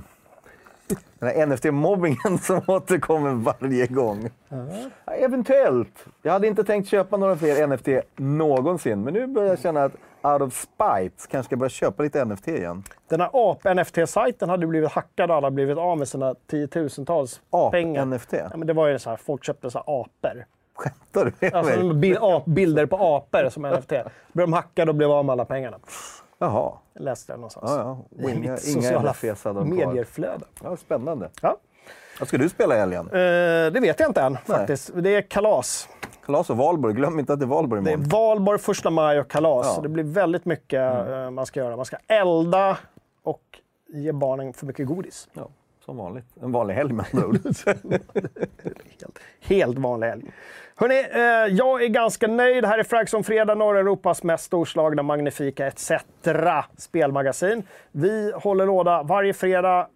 [1.19, 3.31] Den här NFT-mobbingen som återkommer
[3.61, 4.31] varje gång.
[5.07, 6.07] Ja, eventuellt.
[6.23, 9.93] Jag hade inte tänkt köpa några fler NFT någonsin, men nu börjar jag känna att
[10.23, 12.85] out of spite kanske ska börja köpa lite NFT igen.
[13.09, 17.41] Den här AP-NFT-sajten hade blivit hackad och alla blivit av med sina tiotusentals
[17.71, 18.03] pengar.
[18.03, 18.35] Ap-NFT?
[18.51, 20.47] Ja, men det var ju så här, folk köpte så här apor.
[20.75, 22.17] Skämtar du med Alltså mig?
[22.21, 23.89] ap, bilder på apor som NFT.
[24.33, 25.79] Blev de hackade och blev av med alla pengarna.
[26.39, 26.73] Jaha.
[26.93, 27.71] Jag läste det någonstans.
[27.71, 28.25] Ja, ja.
[28.25, 30.45] Och I Inga, mitt inga sociala medierflöde.
[30.63, 31.29] Ja, spännande.
[31.43, 31.57] Ja.
[32.19, 33.07] Vad ska du spela i helgen?
[33.07, 34.91] Eh, det vet jag inte än faktiskt.
[34.95, 35.89] Det är kalas.
[36.27, 36.95] Kalas och Valborg.
[36.95, 38.09] Glöm inte att det är Valborg Det är imorgon.
[38.09, 39.73] valborg, första maj och kalas.
[39.77, 39.83] Ja.
[39.83, 41.77] Det blir väldigt mycket eh, man ska göra.
[41.77, 42.79] Man ska elda
[43.23, 43.43] och
[43.89, 45.29] ge barnen för mycket godis.
[45.33, 45.49] Ja,
[45.85, 46.25] som vanligt.
[46.43, 47.39] En vanlig helg med andra ord.
[49.01, 50.25] Helt Helt vanlig helg.
[50.77, 52.65] Hörrni, eh, jag är ganska nöjd.
[52.65, 55.93] Här är Fragson Fredag, norra Europas mest storslagna, magnifika etc.
[56.77, 57.63] spelmagasin.
[57.93, 59.87] Vi håller låda varje fredag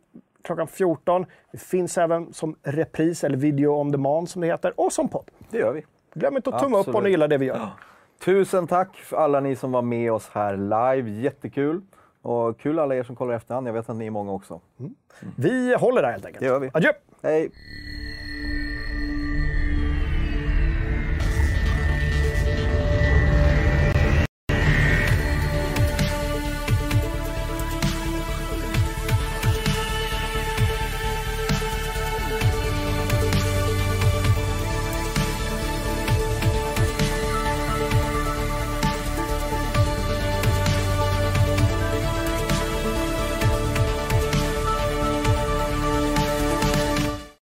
[0.43, 1.27] klockan 14.
[1.53, 5.31] Det finns även som repris, eller video on demand som det heter, och som podd.
[5.51, 5.85] Det gör vi.
[6.15, 7.05] Glöm inte att tumma upp om Absolut.
[7.05, 7.69] ni gillar det vi gör.
[8.25, 11.11] Tusen tack för alla ni som var med oss här live.
[11.11, 11.83] Jättekul.
[12.23, 13.69] Och kul alla er som kollar i efterhand.
[13.69, 14.61] Jag vet att ni är många också.
[15.37, 16.41] Vi håller där helt enkelt.
[16.41, 16.71] Det gör vi.
[16.75, 16.93] Adjö!
[17.23, 17.51] Hej!